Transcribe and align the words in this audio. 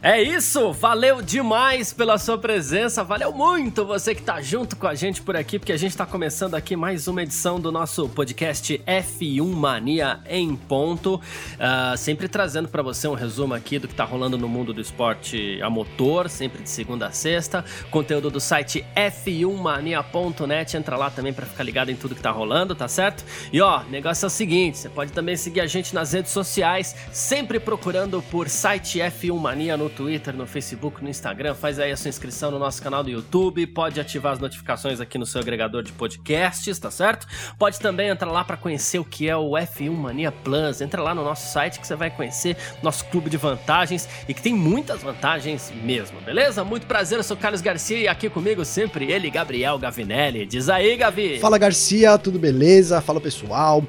É 0.00 0.22
isso, 0.22 0.72
valeu 0.72 1.20
demais 1.20 1.92
pela 1.92 2.18
sua 2.18 2.38
presença, 2.38 3.02
valeu 3.02 3.32
muito 3.32 3.84
você 3.84 4.14
que 4.14 4.22
tá 4.22 4.40
junto 4.40 4.76
com 4.76 4.86
a 4.86 4.94
gente 4.94 5.20
por 5.20 5.36
aqui, 5.36 5.58
porque 5.58 5.72
a 5.72 5.76
gente 5.76 5.96
tá 5.96 6.06
começando 6.06 6.54
aqui 6.54 6.76
mais 6.76 7.08
uma 7.08 7.20
edição 7.20 7.58
do 7.58 7.72
nosso 7.72 8.08
podcast 8.08 8.80
F1 8.86 9.44
Mania 9.44 10.20
em 10.30 10.54
ponto, 10.54 11.16
uh, 11.16 11.96
sempre 11.96 12.28
trazendo 12.28 12.68
para 12.68 12.80
você 12.80 13.08
um 13.08 13.14
resumo 13.14 13.54
aqui 13.54 13.76
do 13.80 13.88
que 13.88 13.94
tá 13.94 14.04
rolando 14.04 14.38
no 14.38 14.48
mundo 14.48 14.72
do 14.72 14.80
esporte 14.80 15.60
a 15.60 15.68
motor, 15.68 16.28
sempre 16.28 16.62
de 16.62 16.70
segunda 16.70 17.08
a 17.08 17.10
sexta, 17.10 17.64
conteúdo 17.90 18.30
do 18.30 18.38
site 18.38 18.86
f1mania.net, 18.94 20.76
entra 20.76 20.96
lá 20.96 21.10
também 21.10 21.32
para 21.32 21.44
ficar 21.44 21.64
ligado 21.64 21.90
em 21.90 21.96
tudo 21.96 22.14
que 22.14 22.22
tá 22.22 22.30
rolando, 22.30 22.72
tá 22.72 22.86
certo? 22.86 23.24
E 23.52 23.60
ó, 23.60 23.82
negócio 23.90 24.26
é 24.26 24.28
o 24.28 24.30
seguinte, 24.30 24.78
você 24.78 24.88
pode 24.88 25.10
também 25.10 25.36
seguir 25.36 25.60
a 25.60 25.66
gente 25.66 25.92
nas 25.92 26.12
redes 26.12 26.30
sociais, 26.30 26.94
sempre 27.10 27.58
procurando 27.58 28.22
por 28.30 28.48
site 28.48 29.00
F1 29.00 29.36
Mania 29.36 29.76
no 29.76 29.87
Twitter, 29.88 30.34
no 30.34 30.46
Facebook, 30.46 31.02
no 31.02 31.08
Instagram. 31.08 31.54
Faz 31.54 31.78
aí 31.78 31.90
a 31.90 31.96
sua 31.96 32.08
inscrição 32.08 32.50
no 32.50 32.58
nosso 32.58 32.82
canal 32.82 33.02
do 33.02 33.10
YouTube. 33.10 33.66
Pode 33.66 34.00
ativar 34.00 34.32
as 34.32 34.38
notificações 34.38 35.00
aqui 35.00 35.18
no 35.18 35.26
seu 35.26 35.40
agregador 35.40 35.82
de 35.82 35.92
podcasts, 35.92 36.78
tá 36.78 36.90
certo? 36.90 37.26
Pode 37.58 37.78
também 37.78 38.08
entrar 38.08 38.30
lá 38.30 38.44
para 38.44 38.56
conhecer 38.56 38.98
o 38.98 39.04
que 39.04 39.28
é 39.28 39.36
o 39.36 39.50
F1 39.50 39.90
Mania 39.90 40.32
Plus. 40.32 40.80
Entra 40.80 41.02
lá 41.02 41.14
no 41.14 41.24
nosso 41.24 41.52
site 41.52 41.80
que 41.80 41.86
você 41.86 41.96
vai 41.96 42.10
conhecer 42.10 42.56
nosso 42.82 43.04
clube 43.06 43.30
de 43.30 43.36
vantagens 43.36 44.08
e 44.28 44.34
que 44.34 44.42
tem 44.42 44.54
muitas 44.54 45.02
vantagens 45.02 45.72
mesmo, 45.82 46.20
beleza? 46.20 46.64
Muito 46.64 46.86
prazer, 46.86 47.18
eu 47.18 47.24
sou 47.24 47.36
Carlos 47.36 47.60
Garcia 47.60 47.98
e 47.98 48.08
aqui 48.08 48.28
comigo 48.28 48.64
sempre 48.64 49.10
ele, 49.10 49.30
Gabriel 49.30 49.78
Gavinelli. 49.78 50.46
Diz 50.46 50.68
aí, 50.68 50.96
Gavi. 50.96 51.38
Fala, 51.38 51.58
Garcia, 51.58 52.16
tudo 52.18 52.38
beleza? 52.38 53.00
Fala, 53.00 53.20
pessoal. 53.20 53.84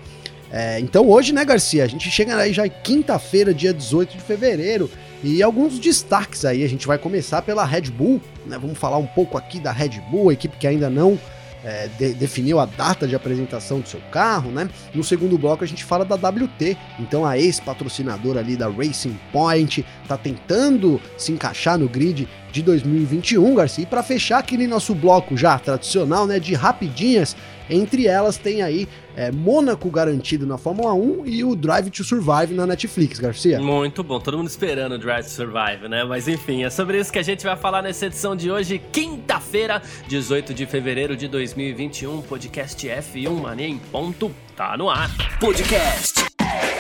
É, 0.52 0.80
então 0.80 1.08
hoje, 1.08 1.32
né, 1.32 1.46
Garcia, 1.46 1.84
a 1.84 1.88
gente 1.88 2.10
chega 2.10 2.36
aí 2.36 2.52
já 2.52 2.68
quinta-feira, 2.68 3.54
dia 3.54 3.74
18 3.74 4.18
de 4.18 4.24
fevereiro, 4.24 4.90
e 5.24 5.44
alguns 5.44 5.80
destaques 5.80 6.46
aí, 6.46 6.64
a 6.64 6.70
gente 6.70 6.88
vai 6.88 6.98
começar 6.98 7.42
pela 7.42 7.66
Red 7.66 7.92
Bull, 7.92 8.22
né? 8.46 8.58
Vamos 8.58 8.78
falar 8.78 8.98
um 8.98 9.08
pouco 9.08 9.38
aqui 9.38 9.60
da 9.60 9.72
Red 9.72 10.02
Bull, 10.10 10.30
a 10.30 10.34
equipe 10.34 10.58
que 10.58 10.68
ainda 10.68 10.90
não 10.90 11.20
é, 11.64 11.90
de, 11.98 12.14
definiu 12.14 12.60
a 12.60 12.66
data 12.66 13.08
de 13.08 13.16
apresentação 13.16 13.80
do 13.80 13.88
seu 13.88 14.00
carro, 14.12 14.52
né? 14.52 14.70
No 14.94 15.04
segundo 15.04 15.38
bloco 15.38 15.64
a 15.64 15.68
gente 15.68 15.84
fala 15.84 16.06
da 16.06 16.16
WT, 16.16 16.78
então 17.00 17.26
a 17.26 17.38
ex-patrocinadora 17.38 18.40
ali 18.40 18.56
da 18.56 18.70
Racing 18.70 19.18
Point 19.32 19.86
tá 20.08 20.18
tentando 20.18 21.02
se 21.18 21.32
encaixar 21.32 21.78
no 21.78 21.90
grid 21.90 22.28
de 22.52 22.62
2021, 22.64 23.56
Garcia. 23.56 23.84
E 23.84 23.88
para 23.88 24.02
fechar 24.02 24.40
aquele 24.40 24.68
nosso 24.68 24.96
bloco 24.96 25.36
já 25.36 25.60
tradicional, 25.60 26.26
né, 26.26 26.40
de 26.40 26.54
rapidinhas, 26.56 27.36
entre 27.70 28.08
elas 28.08 28.38
tem 28.38 28.62
aí 28.62 28.88
é, 29.16 29.32
Mônaco 29.32 29.90
garantido 29.90 30.46
na 30.46 30.58
Fórmula 30.58 30.94
1 30.94 31.26
e 31.26 31.44
o 31.44 31.56
Drive 31.56 31.90
to 31.90 32.04
Survive 32.04 32.54
na 32.54 32.66
Netflix, 32.66 33.20
Garcia. 33.20 33.60
Muito 33.60 34.04
bom, 34.04 34.20
todo 34.20 34.38
mundo 34.38 34.48
esperando 34.48 34.94
o 34.94 34.98
Drive 34.98 35.26
to 35.26 35.32
Survive, 35.32 35.88
né? 35.90 36.04
Mas 36.04 36.28
enfim, 36.28 36.64
é 36.64 36.70
sobre 36.70 37.00
isso 37.00 37.12
que 37.12 37.20
a 37.20 37.24
gente 37.24 37.44
vai 37.44 37.56
falar 37.56 37.82
nessa 37.82 38.06
edição 38.06 38.36
de 38.36 38.50
hoje, 38.50 38.82
quinta-feira, 38.92 39.82
18 40.08 40.54
de 40.54 40.66
fevereiro 40.66 41.16
de 41.18 41.28
2021, 41.28 42.22
podcast 42.22 42.88
F1 42.88 43.42
Mania 43.42 43.68
em 43.68 43.78
ponto, 43.78 44.32
tá 44.56 44.78
no 44.78 44.90
ar. 44.90 45.10
Podcast 45.40 46.26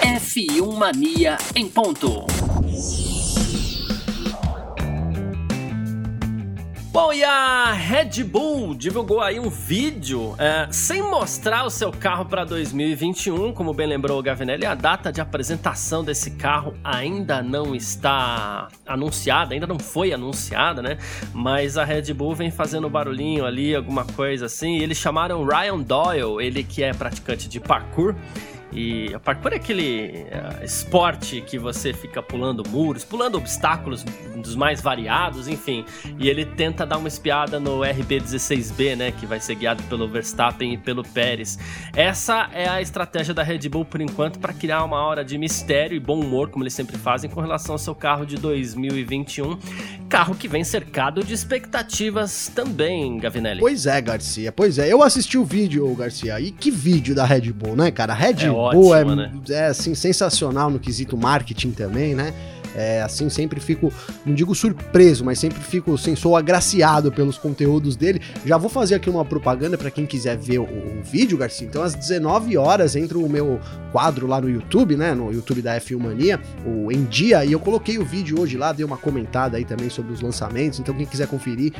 F1 0.01 0.77
Mania 0.77 1.37
em 1.55 1.67
ponto. 1.67 2.25
Bom, 7.01 7.13
e 7.13 7.23
a 7.23 7.71
Red 7.71 8.25
Bull 8.25 8.75
divulgou 8.75 9.21
aí 9.21 9.39
um 9.39 9.49
vídeo 9.49 10.35
é, 10.37 10.67
sem 10.69 11.01
mostrar 11.01 11.63
o 11.63 11.69
seu 11.69 11.93
carro 11.93 12.25
para 12.25 12.43
2021, 12.43 13.53
como 13.53 13.73
bem 13.73 13.87
lembrou 13.87 14.19
o 14.19 14.21
Gavinelli, 14.21 14.65
a 14.65 14.75
data 14.75 15.09
de 15.09 15.21
apresentação 15.21 16.03
desse 16.03 16.31
carro 16.31 16.75
ainda 16.83 17.41
não 17.41 17.73
está 17.73 18.67
anunciada, 18.85 19.53
ainda 19.53 19.65
não 19.65 19.79
foi 19.79 20.11
anunciada, 20.11 20.81
né? 20.81 20.97
Mas 21.33 21.77
a 21.77 21.85
Red 21.85 22.13
Bull 22.13 22.35
vem 22.35 22.51
fazendo 22.51 22.89
barulhinho 22.89 23.45
ali, 23.45 23.73
alguma 23.73 24.03
coisa 24.03 24.47
assim, 24.47 24.79
eles 24.79 24.97
chamaram 24.97 25.45
Ryan 25.45 25.79
Doyle, 25.79 26.45
ele 26.45 26.65
que 26.65 26.83
é 26.83 26.93
praticante 26.93 27.47
de 27.47 27.61
parkour, 27.61 28.13
e 28.71 29.11
a 29.13 29.19
parkour 29.19 29.51
é 29.53 29.55
aquele 29.55 30.25
uh, 30.29 30.63
esporte 30.63 31.41
que 31.41 31.57
você 31.57 31.91
fica 31.91 32.21
pulando 32.21 32.63
muros, 32.69 33.03
pulando 33.03 33.37
obstáculos 33.37 34.03
dos 34.35 34.55
mais 34.55 34.79
variados, 34.79 35.47
enfim. 35.47 35.83
E 36.19 36.29
ele 36.29 36.45
tenta 36.45 36.85
dar 36.85 36.97
uma 36.97 37.07
espiada 37.07 37.59
no 37.59 37.79
RB16B, 37.79 38.95
né? 38.95 39.11
Que 39.11 39.25
vai 39.25 39.39
ser 39.39 39.55
guiado 39.55 39.81
pelo 39.83 40.07
Verstappen 40.07 40.73
e 40.73 40.77
pelo 40.77 41.03
Pérez. 41.03 41.57
Essa 41.95 42.49
é 42.53 42.67
a 42.67 42.81
estratégia 42.81 43.33
da 43.33 43.41
Red 43.41 43.67
Bull 43.69 43.85
por 43.85 44.01
enquanto 44.01 44.39
para 44.39 44.53
criar 44.53 44.83
uma 44.83 45.01
hora 45.01 45.25
de 45.25 45.37
mistério 45.37 45.95
e 45.95 45.99
bom 45.99 46.19
humor, 46.19 46.49
como 46.49 46.63
eles 46.63 46.73
sempre 46.73 46.97
fazem, 46.97 47.29
com 47.29 47.41
relação 47.41 47.73
ao 47.73 47.79
seu 47.79 47.95
carro 47.95 48.25
de 48.25 48.37
2021. 48.37 49.57
Carro 50.07 50.35
que 50.35 50.47
vem 50.47 50.63
cercado 50.63 51.23
de 51.23 51.33
expectativas 51.33 52.51
também, 52.53 53.17
Gavinelli. 53.17 53.59
Pois 53.59 53.85
é, 53.87 53.99
Garcia. 54.01 54.51
Pois 54.51 54.77
é. 54.77 54.91
Eu 54.91 55.01
assisti 55.01 55.37
o 55.37 55.45
vídeo, 55.45 55.93
Garcia. 55.95 56.39
E 56.39 56.51
que 56.51 56.69
vídeo 56.69 57.15
da 57.15 57.25
Red 57.25 57.51
Bull, 57.51 57.75
né, 57.75 57.89
cara? 57.89 58.13
Red 58.13 58.45
é 58.45 58.58
Bull 58.71 58.95
é, 58.95 59.03
né? 59.03 59.31
é 59.49 59.67
assim 59.67 59.95
sensacional 59.95 60.69
no 60.69 60.79
quesito 60.79 61.17
marketing 61.17 61.71
também, 61.71 62.15
né? 62.15 62.33
É, 62.75 63.01
assim, 63.01 63.29
sempre 63.29 63.59
fico, 63.59 63.91
não 64.25 64.33
digo 64.33 64.53
surpreso, 64.53 65.23
mas 65.25 65.39
sempre 65.39 65.59
fico, 65.59 65.93
assim, 65.93 66.15
sou 66.15 66.35
agraciado 66.35 67.11
pelos 67.11 67.37
conteúdos 67.37 67.95
dele. 67.95 68.21
Já 68.45 68.57
vou 68.57 68.69
fazer 68.69 68.95
aqui 68.95 69.09
uma 69.09 69.25
propaganda 69.25 69.77
para 69.77 69.91
quem 69.91 70.05
quiser 70.05 70.37
ver 70.37 70.59
o, 70.59 70.63
o, 70.63 71.01
vídeo, 71.03 71.37
Garcia. 71.37 71.67
Então, 71.67 71.81
às 71.81 71.93
19 71.93 72.57
horas, 72.57 72.95
entra 72.95 73.17
o 73.17 73.29
meu 73.29 73.59
quadro 73.91 74.27
lá 74.27 74.39
no 74.39 74.49
YouTube, 74.49 74.95
né? 74.95 75.13
No 75.13 75.31
YouTube 75.31 75.61
da 75.61 75.79
F1 75.79 75.99
Mania, 75.99 76.39
o 76.65 76.91
Em 76.91 77.03
Dia, 77.05 77.43
e 77.43 77.51
eu 77.51 77.59
coloquei 77.59 77.97
o 77.97 78.05
vídeo 78.05 78.39
hoje 78.39 78.57
lá, 78.57 78.71
dei 78.71 78.85
uma 78.85 78.97
comentada 78.97 79.57
aí 79.57 79.65
também 79.65 79.89
sobre 79.89 80.13
os 80.13 80.21
lançamentos. 80.21 80.79
Então, 80.79 80.95
quem 80.95 81.05
quiser 81.05 81.27
conferir, 81.27 81.73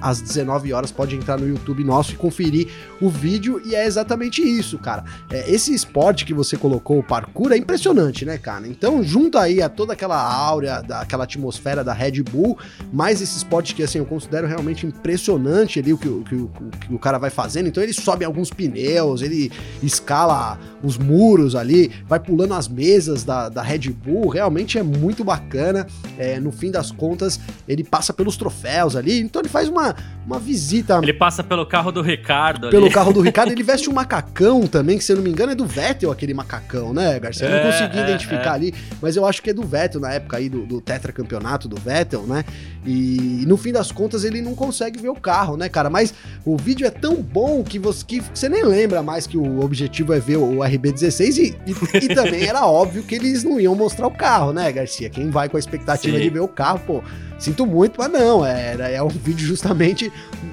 às 0.00 0.20
19 0.20 0.72
horas, 0.72 0.90
pode 0.90 1.16
entrar 1.16 1.38
no 1.38 1.48
YouTube 1.48 1.84
nosso 1.84 2.12
e 2.12 2.16
conferir 2.16 2.68
o 3.00 3.08
vídeo. 3.08 3.60
E 3.64 3.74
é 3.74 3.86
exatamente 3.86 4.42
isso, 4.42 4.78
cara. 4.78 5.04
É, 5.30 5.50
esse 5.50 5.74
esporte 5.74 6.24
que 6.24 6.34
você 6.34 6.56
colocou, 6.56 6.98
o 6.98 7.02
parkour, 7.02 7.52
é 7.52 7.56
impressionante, 7.56 8.24
né, 8.24 8.38
cara? 8.38 8.66
Então, 8.66 9.02
junto 9.02 9.38
aí 9.38 9.62
a 9.62 9.68
toda 9.68 9.92
aquela 9.92 10.23
áurea, 10.24 10.82
daquela 10.82 11.24
atmosfera 11.24 11.84
da 11.84 11.92
Red 11.92 12.22
Bull, 12.22 12.58
mais 12.92 13.20
esse 13.20 13.36
esporte 13.36 13.74
que 13.74 13.82
assim 13.82 13.98
eu 13.98 14.06
considero 14.06 14.46
realmente 14.46 14.86
impressionante 14.86 15.78
ali 15.78 15.92
o 15.92 15.98
que, 15.98 16.08
o, 16.08 16.22
que, 16.22 16.34
o, 16.34 16.48
que 16.48 16.94
o 16.94 16.98
cara 16.98 17.18
vai 17.18 17.30
fazendo. 17.30 17.68
Então 17.68 17.82
ele 17.82 17.92
sobe 17.92 18.24
alguns 18.24 18.50
pneus, 18.50 19.22
ele 19.22 19.50
escala 19.82 20.58
os 20.82 20.98
muros 20.98 21.54
ali, 21.54 21.90
vai 22.06 22.20
pulando 22.20 22.54
as 22.54 22.68
mesas 22.68 23.24
da, 23.24 23.48
da 23.48 23.62
Red 23.62 23.90
Bull, 23.90 24.28
realmente 24.28 24.78
é 24.78 24.82
muito 24.82 25.24
bacana. 25.24 25.86
É, 26.18 26.38
no 26.38 26.52
fim 26.52 26.70
das 26.70 26.90
contas, 26.90 27.40
ele 27.66 27.82
passa 27.82 28.12
pelos 28.12 28.36
troféus 28.36 28.96
ali, 28.96 29.20
então 29.20 29.40
ele 29.40 29.48
faz 29.48 29.68
uma, 29.68 29.94
uma 30.26 30.38
visita. 30.38 30.98
Ele 31.02 31.12
passa 31.12 31.42
pelo 31.42 31.66
carro 31.66 31.90
do 31.90 32.02
Ricardo. 32.02 32.70
Pelo 32.70 32.86
ali. 32.86 32.94
carro 32.94 33.12
do 33.12 33.20
Ricardo, 33.20 33.50
ele 33.52 33.62
veste 33.62 33.88
um 33.88 33.92
macacão 33.92 34.66
também, 34.66 34.98
que 34.98 35.04
se 35.04 35.12
eu 35.12 35.16
não 35.16 35.22
me 35.22 35.30
engano 35.30 35.52
é 35.52 35.54
do 35.54 35.66
Vettel 35.66 36.10
aquele 36.10 36.34
macacão, 36.34 36.92
né, 36.92 37.18
Garcia? 37.18 37.46
Eu 37.46 37.50
não 37.50 37.58
é, 37.58 37.72
consegui 37.72 37.98
é, 37.98 38.02
identificar 38.02 38.52
é. 38.52 38.54
ali, 38.54 38.74
mas 39.00 39.16
eu 39.16 39.26
acho 39.26 39.42
que 39.42 39.50
é 39.50 39.54
do 39.54 39.62
Vettel 39.62 40.00
na 40.00 40.12
época 40.14 40.36
aí 40.36 40.48
do, 40.48 40.66
do 40.66 40.80
tetracampeonato 40.80 41.68
do 41.68 41.76
Vettel, 41.76 42.22
né? 42.22 42.44
E 42.86 43.44
no 43.46 43.56
fim 43.56 43.72
das 43.72 43.90
contas 43.90 44.24
ele 44.24 44.40
não 44.40 44.54
consegue 44.54 45.00
ver 45.00 45.08
o 45.08 45.14
carro, 45.14 45.56
né, 45.56 45.68
cara? 45.68 45.88
Mas 45.88 46.12
o 46.44 46.56
vídeo 46.56 46.86
é 46.86 46.90
tão 46.90 47.16
bom 47.16 47.62
que 47.62 47.78
você, 47.78 48.04
que 48.04 48.22
você 48.32 48.48
nem 48.48 48.64
lembra 48.64 49.02
mais 49.02 49.26
que 49.26 49.36
o 49.36 49.60
objetivo 49.60 50.12
é 50.12 50.20
ver 50.20 50.36
o 50.36 50.58
RB16 50.58 51.38
e, 51.38 51.56
e, 51.66 52.04
e 52.04 52.14
também 52.14 52.44
era 52.48 52.66
óbvio 52.66 53.02
que 53.02 53.14
eles 53.14 53.44
não 53.44 53.60
iam 53.60 53.74
mostrar 53.74 54.06
o 54.06 54.10
carro, 54.10 54.52
né, 54.52 54.70
Garcia? 54.70 55.08
Quem 55.08 55.30
vai 55.30 55.48
com 55.48 55.56
a 55.56 55.60
expectativa 55.60 56.16
Sim. 56.16 56.22
de 56.22 56.30
ver 56.30 56.40
o 56.40 56.48
carro, 56.48 56.80
pô, 56.86 57.02
sinto 57.44 57.66
muito, 57.66 57.96
mas 57.98 58.10
não, 58.10 58.44
é, 58.44 58.94
é 58.94 59.02
um 59.02 59.08
vídeo 59.24 59.46
justamente 59.46 60.10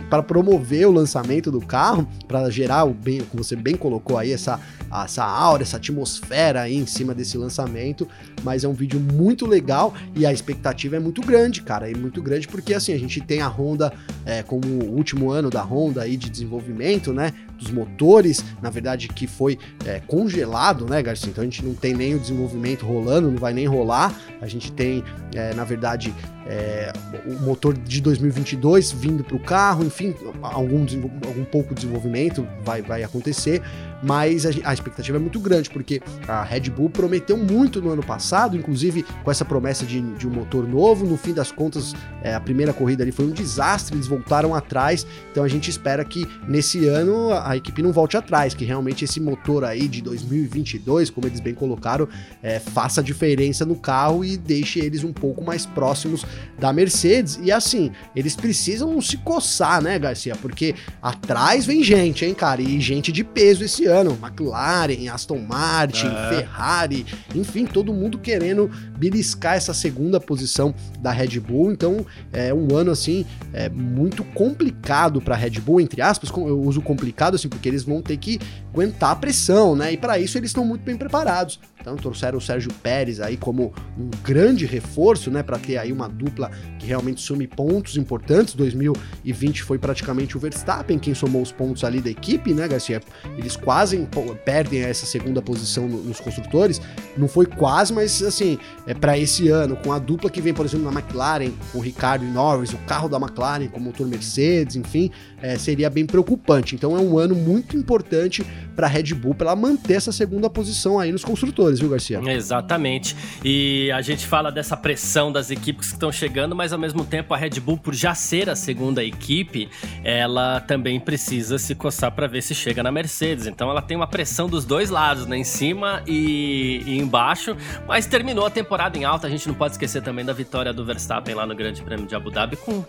para 0.09 0.21
promover 0.21 0.85
o 0.87 0.91
lançamento 0.91 1.49
do 1.49 1.61
carro, 1.61 2.05
para 2.27 2.49
gerar 2.49 2.83
o 2.83 2.93
bem, 2.93 3.21
como 3.21 3.41
você 3.41 3.55
bem 3.55 3.75
colocou 3.75 4.17
aí, 4.17 4.33
essa, 4.33 4.59
essa 4.91 5.23
aura, 5.23 5.63
essa 5.63 5.77
atmosfera 5.77 6.63
aí 6.63 6.75
em 6.75 6.85
cima 6.85 7.15
desse 7.15 7.37
lançamento, 7.37 8.05
mas 8.43 8.65
é 8.65 8.67
um 8.67 8.73
vídeo 8.73 8.99
muito 8.99 9.45
legal 9.45 9.93
e 10.13 10.25
a 10.25 10.33
expectativa 10.33 10.97
é 10.97 10.99
muito 10.99 11.21
grande, 11.21 11.61
cara, 11.61 11.89
é 11.89 11.95
muito 11.95 12.21
grande 12.21 12.45
porque 12.45 12.73
assim, 12.73 12.93
a 12.93 12.99
gente 12.99 13.21
tem 13.21 13.41
a 13.41 13.47
Honda 13.47 13.93
é, 14.25 14.43
como 14.43 14.67
o 14.67 14.93
último 14.93 15.31
ano 15.31 15.49
da 15.49 15.61
Honda 15.61 16.01
aí 16.01 16.17
de 16.17 16.29
desenvolvimento, 16.29 17.13
né, 17.13 17.33
dos 17.57 17.71
motores, 17.71 18.43
na 18.61 18.69
verdade 18.69 19.07
que 19.07 19.27
foi 19.27 19.57
é, 19.85 20.01
congelado, 20.01 20.85
né, 20.85 21.01
Garcia, 21.01 21.29
então 21.29 21.41
a 21.41 21.45
gente 21.45 21.63
não 21.63 21.73
tem 21.73 21.93
nem 21.93 22.15
o 22.15 22.19
desenvolvimento 22.19 22.85
rolando, 22.85 23.31
não 23.31 23.37
vai 23.37 23.53
nem 23.53 23.65
rolar, 23.65 24.13
a 24.41 24.47
gente 24.47 24.73
tem, 24.73 25.05
é, 25.33 25.53
na 25.53 25.63
verdade, 25.63 26.13
é, 26.51 26.91
o 27.25 27.41
motor 27.43 27.73
de 27.73 28.01
2022 28.01 28.91
vindo 28.91 29.23
para 29.23 29.37
o 29.37 29.39
carro, 29.39 29.85
enfim, 29.85 30.13
algum, 30.41 30.85
algum 31.25 31.45
pouco 31.45 31.73
desenvolvimento 31.73 32.45
vai, 32.61 32.81
vai 32.81 33.03
acontecer, 33.03 33.61
mas 34.01 34.45
a, 34.45 34.49
a, 34.63 34.73
expectativa 34.73 35.17
é 35.17 35.19
muito 35.19 35.39
grande, 35.39 35.69
porque 35.69 36.01
a 36.27 36.43
Red 36.43 36.69
Bull 36.69 36.89
prometeu 36.89 37.37
muito 37.37 37.81
no 37.81 37.91
ano 37.91 38.03
passado, 38.03 38.57
inclusive 38.57 39.03
com 39.23 39.29
essa 39.29 39.45
promessa 39.45 39.85
de, 39.85 40.01
de 40.01 40.27
um 40.27 40.31
motor 40.31 40.67
novo, 40.67 41.05
no 41.05 41.17
fim 41.17 41.33
das 41.33 41.51
contas, 41.51 41.93
é, 42.23 42.33
a 42.33 42.39
primeira 42.39 42.73
corrida 42.73 43.03
ali 43.03 43.11
foi 43.11 43.25
um 43.25 43.31
desastre, 43.31 43.95
eles 43.95 44.07
voltaram 44.07 44.55
atrás, 44.55 45.05
então 45.31 45.43
a 45.43 45.47
gente 45.47 45.69
espera 45.69 46.03
que 46.03 46.27
nesse 46.47 46.87
ano 46.87 47.31
a, 47.31 47.51
a 47.51 47.57
equipe 47.57 47.81
não 47.81 47.91
volte 47.91 48.17
atrás, 48.17 48.53
que 48.53 48.65
realmente 48.65 49.05
esse 49.05 49.19
motor 49.19 49.63
aí 49.63 49.87
de 49.87 50.01
2022, 50.01 51.09
como 51.09 51.27
eles 51.27 51.39
bem 51.39 51.53
colocaram, 51.53 52.07
é, 52.41 52.59
faça 52.59 53.03
diferença 53.03 53.65
no 53.65 53.75
carro 53.75 54.25
e 54.25 54.37
deixe 54.37 54.79
eles 54.79 55.03
um 55.03 55.13
pouco 55.13 55.43
mais 55.43 55.65
próximos 55.65 56.25
da 56.57 56.73
Mercedes, 56.73 57.39
e 57.41 57.51
assim, 57.51 57.91
eles 58.15 58.35
precisam 58.35 58.99
se 59.01 59.17
coçar, 59.17 59.81
né, 59.81 59.97
Garcia, 59.99 60.35
porque 60.35 60.75
atrás 61.01 61.65
vem 61.65 61.83
gente, 61.83 62.25
hein, 62.25 62.33
cara, 62.33 62.61
e 62.61 62.79
gente 62.79 63.11
de 63.11 63.23
peso 63.23 63.63
esse 63.63 63.85
ano 63.85 63.90
ano, 63.91 64.17
McLaren, 64.21 65.09
Aston 65.13 65.39
Martin, 65.39 66.07
é. 66.07 66.29
Ferrari, 66.29 67.05
enfim, 67.35 67.65
todo 67.65 67.93
mundo 67.93 68.17
querendo 68.17 68.71
beliscar 68.97 69.55
essa 69.55 69.73
segunda 69.73 70.19
posição 70.19 70.73
da 70.99 71.11
Red 71.11 71.39
Bull. 71.39 71.71
Então, 71.71 72.05
é 72.31 72.53
um 72.53 72.75
ano 72.75 72.91
assim 72.91 73.25
é 73.53 73.69
muito 73.69 74.23
complicado 74.23 75.21
para 75.21 75.35
a 75.35 75.37
Red 75.37 75.59
Bull, 75.59 75.81
entre 75.81 76.01
aspas. 76.01 76.29
Eu 76.29 76.61
uso 76.61 76.81
complicado 76.81 77.35
assim 77.35 77.49
porque 77.49 77.67
eles 77.67 77.83
vão 77.83 78.01
ter 78.01 78.17
que 78.17 78.39
aguentar 78.73 79.11
a 79.11 79.15
pressão, 79.15 79.75
né? 79.75 79.93
E 79.93 79.97
para 79.97 80.17
isso 80.17 80.37
eles 80.37 80.49
estão 80.49 80.65
muito 80.65 80.81
bem 80.83 80.97
preparados. 80.97 81.59
Então 81.81 81.95
trouxeram 81.95 82.37
o 82.37 82.41
Sérgio 82.41 82.71
Pérez 82.81 83.19
aí 83.19 83.35
como 83.35 83.73
um 83.97 84.09
grande 84.23 84.65
reforço, 84.65 85.29
né, 85.31 85.43
para 85.43 85.57
ter 85.57 85.77
aí 85.77 85.91
uma 85.91 86.07
dupla 86.07 86.49
que 86.79 86.85
realmente 86.85 87.19
sume 87.19 87.47
pontos 87.47 87.97
importantes. 87.97 88.53
2020 88.53 89.63
foi 89.63 89.77
praticamente 89.77 90.37
o 90.37 90.39
Verstappen 90.39 90.99
quem 90.99 91.13
somou 91.13 91.41
os 91.41 91.51
pontos 91.51 91.83
ali 91.83 91.99
da 91.99 92.09
equipe, 92.09 92.53
né, 92.53 92.67
Garcia? 92.67 93.01
Eles 93.37 93.55
quase 93.55 94.07
perdem 94.45 94.81
essa 94.81 95.05
segunda 95.05 95.41
posição 95.41 95.87
nos 95.87 96.19
construtores. 96.19 96.79
Não 97.17 97.27
foi 97.27 97.45
quase, 97.45 97.91
mas 97.91 98.21
assim, 98.21 98.57
é 98.85 98.93
para 98.93 99.17
esse 99.17 99.49
ano 99.49 99.75
com 99.75 99.91
a 99.91 99.99
dupla 99.99 100.29
que 100.29 100.41
vem, 100.41 100.53
por 100.53 100.65
exemplo, 100.65 100.89
na 100.89 100.99
McLaren, 100.99 101.51
com 101.71 101.79
o 101.79 101.81
Ricardo 101.81 102.23
e 102.23 102.27
Norris, 102.27 102.73
o 102.73 102.77
carro 102.79 103.09
da 103.09 103.17
McLaren 103.17 103.67
com 103.67 103.79
o 103.79 103.83
motor 103.83 104.07
Mercedes, 104.07 104.75
enfim, 104.75 105.11
é, 105.41 105.57
seria 105.57 105.89
bem 105.89 106.05
preocupante. 106.05 106.75
Então 106.75 106.95
é 106.95 106.99
um 106.99 107.17
ano 107.17 107.35
muito 107.35 107.75
importante 107.75 108.45
para 108.75 108.87
a 108.87 108.89
Red 108.89 109.13
Bull 109.13 109.35
para 109.35 109.47
ela 109.47 109.55
manter 109.55 109.95
essa 109.95 110.11
segunda 110.11 110.49
posição 110.49 110.99
aí 110.99 111.11
nos 111.11 111.23
construtores, 111.23 111.79
viu, 111.79 111.89
Garcia? 111.89 112.21
Exatamente. 112.25 113.15
E 113.43 113.91
a 113.91 114.01
gente 114.01 114.25
fala 114.25 114.51
dessa 114.51 114.77
pressão 114.77 115.31
das 115.31 115.51
equipes 115.51 115.87
que 115.87 115.93
estão 115.93 116.11
chegando, 116.11 116.55
mas 116.55 116.71
ao 116.71 116.79
mesmo 116.79 117.03
tempo 117.03 117.33
a 117.33 117.37
Red 117.37 117.59
Bull, 117.59 117.77
por 117.77 117.93
já 117.93 118.15
ser 118.15 118.49
a 118.49 118.55
segunda 118.55 119.03
equipe, 119.03 119.69
ela 120.03 120.61
também 120.61 120.99
precisa 120.99 121.57
se 121.57 121.75
coçar 121.75 122.11
para 122.11 122.27
ver 122.27 122.41
se 122.41 122.55
chega 122.55 122.81
na 122.81 122.91
Mercedes. 122.91 123.47
Então 123.47 123.69
ela 123.69 123.81
tem 123.81 123.97
uma 123.97 124.07
pressão 124.07 124.47
dos 124.47 124.65
dois 124.65 124.89
lados, 124.89 125.25
né, 125.25 125.37
em 125.37 125.43
cima 125.43 126.01
e, 126.07 126.81
e 126.85 126.97
embaixo, 126.97 127.55
mas 127.87 128.05
terminou 128.05 128.45
a 128.45 128.49
temporada 128.49 128.97
em 128.97 129.03
alta. 129.03 129.27
A 129.27 129.29
gente 129.29 129.47
não 129.47 129.55
pode 129.55 129.73
esquecer 129.73 130.01
também 130.01 130.23
da 130.23 130.33
vitória 130.33 130.73
do 130.73 130.85
Verstappen 130.85 131.35
lá 131.35 131.45
no 131.45 131.55
Grande 131.55 131.81
Prêmio 131.81 132.07
de 132.07 132.15
Abu 132.15 132.31
Dhabi 132.31 132.55
com 132.55 132.83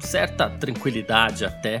certa 0.00 0.48
tranquilidade 0.48 1.44
até, 1.44 1.80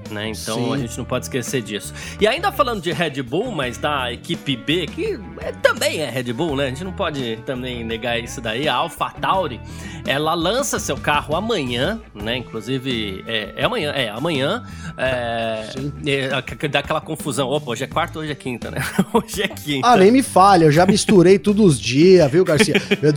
né? 0.11 0.29
Então 0.29 0.65
Sim. 0.65 0.73
a 0.73 0.77
gente 0.77 0.97
não 0.97 1.05
pode 1.05 1.25
esquecer 1.25 1.61
disso. 1.61 1.93
E 2.19 2.27
ainda 2.27 2.51
falando 2.51 2.81
de 2.81 2.91
Red 2.91 3.21
Bull, 3.23 3.51
mas 3.51 3.77
da 3.77 4.11
equipe 4.11 4.55
B, 4.55 4.85
que 4.87 5.19
é, 5.39 5.51
também 5.51 5.99
é 5.99 6.09
Red 6.09 6.33
Bull, 6.33 6.55
né? 6.55 6.65
A 6.65 6.69
gente 6.69 6.83
não 6.83 6.93
pode 6.93 7.37
também 7.45 7.83
negar 7.83 8.19
isso 8.19 8.41
daí. 8.41 8.67
A 8.67 8.75
AlphaTauri, 8.75 9.59
ela 10.05 10.33
lança 10.33 10.79
seu 10.79 10.97
carro 10.97 11.35
amanhã, 11.35 11.99
né? 12.13 12.37
Inclusive, 12.37 13.23
é, 13.27 13.53
é 13.55 13.63
amanhã, 13.63 13.91
é 13.91 14.09
amanhã. 14.09 14.63
É, 14.97 15.69
é, 16.05 16.67
dá 16.67 16.79
aquela 16.79 17.01
confusão. 17.01 17.49
Opa, 17.49 17.71
hoje 17.71 17.83
é 17.83 17.87
quarta, 17.87 18.19
hoje 18.19 18.31
é 18.31 18.35
quinta, 18.35 18.69
né? 18.71 18.79
hoje 19.13 19.43
é 19.43 19.47
quinta. 19.47 19.87
Ah, 19.87 19.97
nem 19.97 20.11
me 20.11 20.21
falha, 20.21 20.65
eu 20.65 20.71
já 20.71 20.85
misturei 20.85 21.39
todos 21.39 21.65
os 21.65 21.79
dias, 21.79 22.29
viu, 22.31 22.43
Garcia? 22.43 22.75
Eu 23.01 23.11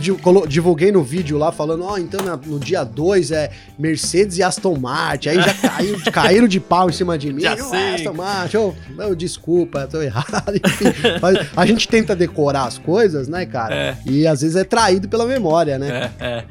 divulguei 0.47 0.91
no 0.91 1.03
vídeo 1.03 1.37
lá 1.37 1.51
falando, 1.51 1.83
ó, 1.83 1.93
oh, 1.93 1.97
então 1.97 2.19
no 2.45 2.59
dia 2.59 2.83
2 2.83 3.31
é 3.31 3.51
Mercedes 3.77 4.37
e 4.37 4.43
Aston 4.43 4.77
Martin, 4.77 5.29
aí 5.29 5.41
já 5.41 5.53
caiu, 5.53 6.01
caíram 6.11 6.47
de 6.47 6.59
pau 6.59 6.84
em 6.89 6.93
cima 6.93 7.17
de 7.17 7.31
mim. 7.31 7.41
Já 7.41 7.55
eu, 7.55 7.65
sei. 7.65 7.95
Aston 7.95 8.13
Martin, 8.13 8.57
desculpa, 9.17 9.87
tô 9.87 10.01
errado. 10.01 10.53
Enfim, 10.55 10.85
a 11.55 11.65
gente 11.65 11.87
tenta 11.87 12.15
decorar 12.15 12.65
as 12.65 12.77
coisas, 12.77 13.27
né, 13.27 13.45
cara? 13.45 13.75
É. 13.75 13.97
E 14.05 14.27
às 14.27 14.41
vezes 14.41 14.55
é 14.55 14.63
traído 14.63 15.07
pela 15.07 15.25
memória, 15.25 15.77
né? 15.77 16.11
É, 16.19 16.25
é. 16.25 16.43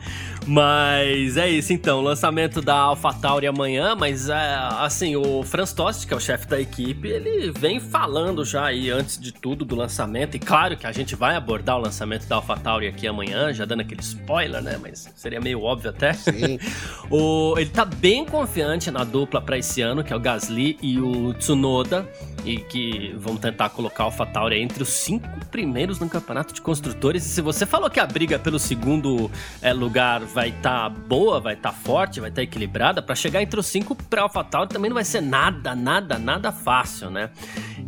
Mas 0.47 1.37
é 1.37 1.49
isso 1.49 1.73
então, 1.73 2.03
lançamento 2.03 2.61
da 2.61 2.77
AlphaTauri 2.77 3.47
amanhã, 3.47 3.95
mas 3.95 4.29
é, 4.29 4.35
assim, 4.79 5.17
o 5.17 5.43
Franz 5.43 5.73
Tost, 5.73 6.07
que 6.07 6.13
é 6.13 6.17
o 6.17 6.21
chefe 6.21 6.47
da 6.47 6.61
equipe, 6.61 7.09
ele 7.09 7.51
vem 7.51 7.81
falando 7.81 8.45
já 8.45 8.67
aí 8.67 8.91
antes 8.91 9.19
de 9.19 9.33
tudo 9.33 9.65
do 9.65 9.75
lançamento, 9.75 10.37
e 10.37 10.39
claro 10.39 10.77
que 10.77 10.87
a 10.87 10.93
gente 10.93 11.17
vai 11.17 11.35
abordar 11.35 11.79
o 11.79 11.81
lançamento 11.81 12.27
da 12.27 12.37
AlphaTauri 12.37 12.87
aqui 12.87 13.07
amanhã, 13.07 13.53
já 13.55 13.65
dando 13.65 13.81
aquele 13.81 14.03
spoiler, 14.03 14.63
né, 14.63 14.79
mas 14.81 15.11
seria 15.17 15.41
meio 15.41 15.63
óbvio 15.63 15.91
até. 15.91 16.13
Sim. 16.13 16.59
o, 17.11 17.55
ele 17.57 17.71
tá 17.71 17.87
bem 17.87 18.25
confiante 18.25 18.91
na 18.91 19.03
dupla 19.03 19.41
para 19.41 19.57
esse 19.57 19.81
ano, 19.81 20.05
que 20.05 20.13
é 20.13 20.17
o 20.17 20.21
Gasly 20.21 20.79
e 20.83 21.01
o 21.01 21.33
Tsunoda, 21.35 22.07
e 22.45 22.59
que 22.59 23.15
vão 23.17 23.37
tentar 23.37 23.71
colocar 23.71 24.05
a 24.05 24.07
AlphaTauri 24.07 24.61
entre 24.61 24.83
os 24.83 24.91
cinco 24.91 25.29
primeiros 25.51 25.99
no 25.99 26.09
campeonato 26.09 26.53
de 26.53 26.61
construtores, 26.61 27.25
e 27.25 27.29
se 27.29 27.41
você 27.41 27.65
falou 27.65 27.91
que 27.91 28.01
a 28.01 28.07
briga 28.07 28.39
pelo 28.39 28.59
segundo 28.59 29.31
é, 29.63 29.73
lugar 29.73 30.21
vai 30.21 30.51
estar 30.51 30.85
tá 30.85 30.89
boa, 30.89 31.41
vai 31.41 31.55
estar 31.55 31.73
tá 31.73 31.75
forte, 31.75 32.21
vai 32.21 32.29
estar 32.29 32.41
tá 32.41 32.45
equilibrada, 32.45 33.03
para 33.03 33.15
chegar 33.15 33.43
entre 33.43 33.59
os 33.59 33.67
cinco 33.67 33.95
para 33.95 34.23
AlphaTauri 34.23 34.69
também 34.69 34.89
não 34.89 34.95
vai 34.95 35.05
ser 35.05 35.21
nada, 35.21 35.75
nada, 35.75 36.19
nada 36.19 36.53
fácil, 36.53 37.11
né? 37.11 37.31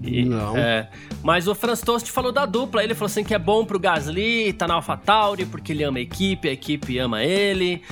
E, 0.02 0.24
não. 0.24 0.56
É, 0.56 0.88
mas 1.22 1.48
o 1.48 1.54
Franz 1.54 1.80
Tost 1.80 2.10
falou 2.10 2.32
da 2.32 2.46
dupla, 2.46 2.82
ele 2.82 2.94
falou 2.94 3.06
assim 3.06 3.24
que 3.24 3.34
é 3.34 3.38
bom 3.38 3.64
pro 3.64 3.78
Gasly, 3.78 4.52
tá 4.52 4.66
na 4.66 4.74
AlphaTauri, 4.74 5.44
porque 5.46 5.72
ele 5.72 5.82
ama 5.82 5.98
a 5.98 6.00
equipe, 6.00 6.48
a 6.48 6.52
equipe 6.52 6.98
ama 6.98 7.22
ele. 7.22 7.82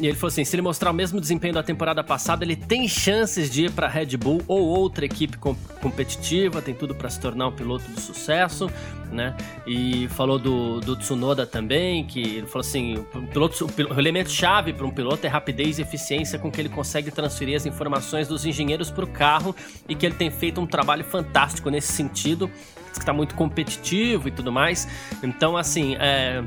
E 0.00 0.06
ele 0.06 0.14
falou 0.14 0.28
assim, 0.28 0.44
se 0.44 0.54
ele 0.54 0.62
mostrar 0.62 0.90
o 0.90 0.94
mesmo 0.94 1.20
desempenho 1.20 1.54
da 1.54 1.62
temporada 1.62 2.02
passada, 2.02 2.44
ele 2.44 2.56
tem 2.56 2.88
chances 2.88 3.50
de 3.50 3.66
ir 3.66 3.70
pra 3.70 3.88
Red 3.88 4.16
Bull 4.16 4.42
ou 4.46 4.60
outra 4.60 5.04
equipe 5.04 5.36
com, 5.36 5.54
competitiva, 5.80 6.60
tem 6.60 6.74
tudo 6.74 6.94
para 6.94 7.08
se 7.08 7.18
tornar 7.18 7.48
um 7.48 7.52
piloto 7.52 7.90
de 7.90 8.00
sucesso, 8.00 8.70
né? 9.10 9.34
E 9.66 10.08
falou 10.08 10.38
do, 10.38 10.80
do 10.80 10.94
Tsunoda 10.96 11.46
também, 11.46 12.04
que 12.04 12.20
ele 12.20 12.46
falou 12.46 12.60
assim, 12.60 12.94
o 12.96 13.26
piloto 13.26 13.50
piloto, 13.68 13.94
o 13.94 13.98
elemento 13.98 14.30
chave 14.30 14.72
para 14.72 14.86
um 14.86 14.90
piloto 14.90 15.26
é 15.26 15.28
rapidez 15.28 15.78
e 15.78 15.82
eficiência 15.82 16.38
com 16.38 16.50
que 16.50 16.60
ele 16.60 16.68
consegue 16.68 17.10
transferir 17.10 17.56
as 17.56 17.66
informações 17.66 18.28
dos 18.28 18.44
engenheiros 18.44 18.90
para 18.90 19.04
o 19.04 19.08
carro 19.08 19.54
e 19.88 19.94
que 19.94 20.06
ele 20.06 20.14
tem 20.14 20.30
feito 20.30 20.60
um 20.60 20.66
trabalho 20.66 21.04
fantástico 21.04 21.70
nesse 21.70 21.92
sentido, 21.92 22.50
que 22.92 22.98
está 22.98 23.12
muito 23.12 23.34
competitivo 23.34 24.28
e 24.28 24.30
tudo 24.30 24.52
mais. 24.52 24.86
Então, 25.22 25.56
assim, 25.56 25.96
é, 25.98 26.42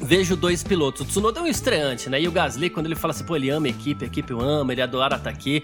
vejo 0.00 0.36
dois 0.36 0.62
pilotos. 0.62 1.02
O 1.02 1.04
Tsunoda 1.04 1.40
é 1.40 1.42
um 1.42 1.46
estreante, 1.46 2.08
né? 2.08 2.20
E 2.20 2.28
o 2.28 2.32
Gasly, 2.32 2.70
quando 2.70 2.86
ele 2.86 2.94
fala 2.94 3.12
assim, 3.12 3.24
pô, 3.24 3.36
ele 3.36 3.50
ama 3.50 3.66
a 3.66 3.70
equipe, 3.70 4.04
a 4.04 4.08
equipe 4.08 4.32
o 4.32 4.40
ama, 4.40 4.72
ele 4.72 4.82
adora 4.82 5.16
estar 5.16 5.30
aqui. 5.30 5.62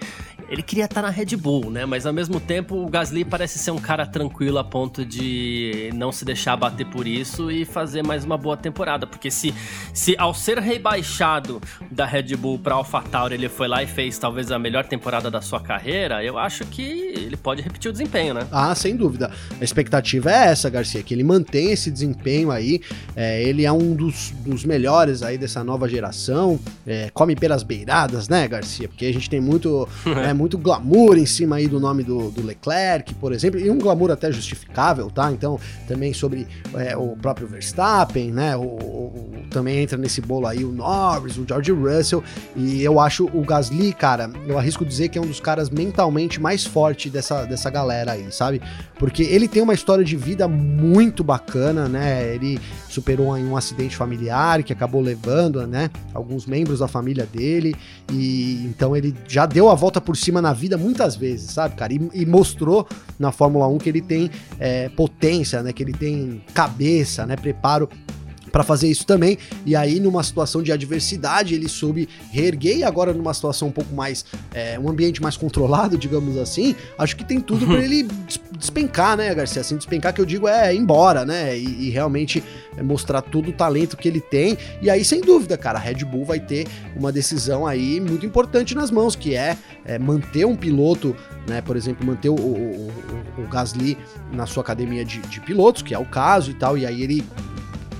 Ele 0.49 0.61
queria 0.61 0.85
estar 0.85 1.01
na 1.01 1.09
Red 1.09 1.35
Bull, 1.37 1.71
né? 1.71 1.85
Mas 1.85 2.05
ao 2.05 2.13
mesmo 2.13 2.39
tempo, 2.39 2.75
o 2.75 2.89
Gasly 2.89 3.25
parece 3.25 3.57
ser 3.57 3.71
um 3.71 3.77
cara 3.77 4.05
tranquilo 4.05 4.59
a 4.59 4.63
ponto 4.63 5.05
de 5.05 5.89
não 5.95 6.11
se 6.11 6.25
deixar 6.25 6.55
bater 6.55 6.85
por 6.85 7.07
isso 7.07 7.49
e 7.49 7.65
fazer 7.65 8.03
mais 8.03 8.23
uma 8.23 8.37
boa 8.37 8.57
temporada. 8.57 9.07
Porque 9.07 9.31
se, 9.31 9.53
se 9.93 10.15
ao 10.17 10.33
ser 10.33 10.59
rebaixado 10.59 11.61
da 11.89 12.05
Red 12.05 12.35
Bull 12.35 12.59
para 12.59 12.75
AlphaTauri, 12.75 13.35
ele 13.35 13.49
foi 13.49 13.67
lá 13.67 13.81
e 13.81 13.87
fez 13.87 14.17
talvez 14.17 14.51
a 14.51 14.59
melhor 14.59 14.85
temporada 14.85 15.31
da 15.31 15.41
sua 15.41 15.59
carreira, 15.59 16.23
eu 16.23 16.37
acho 16.37 16.65
que 16.65 16.81
ele 16.81 17.37
pode 17.37 17.61
repetir 17.61 17.89
o 17.89 17.91
desempenho, 17.91 18.33
né? 18.33 18.47
Ah, 18.51 18.75
sem 18.75 18.95
dúvida. 18.95 19.31
A 19.59 19.63
expectativa 19.63 20.31
é 20.31 20.47
essa, 20.47 20.69
Garcia, 20.69 21.01
que 21.01 21.13
ele 21.13 21.23
mantenha 21.23 21.73
esse 21.73 21.89
desempenho 21.89 22.51
aí. 22.51 22.81
É, 23.15 23.41
ele 23.41 23.65
é 23.65 23.71
um 23.71 23.95
dos 23.95 24.22
dos, 24.31 24.63
melhores 24.63 25.23
aí 25.23 25.37
dessa 25.37 25.63
nova 25.63 25.87
geração. 25.87 26.59
É, 26.85 27.09
come 27.13 27.35
pelas 27.35 27.63
beiradas, 27.63 28.27
né, 28.27 28.47
Garcia? 28.47 28.87
Porque 28.87 29.05
a 29.05 29.13
gente 29.13 29.29
tem 29.29 29.41
muito, 29.41 29.87
é, 30.05 30.33
muito 30.33 30.57
glamour 30.57 31.17
em 31.17 31.25
cima 31.25 31.57
aí 31.57 31.67
do 31.67 31.79
nome 31.79 32.03
do, 32.03 32.29
do, 32.31 32.45
Leclerc, 32.45 33.13
por 33.15 33.33
exemplo, 33.33 33.59
e 33.59 33.69
um 33.69 33.77
glamour 33.77 34.11
até 34.11 34.31
justificável, 34.31 35.09
tá? 35.09 35.31
Então, 35.31 35.59
também 35.87 36.13
sobre 36.13 36.47
é, 36.75 36.95
o 36.95 37.15
próprio 37.15 37.47
Verstappen, 37.47 38.31
né? 38.31 38.55
O, 38.55 38.61
o, 38.61 39.33
também 39.49 39.79
entra 39.79 39.97
nesse 39.97 40.21
bolo 40.21 40.47
aí 40.47 40.63
o 40.63 40.71
Norris, 40.71 41.37
o 41.37 41.45
George 41.47 41.71
Russell, 41.71 42.23
e 42.55 42.83
eu 42.83 42.99
acho 42.99 43.25
o 43.25 43.41
Gasly, 43.41 43.93
cara, 43.93 44.29
eu 44.47 44.57
arrisco 44.57 44.85
dizer 44.85 45.09
que 45.09 45.17
é 45.17 45.21
um 45.21 45.27
dos 45.27 45.39
caras 45.39 45.69
mentalmente 45.69 46.39
mais 46.39 46.65
forte 46.65 47.09
dessa, 47.09 47.45
dessa 47.45 47.69
galera 47.69 48.13
aí, 48.13 48.31
sabe? 48.31 48.61
Porque 48.97 49.23
ele 49.23 49.47
tem 49.47 49.61
uma 49.61 49.73
história 49.73 50.03
de 50.03 50.15
vida 50.15 50.47
muito 50.47 51.23
bacana, 51.23 51.87
né? 51.87 52.33
Ele 52.33 52.59
superou 52.93 53.35
um 53.35 53.57
acidente 53.57 53.95
familiar 53.95 54.13
familiar 54.13 54.63
que 54.63 54.71
acabou 54.71 55.01
levando, 55.01 55.65
né, 55.67 55.89
alguns 56.13 56.45
membros 56.45 56.79
da 56.79 56.87
família 56.87 57.25
dele. 57.25 57.75
E 58.11 58.63
então 58.65 58.95
ele 58.95 59.13
já 59.27 59.45
deu 59.45 59.69
a 59.69 59.75
volta 59.75 59.99
por 59.99 60.15
cima 60.15 60.41
na 60.41 60.53
vida 60.53 60.77
muitas 60.77 61.15
vezes, 61.15 61.51
sabe, 61.51 61.75
cara, 61.75 61.93
e, 61.93 62.09
e 62.13 62.25
mostrou 62.25 62.87
na 63.17 63.31
Fórmula 63.31 63.67
1 63.67 63.77
que 63.77 63.89
ele 63.89 64.01
tem 64.01 64.29
é, 64.59 64.89
potência, 64.89 65.61
né, 65.63 65.73
que 65.73 65.83
ele 65.83 65.93
tem 65.93 66.43
cabeça, 66.53 67.25
né, 67.25 67.35
preparo 67.35 67.89
para 68.53 68.63
fazer 68.63 68.87
isso 68.87 69.03
também. 69.03 69.39
E 69.65 69.75
aí, 69.75 69.99
numa 69.99 70.21
situação 70.21 70.61
de 70.61 70.71
adversidade, 70.71 71.55
ele 71.55 71.67
soube 71.67 72.07
reerguer. 72.31 72.77
E 72.77 72.83
agora, 72.83 73.11
numa 73.11 73.33
situação 73.33 73.69
um 73.69 73.71
pouco 73.71 73.93
mais. 73.95 74.23
É, 74.53 74.79
um 74.79 74.87
ambiente 74.87 75.19
mais 75.23 75.35
controlado, 75.35 75.97
digamos 75.97 76.37
assim, 76.37 76.75
acho 76.99 77.15
que 77.15 77.25
tem 77.25 77.41
tudo 77.41 77.65
para 77.65 77.81
ele 77.83 78.07
despencar, 78.55 79.17
né, 79.17 79.33
Garcia? 79.33 79.61
Assim, 79.61 79.75
despencar 79.75 80.13
que 80.13 80.21
eu 80.21 80.25
digo 80.25 80.47
é 80.47 80.73
ir 80.73 80.77
embora, 80.77 81.25
né? 81.25 81.57
E, 81.57 81.87
e 81.87 81.89
realmente 81.89 82.43
é 82.77 82.83
mostrar 82.83 83.23
todo 83.23 83.49
o 83.49 83.53
talento 83.53 83.97
que 83.97 84.07
ele 84.07 84.21
tem. 84.21 84.55
E 84.83 84.89
aí, 84.89 85.03
sem 85.03 85.19
dúvida, 85.19 85.57
cara, 85.57 85.79
a 85.79 85.81
Red 85.81 86.05
Bull 86.05 86.23
vai 86.23 86.39
ter 86.39 86.67
uma 86.95 87.11
decisão 87.11 87.65
aí 87.65 87.99
muito 87.99 88.23
importante 88.23 88.75
nas 88.75 88.91
mãos, 88.91 89.15
que 89.15 89.35
é, 89.35 89.57
é 89.83 89.97
manter 89.97 90.45
um 90.45 90.55
piloto, 90.55 91.15
né? 91.47 91.59
Por 91.59 91.75
exemplo, 91.75 92.05
manter 92.05 92.29
o, 92.29 92.35
o, 92.35 92.91
o, 93.37 93.41
o 93.41 93.47
Gasly 93.47 93.97
na 94.31 94.45
sua 94.45 94.61
academia 94.61 95.03
de, 95.03 95.19
de 95.21 95.41
pilotos, 95.41 95.81
que 95.81 95.95
é 95.95 95.97
o 95.97 96.05
caso 96.05 96.51
e 96.51 96.53
tal. 96.53 96.77
E 96.77 96.85
aí 96.85 97.01
ele 97.01 97.23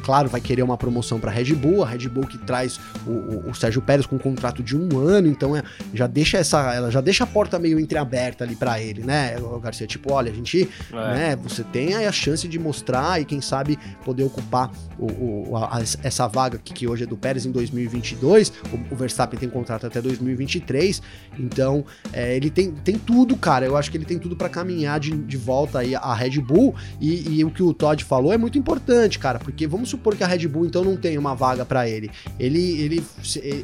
claro, 0.03 0.29
vai 0.29 0.41
querer 0.41 0.62
uma 0.62 0.77
promoção 0.77 1.19
para 1.19 1.31
Red 1.31 1.53
Bull, 1.55 1.83
a 1.83 1.88
Red 1.88 2.10
Bull 2.10 2.27
que 2.27 2.38
traz 2.38 2.79
o, 3.07 3.12
o, 3.12 3.50
o, 3.50 3.55
Sérgio 3.55 3.81
Pérez 3.81 4.05
com 4.05 4.17
um 4.17 4.19
contrato 4.19 4.62
de 4.62 4.77
um 4.77 5.00
ano, 5.00 5.27
então 5.27 5.55
é, 5.55 5.63
já 5.93 6.07
deixa 6.07 6.38
essa, 6.38 6.74
ela 6.74 6.91
já 6.91 7.01
deixa 7.01 7.24
a 7.24 7.27
porta 7.27 7.57
meio 7.57 7.79
entreaberta 7.79 8.43
ali 8.43 8.55
para 8.55 8.81
ele, 8.81 9.01
né, 9.03 9.38
o 9.39 9.60
Garcia, 9.60 9.88
tipo, 9.88 10.13
olha, 10.13 10.31
a 10.31 10.36
gente, 10.36 10.69
é. 10.91 10.95
né, 10.95 11.36
você 11.36 11.63
tem 11.63 11.95
aí 11.95 12.05
a 12.05 12.12
chance 12.12 12.48
de 12.48 12.60
mostrar 12.60 13.22
e 13.22 13.25
quem 13.25 13.41
sabe 13.41 13.79
poder 14.03 14.24
ocupar 14.24 14.72
o, 15.00 15.55
a, 15.57 15.81
essa 16.03 16.27
vaga 16.27 16.57
que, 16.57 16.74
que 16.74 16.88
hoje 16.88 17.03
é 17.03 17.07
do 17.07 17.17
Pérez 17.17 17.45
em 17.45 17.51
2022, 17.51 18.50
o, 18.72 18.93
o 18.93 18.95
Verstappen 18.95 19.39
tem 19.39 19.50
contrato 19.50 19.88
até 19.88 20.01
2023, 20.01 21.01
então 21.39 21.86
é, 22.12 22.36
ele 22.36 22.50
tem, 22.50 22.72
tem 22.72 22.95
tudo, 22.98 23.36
cara, 23.38 23.65
eu 23.65 23.77
acho 23.77 23.89
que 23.89 23.98
ele 23.98 24.05
tem 24.05 24.19
tudo 24.19 24.36
para 24.36 24.50
caminhar 24.50 25.00
de, 25.00 25.12
de 25.12 25.38
volta 25.38 25.79
aí 25.79 25.95
a 25.95 26.13
Red 26.13 26.41
Bull. 26.41 26.75
E, 27.00 27.39
e 27.39 27.45
o 27.45 27.51
que 27.51 27.63
o 27.63 27.74
Todd 27.74 28.03
falou 28.03 28.33
é 28.33 28.38
muito 28.38 28.57
importante, 28.57 29.19
cara, 29.19 29.39
porque 29.39 29.67
vamos 29.67 29.89
supor 29.94 30.16
que 30.16 30.24
a 30.24 30.28
Red 30.28 30.48
Bull 30.48 30.66
então 30.66 30.84
não 30.84 30.98
tem 30.98 31.18
uma 31.18 31.36
vaga 31.36 31.64
para 31.66 31.88
ele. 31.88 32.10
Ele, 32.40 32.82
ele, 32.82 33.04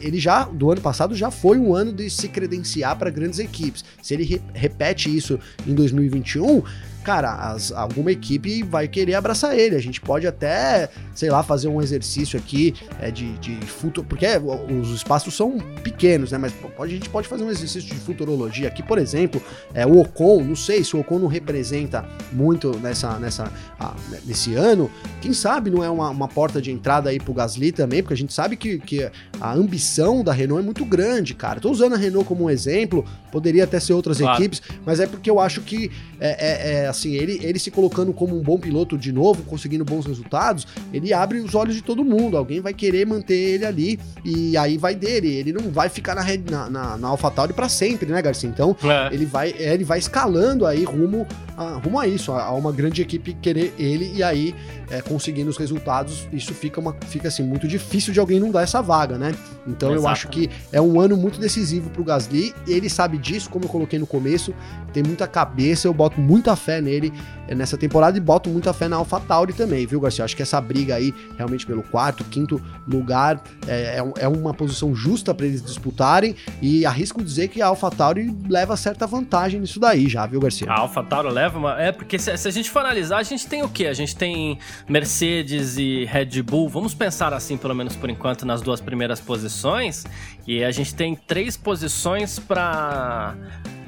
ele 0.02 0.20
já, 0.20 0.44
do 0.44 0.72
ano 0.72 0.82
passado, 0.82 1.16
já 1.16 1.32
foi 1.32 1.58
um 1.58 1.74
ano 1.76 1.92
de 1.92 2.10
se 2.10 2.28
credenciar 2.28 2.98
para 2.98 3.10
grandes 3.10 3.40
equipes. 3.40 3.84
Se 4.02 4.14
ele 4.14 4.24
re 4.24 4.42
repete 4.54 5.16
isso 5.16 5.40
em 5.68 5.74
2021, 5.74 6.64
cara, 7.04 7.34
as, 7.52 7.72
alguma 7.72 8.12
equipe 8.12 8.64
vai 8.64 8.88
querer 8.88 9.16
abraçar 9.16 9.58
ele. 9.58 9.76
A 9.76 9.82
gente 9.82 10.02
pode 10.02 10.28
até, 10.28 10.90
sei 11.16 11.30
lá, 11.30 11.42
fazer 11.44 11.68
um 11.68 11.82
exercício 11.82 12.40
aqui 12.40 12.74
é, 13.00 13.10
de, 13.12 13.38
de 13.40 13.56
futuro, 13.66 14.06
porque 14.08 14.26
é, 14.26 14.40
os 14.40 14.90
espaços 14.90 15.34
são 15.34 15.58
pequenos, 15.84 16.32
né? 16.32 16.38
Mas 16.38 16.54
pode, 16.54 16.92
a 16.92 16.96
gente 16.96 17.10
pode 17.10 17.28
fazer 17.28 17.44
um 17.44 17.50
exercício 17.50 17.90
de 17.90 17.96
futurologia 17.96 18.68
aqui, 18.68 18.84
por 18.84 18.98
exemplo, 18.98 19.42
é, 19.74 19.86
o 19.86 20.00
Ocon, 20.00 20.44
não 20.44 20.56
sei 20.56 20.84
se 20.84 20.96
o 20.96 21.00
Ocon 21.00 21.20
não 21.20 21.28
representa 21.28 22.06
muito 22.32 22.78
nessa, 22.80 23.18
nessa, 23.20 23.52
ah, 23.80 23.96
nesse 24.26 24.56
ano, 24.56 24.90
quem 25.22 25.34
sabe 25.34 25.70
não 25.70 25.84
é 25.84 25.90
uma, 25.90 26.10
uma 26.10 26.28
porta 26.28 26.62
de 26.62 26.72
entrada 26.72 27.10
aí 27.10 27.20
pro 27.20 27.34
Gasly 27.34 27.72
também, 27.72 28.02
porque 28.02 28.14
a 28.14 28.18
gente 28.18 28.34
sabe 28.34 28.56
que, 28.56 28.80
que 28.80 29.10
a 29.40 29.54
ambição 29.54 30.24
da 30.24 30.34
Renault 30.34 30.62
é 30.62 30.66
muito 30.66 30.86
grande, 30.86 31.34
cara. 31.34 31.60
Tô 31.60 31.70
usando 31.72 31.94
a 31.94 31.98
Renault 31.98 32.28
como 32.28 32.46
um 32.46 32.50
exemplo, 32.50 33.06
poderia 33.32 33.64
até 33.64 33.80
ser 33.80 33.94
outras 33.94 34.18
claro. 34.18 34.38
equipes, 34.40 34.62
mas 34.86 35.00
é 35.00 35.08
porque 35.08 35.30
eu 35.30 35.40
acho 35.40 35.62
que 35.62 35.92
é, 36.20 36.30
é, 36.30 36.84
é 36.86 36.89
assim, 36.90 37.16
ele, 37.16 37.40
ele 37.44 37.60
se 37.60 37.72
colocando 37.72 38.12
como 38.14 38.38
um 38.38 38.42
bom 38.42 38.58
piloto 38.58 38.98
de 38.98 39.12
novo, 39.12 39.44
conseguindo 39.44 39.86
bons 39.86 40.06
resultados, 40.06 40.68
ele 40.94 41.14
abre 41.14 41.40
os 41.40 41.56
olhos 41.56 41.76
de 41.76 41.82
todo 41.82 42.04
mundo. 42.04 42.38
Alguém 42.38 42.60
vai 42.60 42.74
querer 42.74 43.06
manter 43.06 43.36
ele 43.36 43.66
ali 43.66 44.00
e 44.26 44.58
aí 44.58 44.78
vai 44.78 44.96
dele. 44.96 45.34
Ele 45.34 45.54
não 45.54 45.70
vai 45.72 45.90
ficar 45.90 46.16
na, 46.16 46.24
na, 46.24 46.70
na, 46.70 46.98
na 46.98 47.08
AlphaTauri 47.08 47.54
para 47.54 47.70
sempre, 47.70 48.10
né, 48.12 48.22
Garcia? 48.22 48.50
Então, 48.50 48.76
é. 48.84 49.14
ele, 49.14 49.26
vai, 49.26 49.54
ele 49.58 49.84
vai 49.84 50.00
escalando 50.00 50.66
aí 50.66 50.84
rumo 50.84 51.26
a, 51.56 51.74
rumo 51.74 52.00
a 52.00 52.08
isso, 52.08 52.32
a, 52.32 52.44
a 52.44 52.54
uma 52.54 52.72
grande 52.72 53.02
equipe 53.02 53.34
querer 53.34 53.74
ele 53.78 54.12
e 54.16 54.24
aí 54.24 54.56
é, 54.90 55.02
conseguindo 55.02 55.50
os 55.50 55.58
resultados, 55.58 56.28
isso 56.32 56.54
fica, 56.54 56.80
uma, 56.80 56.96
fica 57.08 57.28
assim, 57.28 57.44
muito 57.44 57.68
difícil 57.68 58.14
de 58.14 58.20
alguém 58.20 58.40
não 58.40 58.52
dar 58.52 58.62
essa 58.62 58.82
vaga, 58.82 59.18
né? 59.18 59.34
Então 59.68 59.92
Exato. 59.92 60.04
eu 60.04 60.08
acho 60.08 60.28
que 60.30 60.50
é 60.72 60.82
um 60.82 61.00
ano 61.00 61.16
muito 61.16 61.40
decisivo 61.40 61.90
pro 61.90 62.04
Gasly, 62.04 62.54
ele 62.68 62.90
sabe 62.90 63.18
disso, 63.18 63.50
como 63.50 63.66
eu 63.66 63.70
coloquei 63.70 64.00
no 64.00 64.08
começo, 64.08 64.54
tem 64.94 65.04
muita 65.04 65.28
cabeça, 65.28 65.88
eu 65.88 65.94
boto 65.94 66.20
muita 66.20 66.56
fé 66.56 66.82
nele 66.82 67.14
é, 67.48 67.56
nessa 67.56 67.78
temporada 67.78 68.18
e 68.18 68.22
boto 68.22 68.50
muita 68.50 68.74
fé 68.74 68.88
na 68.88 68.96
AlphaTauri 68.98 69.54
também, 69.54 69.86
viu, 69.86 70.00
Garcia? 70.00 70.26
Acho 70.26 70.36
que 70.36 70.42
essa 70.42 70.60
briga 70.60 70.96
aí, 70.96 71.14
realmente 71.38 71.66
pelo 71.66 71.84
quarto, 71.84 72.24
quinto 72.24 72.62
lugar, 72.88 73.42
é, 73.68 74.00
é, 74.00 74.24
é 74.24 74.28
uma 74.28 74.54
posição 74.54 74.96
justa 74.96 75.34
para 75.34 75.46
eles 75.46 75.62
disputarem 75.62 76.36
e 76.62 76.86
arrisco 76.86 77.24
dizer 77.24 77.48
que 77.48 77.62
a 77.62 77.68
AlphaTauri 77.68 78.36
leva 78.48 78.76
certa 78.76 79.06
vantagem 79.06 79.60
nisso 79.60 79.80
daí 79.80 80.08
já, 80.08 80.26
viu, 80.26 80.40
Garcia? 80.40 80.70
A 80.70 80.80
AlphaTauri 80.80 81.32
leva 81.32 81.58
uma... 81.58 81.82
É, 81.82 81.92
porque 81.92 82.18
se, 82.18 82.36
se 82.38 82.48
a 82.48 82.52
gente 82.52 82.70
for 82.70 82.80
analisar, 82.80 83.18
a 83.18 83.24
gente 83.24 83.48
tem 83.48 83.64
o 83.64 83.70
quê? 83.70 83.88
A 83.88 83.94
gente 83.94 84.16
tem 84.16 84.58
Mercedes 84.88 85.78
e 85.78 86.06
Red 86.06 86.42
Bull, 86.44 86.70
vamos 86.70 86.94
pensar 86.94 87.34
assim, 87.34 87.58
pelo 87.58 87.76
menos 87.76 87.96
por 87.96 88.10
enquanto, 88.10 88.46
nas 88.46 88.62
duas 88.62 88.82
primeiras 88.82 89.20
posições, 89.20 90.06
e 90.48 90.64
a 90.64 90.72
gente 90.72 90.96
tem 90.96 91.16
três 91.16 91.56
posições 91.56 92.40
para 92.40 93.36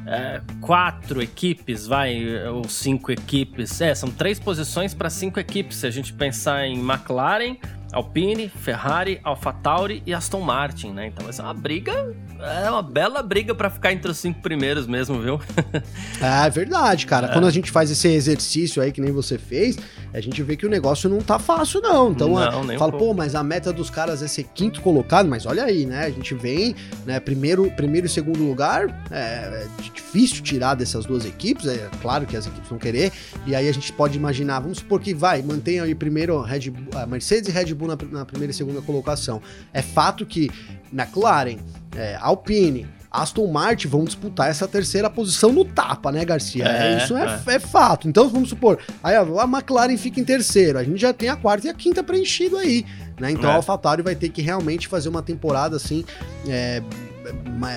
é, 0.06 0.42
quatro 0.60 1.22
equipes, 1.22 1.88
vai, 1.88 2.48
ou 2.48 2.68
cinco 2.68 3.12
equipes. 3.12 3.82
É, 3.82 3.94
são 3.94 4.10
três 4.10 4.40
posições 4.40 4.94
para 4.94 5.10
cinco 5.10 5.40
equipes. 5.40 5.78
Se 5.78 5.88
a 5.88 5.92
gente 5.92 6.14
pensar 6.14 6.66
em 6.68 6.80
McLaren, 6.80 7.56
Alpine, 7.94 8.50
Ferrari, 8.50 9.20
AlphaTauri 9.24 10.02
e 10.06 10.14
Aston 10.14 10.42
Martin, 10.42 10.92
né? 10.92 11.08
Então 11.08 11.24
vai 11.24 11.34
ser 11.34 11.42
uma 11.42 11.54
briga, 11.54 12.16
é 12.40 12.70
uma 12.70 12.82
bela 12.82 13.22
briga 13.22 13.54
para 13.54 13.70
ficar 13.70 13.92
entre 13.92 14.10
os 14.10 14.18
cinco 14.18 14.42
primeiros 14.42 14.88
mesmo, 14.88 15.20
viu? 15.22 15.40
é 16.22 16.50
verdade, 16.50 17.06
cara. 17.06 17.28
É. 17.28 17.34
Quando 17.34 17.48
a 17.48 17.52
gente 17.52 17.70
faz 17.70 17.92
esse 17.92 18.08
exercício 18.08 18.82
aí 18.82 18.92
que 18.92 19.02
nem 19.02 19.12
você 19.12 19.38
fez, 19.38 19.78
a 20.14 20.22
gente 20.22 20.42
vê 20.42 20.56
que 20.56 20.66
o 20.66 20.70
negócio 20.70 21.10
não 21.10 21.20
tá 21.20 21.38
fácil 21.38 21.82
não. 21.82 22.12
Então, 22.12 22.30
não, 22.30 22.78
fala, 22.78 22.96
um 22.96 22.98
pô, 22.98 23.14
mas 23.14 23.36
a 23.36 23.44
meta 23.44 23.72
dos 23.74 23.90
caras 23.90 24.22
é 24.22 24.28
ser 24.28 24.44
quinto 24.54 24.82
colocado, 24.82 25.28
mas 25.28 25.46
olha 25.46 25.64
aí, 25.64 25.86
né? 25.86 26.06
A 26.06 26.10
gente 26.10 26.34
vem, 26.34 26.76
né, 27.06 27.20
primeiro, 27.20 27.70
primeiro 27.72 28.08
e 28.08 28.10
segundo 28.10 28.44
lugar, 28.44 28.88
é, 29.12 29.66
é 29.66 29.68
difícil 29.82 30.44
tirar 30.44 30.76
dessas 30.76 31.06
duas 31.06 31.26
equipes, 31.26 31.68
é 31.68 31.90
claro 32.02 32.26
que 32.26 32.36
as 32.36 32.48
equipes 32.48 32.70
vão 32.70 32.80
querer, 32.80 33.12
e 33.46 33.56
aí 33.56 33.68
a 33.68 33.74
gente 33.74 33.92
pode 33.94 34.18
imaginar, 34.18 34.60
vamos 34.60 34.80
supor 34.80 35.00
que 35.00 35.14
vai, 35.14 35.42
mantenha 35.42 35.84
aí 35.84 35.96
primeiro 35.96 36.42
Red 36.42 36.70
Bull, 36.70 37.08
Mercedes 37.08 37.50
e 37.50 37.52
Red 37.52 37.74
Bull 37.74 37.81
na, 37.88 37.98
na 38.12 38.26
primeira 38.26 38.52
e 38.52 38.56
segunda 38.56 38.82
colocação. 38.82 39.42
É 39.74 39.82
fato 39.82 40.26
que 40.26 40.50
McLaren, 40.92 41.58
é, 41.96 42.18
Alpine, 42.20 42.88
Aston 43.12 43.48
Martin 43.48 43.90
vão 43.90 44.06
disputar 44.06 44.50
essa 44.50 44.68
terceira 44.68 45.10
posição 45.10 45.52
no 45.52 45.66
tapa, 45.66 46.12
né, 46.12 46.24
Garcia? 46.24 46.66
É, 46.66 46.98
Isso 46.98 47.16
é, 47.18 47.42
é. 47.46 47.56
é, 47.56 47.60
fato. 47.60 48.08
Então, 48.08 48.30
vamos 48.30 48.50
supor, 48.50 48.80
aí 49.04 49.16
a 49.16 49.24
McLaren 49.44 49.98
fica 49.98 50.20
em 50.20 50.24
terceiro, 50.24 50.80
a 50.80 50.84
gente 50.84 51.00
já 51.00 51.12
tem 51.12 51.28
a 51.28 51.36
quarta 51.36 51.68
e 51.68 51.70
a 51.70 51.74
quinta 51.74 52.02
preenchido 52.02 52.58
aí, 52.58 52.86
né? 53.20 53.32
Então, 53.32 53.50
é. 53.50 53.54
a 53.54 53.56
AlphaTauri 53.58 54.02
vai 54.02 54.16
ter 54.16 54.30
que 54.30 54.42
realmente 54.42 54.88
fazer 54.88 55.10
uma 55.10 55.22
temporada 55.22 55.76
assim, 55.76 56.06
é, 56.48 56.82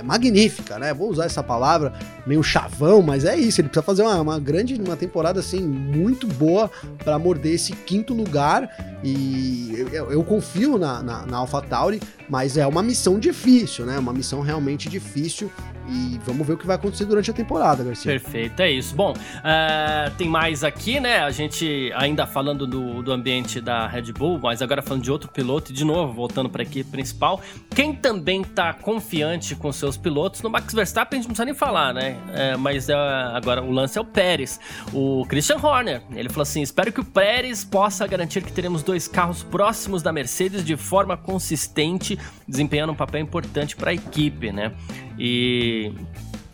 magnífica, 0.04 0.78
né? 0.78 0.94
Vou 0.94 1.10
usar 1.10 1.26
essa 1.26 1.42
palavra 1.42 1.92
meio 2.26 2.42
chavão, 2.42 3.02
mas 3.02 3.24
é 3.24 3.36
isso. 3.36 3.60
Ele 3.60 3.68
precisa 3.68 3.82
fazer 3.82 4.02
uma, 4.02 4.20
uma 4.20 4.38
grande, 4.38 4.74
uma 4.74 4.96
temporada 4.96 5.40
assim 5.40 5.60
muito 5.60 6.26
boa 6.26 6.70
para 7.02 7.18
morder 7.18 7.54
esse 7.54 7.72
quinto 7.72 8.14
lugar. 8.14 8.98
E 9.02 9.86
eu, 9.92 10.10
eu 10.10 10.24
confio 10.24 10.78
na, 10.78 11.02
na, 11.02 11.26
na 11.26 11.36
AlphaTauri, 11.38 12.00
mas 12.28 12.56
é 12.56 12.66
uma 12.66 12.82
missão 12.82 13.18
difícil, 13.18 13.84
né? 13.86 13.98
Uma 13.98 14.12
missão 14.12 14.40
realmente 14.40 14.88
difícil. 14.88 15.50
E 15.86 16.18
vamos 16.24 16.46
ver 16.46 16.54
o 16.54 16.56
que 16.56 16.66
vai 16.66 16.76
acontecer 16.76 17.04
durante 17.04 17.30
a 17.30 17.34
temporada, 17.34 17.84
Garcia. 17.84 18.12
Perfeito, 18.12 18.60
é 18.60 18.70
isso. 18.70 18.94
Bom, 18.94 19.12
uh, 19.12 20.10
tem 20.16 20.28
mais 20.28 20.64
aqui, 20.64 20.98
né? 20.98 21.18
A 21.18 21.30
gente 21.30 21.92
ainda 21.94 22.26
falando 22.26 22.66
do, 22.66 23.02
do 23.02 23.12
ambiente 23.12 23.60
da 23.60 23.86
Red 23.86 24.12
Bull, 24.12 24.38
mas 24.42 24.62
agora 24.62 24.80
falando 24.80 25.02
de 25.02 25.10
outro 25.10 25.30
piloto, 25.30 25.72
e 25.72 25.74
de 25.74 25.84
novo, 25.84 26.12
voltando 26.12 26.48
para 26.48 26.62
a 26.62 26.64
equipe 26.64 26.90
principal. 26.90 27.40
Quem 27.74 27.94
também 27.94 28.42
tá 28.42 28.72
confiante 28.72 29.54
com 29.54 29.70
seus 29.72 29.96
pilotos, 29.96 30.40
no 30.40 30.48
Max 30.48 30.72
Verstappen 30.72 31.18
a 31.18 31.22
gente 31.22 31.28
não 31.28 31.34
precisa 31.34 31.44
nem 31.44 31.54
falar, 31.54 31.92
né? 31.92 32.16
É, 32.32 32.56
mas 32.56 32.88
uh, 32.88 32.94
agora 33.34 33.62
o 33.62 33.70
lance 33.70 33.98
é 33.98 34.00
o 34.00 34.04
Pérez. 34.04 34.58
O 34.92 35.26
Christian 35.28 35.58
Horner, 35.58 36.02
ele 36.14 36.30
falou 36.30 36.42
assim: 36.42 36.62
espero 36.62 36.90
que 36.92 37.00
o 37.00 37.04
Pérez 37.04 37.62
possa 37.62 38.06
garantir 38.06 38.42
que 38.42 38.52
teremos 38.52 38.82
dois 38.82 39.06
carros 39.06 39.42
próximos 39.42 40.02
da 40.02 40.12
Mercedes 40.12 40.64
de 40.64 40.76
forma 40.76 41.16
consistente, 41.16 42.13
desempenhando 42.46 42.92
um 42.92 42.96
papel 42.96 43.20
importante 43.20 43.76
para 43.76 43.90
a 43.90 43.94
equipe, 43.94 44.52
né? 44.52 44.72
E 45.18 45.92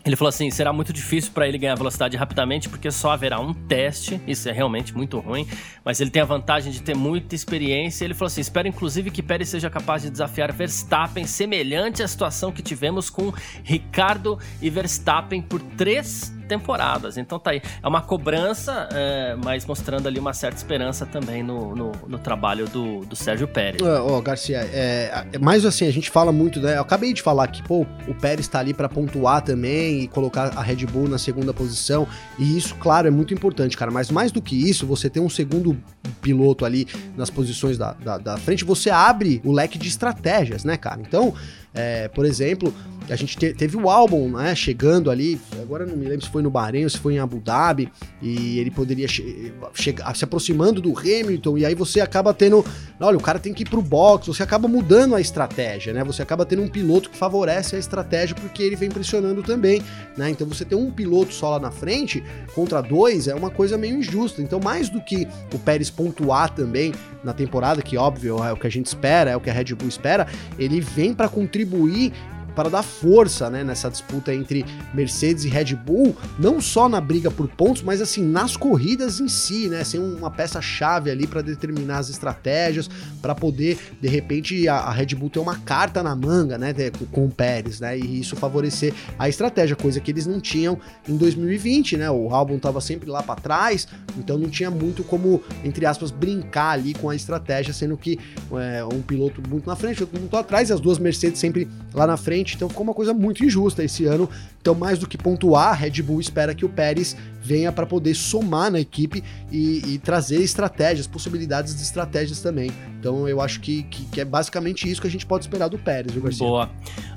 ele 0.03 0.15
falou 0.15 0.29
assim: 0.29 0.49
será 0.49 0.73
muito 0.73 0.91
difícil 0.91 1.31
para 1.31 1.47
ele 1.47 1.57
ganhar 1.57 1.75
velocidade 1.75 2.17
rapidamente, 2.17 2.67
porque 2.69 2.89
só 2.89 3.11
haverá 3.11 3.39
um 3.39 3.53
teste. 3.53 4.19
Isso 4.27 4.49
é 4.49 4.51
realmente 4.51 4.95
muito 4.95 5.19
ruim. 5.19 5.47
Mas 5.85 6.01
ele 6.01 6.09
tem 6.09 6.21
a 6.21 6.25
vantagem 6.25 6.71
de 6.71 6.81
ter 6.81 6.95
muita 6.95 7.35
experiência. 7.35 8.03
Ele 8.03 8.13
falou 8.13 8.27
assim: 8.27 8.41
espero 8.41 8.67
inclusive 8.67 9.11
que 9.11 9.21
Pérez 9.21 9.49
seja 9.49 9.69
capaz 9.69 10.01
de 10.01 10.09
desafiar 10.09 10.51
Verstappen, 10.51 11.25
semelhante 11.25 12.01
à 12.01 12.07
situação 12.07 12.51
que 12.51 12.61
tivemos 12.61 13.09
com 13.09 13.31
Ricardo 13.63 14.39
e 14.61 14.69
Verstappen 14.69 15.41
por 15.41 15.61
três 15.61 16.33
temporadas. 16.51 17.17
Então 17.17 17.39
tá 17.39 17.51
aí. 17.51 17.61
É 17.81 17.87
uma 17.87 18.01
cobrança, 18.01 18.89
é, 18.91 19.37
mas 19.41 19.65
mostrando 19.65 20.05
ali 20.07 20.19
uma 20.19 20.33
certa 20.33 20.57
esperança 20.57 21.05
também 21.05 21.41
no, 21.41 21.73
no, 21.73 21.91
no 22.05 22.19
trabalho 22.19 22.67
do, 22.67 23.05
do 23.05 23.15
Sérgio 23.15 23.47
Pérez. 23.47 23.81
Ó, 23.81 24.17
oh, 24.17 24.21
Garcia, 24.21 24.57
é, 24.57 25.25
é, 25.31 25.39
mais 25.39 25.65
assim, 25.65 25.87
a 25.87 25.91
gente 25.91 26.09
fala 26.09 26.33
muito, 26.33 26.59
né? 26.59 26.75
Eu 26.75 26.81
acabei 26.81 27.13
de 27.13 27.21
falar 27.21 27.47
que, 27.47 27.63
pô, 27.63 27.85
o 28.05 28.13
Pérez 28.13 28.49
tá 28.49 28.59
ali 28.59 28.73
para 28.73 28.89
pontuar 28.89 29.41
também 29.41 30.01
e 30.01 30.07
colocar 30.09 30.51
a 30.57 30.61
Red 30.61 30.85
Bull 30.87 31.07
na 31.07 31.17
segunda 31.17 31.53
posição. 31.53 32.05
E 32.37 32.57
isso, 32.57 32.75
claro, 32.75 33.07
é 33.07 33.11
muito 33.11 33.33
importante, 33.33 33.77
cara. 33.77 33.89
Mas 33.89 34.11
mais 34.11 34.29
do 34.29 34.41
que 34.41 34.55
isso, 34.69 34.85
você 34.85 35.09
ter 35.09 35.21
um 35.21 35.29
segundo 35.29 35.77
piloto 36.21 36.65
ali 36.65 36.85
nas 37.15 37.29
posições 37.29 37.77
da, 37.77 37.93
da, 37.93 38.17
da 38.17 38.37
frente, 38.37 38.65
você 38.65 38.89
abre 38.89 39.41
o 39.45 39.53
leque 39.53 39.77
de 39.77 39.87
estratégias, 39.87 40.65
né, 40.65 40.75
cara? 40.75 40.99
Então, 40.99 41.33
é, 41.73 42.07
por 42.09 42.25
exemplo, 42.25 42.73
a 43.09 43.15
gente 43.15 43.37
te, 43.37 43.53
teve 43.53 43.77
o 43.77 43.89
álbum, 43.89 44.29
né, 44.29 44.53
chegando 44.55 45.09
ali, 45.09 45.39
agora 45.61 45.85
não 45.85 45.95
me 45.95 46.05
lembro 46.05 46.25
se 46.25 46.31
foi 46.31 46.41
no 46.41 46.49
Bahrein 46.49 46.83
ou 46.83 46.89
se 46.89 46.97
foi 46.97 47.15
em 47.15 47.19
Abu 47.19 47.39
Dhabi, 47.39 47.91
e 48.21 48.59
ele 48.59 48.71
poderia 48.71 49.07
che 49.07 49.53
chegar 49.73 50.15
se 50.15 50.23
aproximando 50.23 50.81
do 50.81 50.97
Hamilton, 50.97 51.57
e 51.57 51.65
aí 51.65 51.75
você 51.75 51.99
acaba 51.99 52.33
tendo, 52.33 52.63
olha, 52.99 53.17
o 53.17 53.21
cara 53.21 53.39
tem 53.39 53.53
que 53.53 53.63
ir 53.63 53.69
pro 53.69 53.81
box, 53.81 54.27
você 54.27 54.43
acaba 54.43 54.67
mudando 54.67 55.15
a 55.15 55.21
estratégia, 55.21 55.93
né? 55.93 56.03
Você 56.03 56.21
acaba 56.21 56.45
tendo 56.45 56.61
um 56.61 56.67
piloto 56.67 57.09
que 57.09 57.17
favorece 57.17 57.75
a 57.75 57.79
estratégia 57.79 58.35
porque 58.35 58.61
ele 58.61 58.75
vem 58.75 58.89
pressionando 58.89 59.41
também, 59.41 59.81
né? 60.17 60.29
Então 60.29 60.47
você 60.47 60.63
ter 60.63 60.75
um 60.75 60.91
piloto 60.91 61.33
só 61.33 61.51
lá 61.51 61.59
na 61.59 61.71
frente 61.71 62.23
contra 62.53 62.81
dois 62.81 63.27
é 63.27 63.35
uma 63.35 63.49
coisa 63.49 63.77
meio 63.77 63.97
injusta. 63.97 64.41
Então, 64.41 64.59
mais 64.59 64.89
do 64.89 65.01
que 65.01 65.27
o 65.53 65.59
Pérez 65.59 65.89
pontuar 65.89 66.53
também 66.53 66.93
na 67.23 67.33
temporada, 67.33 67.81
que 67.81 67.97
óbvio 67.97 68.43
é 68.43 68.51
o 68.51 68.57
que 68.57 68.67
a 68.67 68.71
gente 68.71 68.87
espera, 68.87 69.31
é 69.31 69.35
o 69.35 69.41
que 69.41 69.49
a 69.49 69.53
Red 69.53 69.75
Bull 69.75 69.87
espera, 69.87 70.27
ele 70.57 70.79
vem 70.79 71.13
para 71.13 71.27
contribuir 71.27 71.60
contribuir 71.65 72.11
para 72.55 72.69
dar 72.69 72.83
força 72.83 73.49
né, 73.49 73.63
nessa 73.63 73.89
disputa 73.89 74.33
entre 74.33 74.65
Mercedes 74.93 75.45
e 75.45 75.49
Red 75.49 75.75
Bull, 75.75 76.15
não 76.37 76.59
só 76.59 76.89
na 76.89 76.99
briga 76.99 77.31
por 77.31 77.47
pontos, 77.47 77.81
mas 77.81 78.01
assim 78.01 78.23
nas 78.23 78.57
corridas 78.57 79.19
em 79.19 79.27
si, 79.27 79.67
né? 79.67 79.83
Sem 79.83 79.99
uma 79.99 80.29
peça-chave 80.29 81.09
ali 81.09 81.27
para 81.27 81.41
determinar 81.41 81.99
as 81.99 82.09
estratégias, 82.09 82.89
para 83.21 83.33
poder 83.33 83.77
de 83.99 84.07
repente 84.07 84.67
a, 84.67 84.75
a, 84.75 84.91
Red 84.91 85.15
Bull 85.15 85.29
ter 85.29 85.39
uma 85.39 85.57
carta 85.57 86.03
na 86.03 86.15
manga, 86.15 86.57
né, 86.57 86.73
com, 87.11 87.25
o 87.25 87.29
Pérez, 87.29 87.79
né? 87.79 87.97
E 87.97 88.19
isso 88.19 88.35
favorecer 88.35 88.93
a 89.17 89.29
estratégia, 89.29 89.75
coisa 89.75 89.99
que 89.99 90.11
eles 90.11 90.25
não 90.25 90.39
tinham 90.39 90.77
em 91.07 91.15
2020, 91.15 91.97
né? 91.97 92.11
O 92.11 92.33
álbum 92.33 92.57
estava 92.57 92.81
sempre 92.81 93.09
lá 93.09 93.23
para 93.23 93.39
trás, 93.39 93.87
então 94.17 94.37
não 94.37 94.49
tinha 94.49 94.69
muito 94.69 95.03
como 95.03 95.41
entre 95.63 95.85
aspas 95.85 96.11
brincar 96.11 96.71
ali 96.71 96.93
com 96.93 97.09
a 97.09 97.15
estratégia, 97.15 97.73
sendo 97.73 97.97
que 97.97 98.19
é, 98.53 98.83
um 98.83 99.01
piloto 99.01 99.41
muito 99.47 99.67
na 99.67 99.75
frente, 99.75 100.01
outro 100.01 100.19
muito 100.19 100.35
atrás, 100.35 100.69
e 100.69 100.73
as 100.73 100.79
duas 100.79 100.99
Mercedes 100.99 101.39
sempre 101.39 101.67
lá 101.93 102.05
na 102.05 102.17
frente 102.17 102.40
frente, 102.41 102.55
então 102.55 102.67
ficou 102.67 102.83
uma 102.83 102.93
coisa 102.93 103.13
muito 103.13 103.45
injusta 103.45 103.83
esse 103.83 104.05
ano. 104.05 104.29
Então, 104.61 104.75
mais 104.75 104.99
do 104.99 105.07
que 105.07 105.17
pontuar, 105.17 105.75
Red 105.75 106.01
Bull 106.03 106.21
espera 106.21 106.53
que 106.53 106.63
o 106.63 106.69
Pérez 106.69 107.17
venha 107.41 107.71
para 107.71 107.87
poder 107.87 108.13
somar 108.13 108.71
na 108.71 108.79
equipe 108.79 109.23
e, 109.51 109.93
e, 109.93 109.97
trazer 109.97 110.41
estratégias, 110.41 111.07
possibilidades 111.07 111.75
de 111.75 111.81
estratégias 111.81 112.39
também. 112.39 112.71
Então, 112.99 113.27
eu 113.27 113.41
acho 113.41 113.59
que, 113.59 113.81
que, 113.83 114.05
que, 114.05 114.21
é 114.21 114.25
basicamente 114.25 114.89
isso 114.89 115.01
que 115.01 115.07
a 115.07 115.09
gente 115.09 115.25
pode 115.25 115.45
esperar 115.45 115.67
do 115.67 115.79
Pérez, 115.79 116.13
viu, 116.13 116.21
Garcia? 116.21 116.45
Boa. 116.45 116.69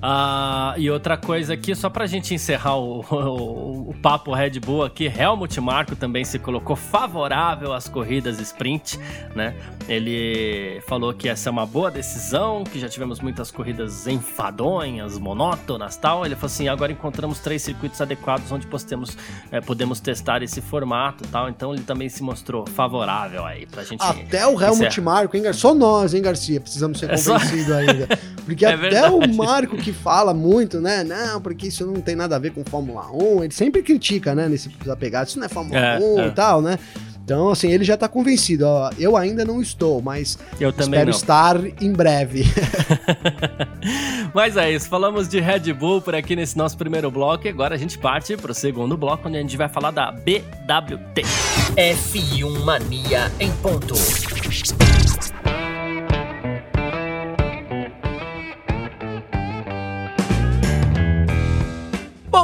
Uh, 0.03 0.81
e 0.81 0.91
outra 0.91 1.19
coisa 1.19 1.53
aqui, 1.53 1.75
só 1.75 1.91
para 1.91 2.05
a 2.05 2.07
gente 2.07 2.33
encerrar 2.33 2.77
o, 2.77 3.01
o, 3.11 3.91
o, 3.91 3.95
papo 4.01 4.33
Red 4.33 4.59
Bull 4.61 4.83
aqui, 4.83 5.05
Helmut 5.05 5.61
Marko 5.61 5.95
também 5.95 6.25
se 6.25 6.39
colocou 6.39 6.75
favorável 6.75 7.75
às 7.75 7.87
corridas 7.87 8.41
sprint, 8.41 8.99
né? 9.35 9.55
Ele 9.87 10.81
falou 10.87 11.13
que 11.13 11.29
essa 11.29 11.51
é 11.51 11.53
uma 11.53 11.67
boa 11.67 11.91
decisão, 11.91 12.65
que 12.65 12.81
já 12.81 12.89
tivemos 12.89 13.21
muitas 13.21 13.51
corridas 13.51 14.07
enfadonhas, 14.07 15.19
monótonas 15.19 15.97
tal. 15.97 16.25
Ele 16.25 16.35
falou 16.35 16.47
assim: 16.47 16.69
agora 16.69 16.91
encontramos 16.91 17.34
três 17.38 17.62
circuitos 17.62 18.00
adequados 18.00 18.50
onde 18.50 18.67
podemos, 18.67 19.17
é, 19.50 19.61
podemos 19.61 20.00
testar 20.00 20.43
esse 20.43 20.61
formato 20.61 21.26
tal. 21.29 21.49
Então 21.49 21.73
ele 21.75 21.83
também 21.83 22.09
se 22.09 22.23
mostrou 22.23 22.67
favorável 22.67 23.45
aí 23.45 23.67
pra 23.67 23.85
gente. 23.85 24.03
Até 24.03 24.47
o 24.47 24.61
Helmut 24.61 25.00
Marco, 25.00 25.37
hein, 25.37 25.43
Garcia? 25.43 25.61
Só 25.61 25.75
nós, 25.75 26.14
hein, 26.14 26.23
Garcia? 26.23 26.61
Precisamos 26.61 26.99
ser 26.99 27.09
convencidos 27.09 27.53
é 27.53 27.64
só... 27.64 27.75
ainda. 27.75 28.09
Porque 28.45 28.64
é 28.67 28.69
até 28.69 28.76
verdade. 28.76 29.14
o 29.14 29.35
Marco 29.35 29.76
que 29.76 29.93
fala 29.93 30.35
muito, 30.35 30.81
né? 30.81 31.05
Não, 31.05 31.41
porque 31.41 31.69
isso 31.69 31.87
não 31.87 32.00
tem 32.00 32.17
nada 32.17 32.37
a 32.37 32.38
ver 32.38 32.53
com 32.53 32.64
Fórmula 32.64 33.11
1. 33.12 33.45
Ele 33.45 33.55
sempre 33.55 33.83
critica, 33.83 34.35
né? 34.35 34.49
Nesse 34.49 34.69
pegado. 34.99 35.29
Isso 35.29 35.38
não 35.38 35.47
é 35.47 35.49
Fórmula 35.49 35.79
é, 35.79 35.99
1 35.99 36.21
é. 36.21 36.26
e 36.26 36.31
tal, 36.33 36.62
né? 36.62 36.79
Então, 37.25 37.49
assim, 37.49 37.71
ele 37.71 37.85
já 37.85 37.97
tá 37.97 38.07
convencido. 38.07 38.66
Ó, 38.66 38.90
eu 38.99 39.16
ainda 39.16 39.47
não 39.47 39.62
estou, 39.62 40.02
mas 40.02 40.38
eu 40.61 40.71
também 40.71 41.09
espero 41.09 41.11
não. 41.11 41.16
estar 41.16 41.83
em 41.83 41.93
breve. 41.93 42.45
mas 44.35 44.59
é 44.59 44.71
isso. 44.71 44.88
Falamos 44.90 45.26
de 45.26 45.40
Red 45.40 45.73
Bull 45.73 46.02
por 46.02 46.14
aqui 46.14 46.37
nesse 46.37 46.57
nosso 46.57 46.76
primeiro 46.76 47.11
bloco 47.11 47.47
e 47.47 47.49
agora 47.49 47.75
a 47.75 47.78
gente 47.78 47.99
parte 47.99 48.37
pro 48.37 48.52
segundo 48.52 48.95
bloco, 48.95 49.26
onde 49.26 49.38
a 49.38 49.40
gente 49.40 49.57
vai 49.57 49.71
falar 49.71 49.90
da 49.90 50.12
BWT. 50.12 51.23
F1 51.76 52.62
Mania 52.62 53.33
em 53.40 53.50
ponto. 53.52 53.95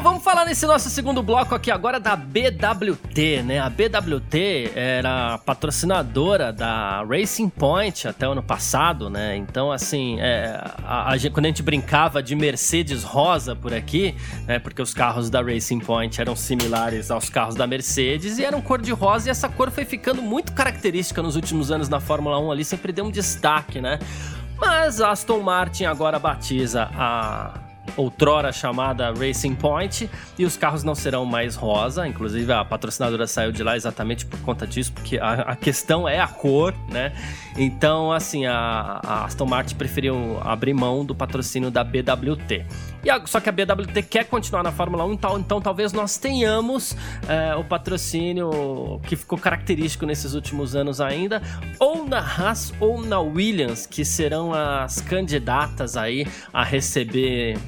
Bom, 0.01 0.05
vamos 0.05 0.25
falar 0.25 0.47
nesse 0.47 0.65
nosso 0.65 0.89
segundo 0.89 1.23
bloco 1.23 1.55
aqui 1.55 1.71
agora 1.71 2.01
da 2.01 2.17
BWT, 2.17 3.43
né? 3.45 3.59
A 3.59 3.69
BWT 3.69 4.73
era 4.75 5.37
patrocinadora 5.37 6.51
da 6.51 7.05
Racing 7.05 7.51
Point 7.51 8.09
até 8.09 8.27
o 8.27 8.33
ano 8.33 8.43
passado, 8.43 9.11
né? 9.11 9.37
Então, 9.37 9.71
assim, 9.71 10.19
é, 10.19 10.59
a, 10.83 11.13
a, 11.13 11.31
quando 11.31 11.45
a 11.45 11.49
gente 11.49 11.63
brincava 11.63 12.23
de 12.23 12.35
Mercedes 12.35 13.05
rosa 13.05 13.55
por 13.55 13.75
aqui, 13.75 14.15
né? 14.47 14.59
Porque 14.59 14.81
os 14.81 14.95
carros 14.95 15.29
da 15.29 15.43
Racing 15.43 15.81
Point 15.81 16.19
eram 16.19 16.35
similares 16.35 17.11
aos 17.11 17.29
carros 17.29 17.55
da 17.55 17.67
Mercedes 17.67 18.39
e 18.39 18.45
eram 18.45 18.63
cor 18.63 18.81
de 18.81 18.93
rosa 18.93 19.29
e 19.29 19.31
essa 19.31 19.51
cor 19.51 19.71
foi 19.71 19.85
ficando 19.85 20.23
muito 20.23 20.55
característica 20.55 21.21
nos 21.21 21.37
últimos 21.37 21.71
anos 21.71 21.91
na 21.91 22.01
Fórmula 22.01 22.41
1 22.41 22.53
ali, 22.53 22.65
sempre 22.65 22.91
deu 22.91 23.05
um 23.05 23.11
destaque, 23.11 23.83
né? 23.83 23.99
Mas 24.57 24.99
a 25.03 25.11
Aston 25.11 25.41
Martin 25.41 25.85
agora 25.85 26.19
batiza 26.19 26.89
a 26.95 27.60
outrora 27.97 28.53
chamada 28.53 29.13
Racing 29.13 29.55
Point, 29.55 30.11
e 30.39 30.45
os 30.45 30.57
carros 30.57 30.83
não 30.85 30.95
serão 30.95 31.25
mais 31.25 31.55
rosa, 31.55 32.07
inclusive 32.07 32.53
a 32.53 32.65
patrocinadora 32.65 33.27
saiu 33.27 33.53
de 33.53 33.63
lá 33.63 33.77
exatamente 33.77 34.27
por 34.27 34.41
conta 34.41 34.67
disso, 34.67 34.93
porque 34.93 35.19
a, 35.19 35.33
a 35.33 35.57
questão 35.57 36.09
é 36.09 36.19
a 36.21 36.29
cor, 36.29 36.75
né? 36.89 37.13
Então, 37.57 38.13
assim, 38.13 38.47
a, 38.47 39.01
a, 39.05 39.25
Aston 39.25 39.47
Martin 39.47 39.75
preferiu 39.75 40.39
abrir 40.43 40.73
mão 40.73 41.05
do 41.05 41.15
patrocínio 41.15 41.71
da 41.71 41.83
BWT. 41.83 42.65
E 43.03 43.11
a, 43.11 43.25
só 43.27 43.41
que 43.41 43.49
a 43.49 43.53
BWT 43.53 44.03
quer 44.03 44.25
continuar 44.25 44.63
na 44.63 44.73
Fórmula 44.73 45.05
1, 45.05 45.13
então, 45.13 45.39
então 45.39 45.61
talvez 45.61 45.93
nós 45.93 46.19
tenhamos 46.19 46.97
é, 47.29 47.55
o 47.57 47.65
patrocínio 47.65 49.01
que 49.05 49.17
ficou 49.17 49.39
característico 49.39 50.07
nesses 50.07 50.35
últimos 50.35 50.77
anos 50.77 51.01
ainda, 51.01 51.43
ou 51.79 52.07
na 52.07 52.19
Haas 52.19 52.73
ou 52.79 53.01
na 53.03 53.19
Williams, 53.21 53.87
que 53.87 54.05
serão 54.05 54.53
as 54.53 55.01
candidatas 55.01 55.97
aí 55.97 56.27
a 56.53 56.63
receber 56.63 57.59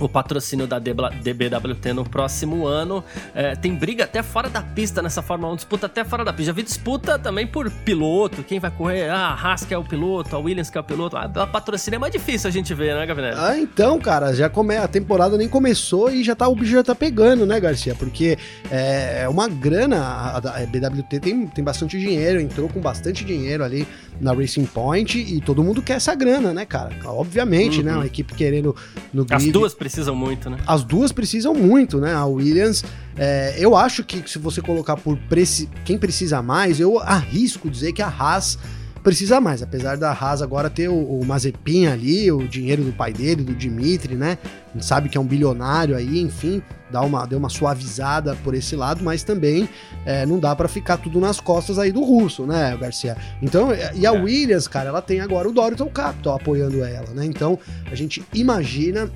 o 0.00 0.08
patrocínio 0.08 0.66
da 0.66 0.78
DBWT 0.78 1.92
no 1.92 2.08
próximo 2.08 2.66
ano. 2.66 3.04
É, 3.34 3.54
tem 3.54 3.74
briga 3.74 4.04
até 4.04 4.22
fora 4.22 4.48
da 4.48 4.62
pista 4.62 5.02
nessa 5.02 5.22
Fórmula 5.22 5.52
1, 5.52 5.56
disputa 5.56 5.86
até 5.86 6.04
fora 6.04 6.24
da 6.24 6.32
pista. 6.32 6.46
Já 6.46 6.52
vi 6.52 6.62
disputa 6.62 7.18
também 7.18 7.46
por 7.46 7.70
piloto, 7.70 8.42
quem 8.42 8.58
vai 8.58 8.70
correr. 8.70 9.08
Ah, 9.08 9.28
a 9.28 9.34
Haas 9.34 9.64
que 9.64 9.74
é 9.74 9.78
o 9.78 9.84
piloto, 9.84 10.34
a 10.34 10.38
Williams 10.38 10.70
que 10.70 10.78
é 10.78 10.80
o 10.80 10.84
piloto. 10.84 11.16
A, 11.16 11.24
a 11.24 11.46
patrocínio 11.46 11.96
é 11.96 12.00
mais 12.00 12.12
difícil 12.12 12.48
a 12.48 12.52
gente 12.52 12.72
ver, 12.74 12.94
né, 12.94 13.06
Gabriel? 13.06 13.34
Ah, 13.38 13.58
então, 13.58 13.98
cara, 13.98 14.34
já 14.34 14.48
come... 14.48 14.76
a 14.76 14.88
temporada 14.88 15.36
nem 15.36 15.48
começou 15.48 16.10
e 16.10 16.22
já 16.22 16.34
tá, 16.34 16.48
o 16.48 16.54
bicho 16.54 16.72
já 16.72 16.82
tá 16.82 16.94
pegando, 16.94 17.46
né, 17.46 17.58
Garcia? 17.60 17.94
Porque 17.94 18.38
é, 18.70 19.22
é 19.22 19.28
uma 19.28 19.48
grana, 19.48 19.98
a, 19.98 20.36
a 20.36 20.66
BWT 20.66 21.20
tem, 21.20 21.46
tem 21.46 21.64
bastante 21.64 21.98
dinheiro, 21.98 22.40
entrou 22.40 22.68
com 22.68 22.80
bastante 22.80 23.24
dinheiro 23.24 23.64
ali 23.64 23.86
na 24.20 24.32
Racing 24.32 24.66
Point 24.66 25.18
e 25.18 25.40
todo 25.40 25.62
mundo 25.62 25.82
quer 25.82 25.94
essa 25.94 26.14
grana, 26.14 26.52
né, 26.52 26.64
cara? 26.64 26.94
Obviamente, 27.04 27.82
né, 27.82 27.90
uhum. 27.90 27.96
né? 27.98 28.02
Uma 28.02 28.06
equipe 28.06 28.34
querendo 28.34 28.74
no 29.12 29.24
grid. 29.24 29.46
As 29.46 29.52
duas 29.52 29.74
precisam 29.84 30.16
muito, 30.16 30.48
né? 30.48 30.56
As 30.66 30.82
duas 30.82 31.12
precisam 31.12 31.52
muito, 31.52 32.00
né? 32.00 32.14
A 32.14 32.24
Williams, 32.24 32.82
é, 33.18 33.54
eu 33.58 33.76
acho 33.76 34.02
que 34.02 34.28
se 34.28 34.38
você 34.38 34.62
colocar 34.62 34.96
por 34.96 35.18
preci... 35.28 35.68
quem 35.84 35.98
precisa 35.98 36.40
mais, 36.40 36.80
eu 36.80 36.98
arrisco 36.98 37.68
dizer 37.68 37.92
que 37.92 38.00
a 38.00 38.08
Haas 38.08 38.58
precisa 39.02 39.38
mais, 39.38 39.62
apesar 39.62 39.98
da 39.98 40.10
Haas 40.10 40.40
agora 40.40 40.70
ter 40.70 40.88
o, 40.88 40.94
o 40.94 41.22
Mazepin 41.26 41.84
ali, 41.84 42.32
o 42.32 42.48
dinheiro 42.48 42.82
do 42.82 42.92
pai 42.94 43.12
dele, 43.12 43.44
do 43.44 43.54
Dimitri, 43.54 44.14
né? 44.14 44.38
A 44.70 44.72
gente 44.72 44.86
sabe 44.86 45.10
que 45.10 45.18
é 45.18 45.20
um 45.20 45.26
bilionário 45.26 45.94
aí, 45.94 46.18
enfim, 46.18 46.62
dá 46.90 47.02
uma, 47.02 47.26
deu 47.26 47.38
uma 47.38 47.50
suavizada 47.50 48.34
por 48.42 48.54
esse 48.54 48.74
lado, 48.74 49.04
mas 49.04 49.22
também 49.22 49.68
é, 50.06 50.24
não 50.24 50.38
dá 50.38 50.56
para 50.56 50.66
ficar 50.66 50.96
tudo 50.96 51.20
nas 51.20 51.38
costas 51.38 51.78
aí 51.78 51.92
do 51.92 52.02
russo, 52.02 52.46
né, 52.46 52.74
Garcia? 52.80 53.18
Então, 53.42 53.68
e 53.94 54.06
a 54.06 54.14
é. 54.14 54.18
Williams, 54.18 54.66
cara, 54.66 54.88
ela 54.88 55.02
tem 55.02 55.20
agora 55.20 55.46
o 55.46 55.52
Doriton 55.52 55.90
Capital 55.90 56.36
apoiando 56.36 56.82
ela, 56.82 57.10
né? 57.10 57.26
Então, 57.26 57.58
a 57.92 57.94
gente 57.94 58.24
imagina 58.32 59.10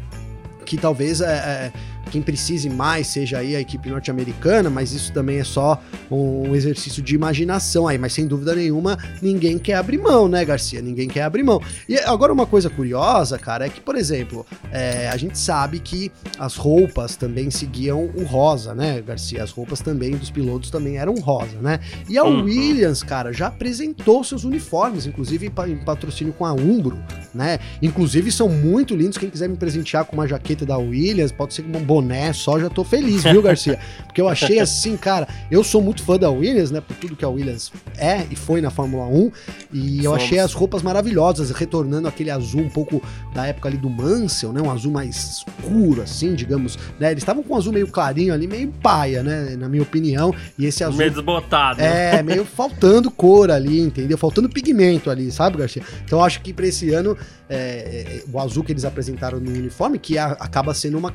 que 0.68 0.76
talvez 0.76 1.22
é, 1.22 1.32
é 1.32 1.72
quem 2.10 2.22
precise 2.22 2.68
mais 2.68 3.06
seja 3.06 3.38
aí 3.38 3.54
a 3.54 3.60
equipe 3.60 3.88
norte-americana, 3.88 4.70
mas 4.70 4.92
isso 4.92 5.12
também 5.12 5.38
é 5.38 5.44
só 5.44 5.80
um 6.10 6.54
exercício 6.54 7.02
de 7.02 7.14
imaginação 7.14 7.86
aí, 7.86 7.98
mas 7.98 8.12
sem 8.12 8.26
dúvida 8.26 8.54
nenhuma, 8.54 8.98
ninguém 9.20 9.58
quer 9.58 9.74
abrir 9.74 9.98
mão, 9.98 10.28
né, 10.28 10.44
Garcia? 10.44 10.80
Ninguém 10.80 11.08
quer 11.08 11.22
abrir 11.22 11.42
mão. 11.42 11.60
E 11.88 11.98
agora 11.98 12.32
uma 12.32 12.46
coisa 12.46 12.70
curiosa, 12.70 13.38
cara, 13.38 13.66
é 13.66 13.68
que, 13.68 13.80
por 13.80 13.96
exemplo, 13.96 14.46
é, 14.70 15.08
a 15.08 15.16
gente 15.16 15.38
sabe 15.38 15.78
que 15.80 16.10
as 16.38 16.56
roupas 16.56 17.16
também 17.16 17.50
seguiam 17.50 18.10
o 18.14 18.24
rosa, 18.24 18.74
né, 18.74 19.02
Garcia? 19.02 19.42
As 19.42 19.50
roupas 19.50 19.80
também 19.80 20.12
dos 20.12 20.30
pilotos 20.30 20.70
também 20.70 20.98
eram 20.98 21.14
rosa, 21.16 21.58
né? 21.60 21.80
E 22.08 22.16
a 22.16 22.24
uhum. 22.24 22.44
Williams, 22.44 23.02
cara, 23.02 23.32
já 23.32 23.48
apresentou 23.48 24.24
seus 24.24 24.44
uniformes, 24.44 25.06
inclusive 25.06 25.46
em 25.46 25.76
patrocínio 25.78 26.32
com 26.32 26.44
a 26.44 26.52
Umbro, 26.52 26.98
né? 27.34 27.58
Inclusive 27.82 28.30
são 28.32 28.48
muito 28.48 28.94
lindos. 28.94 29.18
Quem 29.18 29.30
quiser 29.30 29.48
me 29.48 29.56
presentear 29.56 30.04
com 30.04 30.14
uma 30.14 30.26
jaqueta 30.26 30.64
da 30.64 30.78
Williams, 30.78 31.32
pode 31.32 31.54
ser 31.54 31.64
um 31.64 31.82
boné 31.88 32.34
só, 32.34 32.60
já 32.60 32.68
tô 32.68 32.84
feliz, 32.84 33.24
viu, 33.24 33.40
Garcia? 33.40 33.78
Porque 34.04 34.20
eu 34.20 34.28
achei 34.28 34.60
assim, 34.60 34.94
cara, 34.94 35.26
eu 35.50 35.64
sou 35.64 35.80
muito 35.80 36.02
fã 36.02 36.18
da 36.18 36.28
Williams, 36.28 36.70
né? 36.70 36.82
Por 36.82 36.94
tudo 36.96 37.16
que 37.16 37.24
a 37.24 37.28
Williams 37.28 37.72
é 37.96 38.26
e 38.30 38.36
foi 38.36 38.60
na 38.60 38.68
Fórmula 38.68 39.06
1. 39.06 39.30
E 39.72 40.04
eu 40.04 40.14
achei 40.14 40.38
as 40.38 40.52
roupas 40.52 40.82
maravilhosas, 40.82 41.50
retornando 41.50 42.06
aquele 42.06 42.30
azul 42.30 42.60
um 42.60 42.68
pouco 42.68 43.02
da 43.32 43.46
época 43.46 43.68
ali 43.68 43.78
do 43.78 43.88
Mansell, 43.88 44.52
né? 44.52 44.60
Um 44.60 44.70
azul 44.70 44.92
mais 44.92 45.44
escuro, 45.46 46.02
assim, 46.02 46.34
digamos. 46.34 46.78
Né? 47.00 47.10
Eles 47.12 47.22
estavam 47.22 47.42
com 47.42 47.54
um 47.54 47.56
azul 47.56 47.72
meio 47.72 47.86
clarinho 47.86 48.34
ali, 48.34 48.46
meio 48.46 48.68
paia, 48.82 49.22
né? 49.22 49.56
Na 49.56 49.68
minha 49.68 49.82
opinião. 49.82 50.34
E 50.58 50.66
esse 50.66 50.84
azul. 50.84 50.98
Meio 50.98 51.10
desbotado. 51.10 51.80
É, 51.80 52.22
meio 52.22 52.44
faltando 52.44 53.10
cor 53.10 53.50
ali, 53.50 53.80
entendeu? 53.80 54.18
Faltando 54.18 54.48
pigmento 54.48 55.10
ali, 55.10 55.30
sabe, 55.30 55.56
Garcia? 55.56 55.82
Então 56.04 56.18
eu 56.18 56.24
acho 56.24 56.42
que 56.42 56.52
pra 56.52 56.66
esse 56.66 56.92
ano 56.92 57.16
é, 57.48 57.56
é, 57.56 58.22
o 58.30 58.38
azul 58.38 58.62
que 58.62 58.72
eles 58.72 58.84
apresentaram 58.84 59.40
no 59.40 59.50
uniforme, 59.50 59.98
que 59.98 60.18
a, 60.18 60.32
acaba 60.32 60.74
sendo 60.74 60.98
uma 60.98 61.10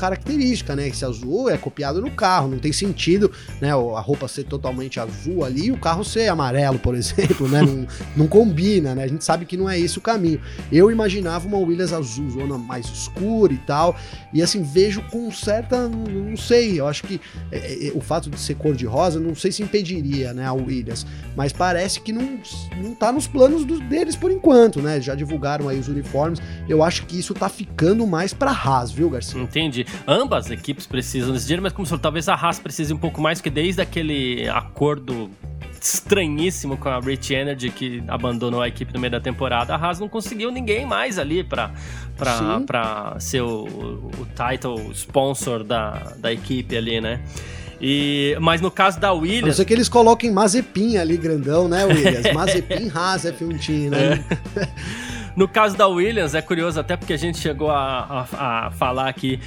característica, 0.63 0.75
né? 0.75 0.87
Esse 0.87 1.05
azul 1.05 1.49
é 1.49 1.57
copiado 1.57 2.01
no 2.01 2.11
carro, 2.11 2.49
não 2.49 2.59
tem 2.59 2.71
sentido, 2.71 3.31
né? 3.61 3.71
A 3.71 3.99
roupa 3.99 4.27
ser 4.27 4.43
totalmente 4.43 4.99
azul 4.99 5.43
ali 5.43 5.67
e 5.67 5.71
o 5.71 5.77
carro 5.77 6.03
ser 6.03 6.27
amarelo, 6.29 6.79
por 6.79 6.95
exemplo, 6.95 7.47
né? 7.47 7.61
não, 7.61 7.87
não 8.15 8.27
combina, 8.27 8.95
né? 8.95 9.03
A 9.03 9.07
gente 9.07 9.23
sabe 9.23 9.45
que 9.45 9.57
não 9.57 9.69
é 9.69 9.79
esse 9.79 9.97
o 9.97 10.01
caminho. 10.01 10.41
Eu 10.71 10.89
imaginava 10.91 11.47
uma 11.47 11.57
Williams 11.57 11.93
azul, 11.93 12.29
zona 12.29 12.57
mais 12.57 12.85
escura 12.87 13.53
e 13.53 13.57
tal, 13.57 13.95
e 14.33 14.41
assim, 14.41 14.63
vejo 14.63 15.01
com 15.11 15.31
certa, 15.31 15.87
não 15.87 16.37
sei, 16.37 16.79
eu 16.79 16.87
acho 16.87 17.03
que 17.03 17.19
é, 17.51 17.87
é, 17.87 17.91
o 17.93 18.01
fato 18.01 18.29
de 18.29 18.39
ser 18.39 18.55
cor 18.55 18.75
de 18.75 18.85
rosa, 18.85 19.19
não 19.19 19.35
sei 19.35 19.51
se 19.51 19.61
impediria, 19.61 20.33
né, 20.33 20.45
a 20.45 20.53
Williams, 20.53 21.05
mas 21.35 21.51
parece 21.51 21.99
que 21.99 22.11
não, 22.11 22.39
não 22.81 22.95
tá 22.95 23.11
nos 23.11 23.27
planos 23.27 23.65
do, 23.65 23.79
deles 23.79 24.15
por 24.15 24.31
enquanto, 24.31 24.81
né? 24.81 25.01
Já 25.01 25.15
divulgaram 25.15 25.67
aí 25.67 25.79
os 25.79 25.87
uniformes 25.87 26.03
uniformes. 26.03 26.41
Eu 26.67 26.83
acho 26.83 27.05
que 27.05 27.17
isso 27.17 27.33
tá 27.33 27.49
ficando 27.49 28.05
mais 28.05 28.33
pra 28.33 28.51
Haas, 28.51 28.91
viu, 28.91 29.09
Garcia? 29.09 29.41
Entendi. 29.41 29.85
Ambas 30.07 30.49
equipes 30.53 30.85
precisam 30.85 31.33
desse 31.33 31.45
dinheiro, 31.45 31.63
mas 31.63 31.73
como 31.73 31.85
falou, 31.85 32.01
talvez 32.01 32.29
a 32.29 32.35
Haas 32.35 32.59
precise 32.59 32.93
um 32.93 32.97
pouco 32.97 33.21
mais, 33.21 33.39
porque 33.39 33.49
desde 33.49 33.81
aquele 33.81 34.47
acordo 34.47 35.29
estranhíssimo 35.81 36.77
com 36.77 36.87
a 36.87 36.99
Rich 36.99 37.33
Energy 37.33 37.69
que 37.69 38.01
abandonou 38.07 38.61
a 38.61 38.67
equipe 38.67 38.93
no 38.93 38.99
meio 38.99 39.11
da 39.11 39.19
temporada, 39.19 39.75
a 39.75 39.77
Haas 39.77 39.99
não 39.99 40.07
conseguiu 40.07 40.49
ninguém 40.49 40.85
mais 40.85 41.19
ali 41.19 41.43
para 41.43 41.71
para 42.15 43.15
ser 43.19 43.41
o, 43.41 43.65
o 43.65 44.27
title 44.27 44.91
sponsor 44.93 45.63
da, 45.63 46.13
da 46.17 46.31
equipe 46.31 46.77
ali, 46.77 47.01
né? 47.01 47.19
E, 47.81 48.37
mas 48.39 48.61
no 48.61 48.71
caso 48.71 48.97
da 48.97 49.11
Williams. 49.11 49.47
Eu 49.47 49.53
sei 49.55 49.65
que 49.65 49.73
eles 49.73 49.89
coloquem 49.89 50.31
Mazepin 50.31 50.95
ali, 50.95 51.17
grandão, 51.17 51.67
né, 51.67 51.83
Williams? 51.83 52.31
Mazepin 52.33 52.89
Haas 52.93 53.25
F1 53.25 53.89
né? 53.89 54.23
É. 54.55 54.67
No 55.35 55.47
caso 55.47 55.75
da 55.75 55.87
Williams, 55.87 56.35
é 56.35 56.43
curioso 56.43 56.79
até 56.79 56.95
porque 56.95 57.11
a 57.11 57.17
gente 57.17 57.39
chegou 57.39 57.71
a, 57.71 58.27
a, 58.31 58.67
a 58.67 58.71
falar 58.71 59.09
aqui 59.09 59.39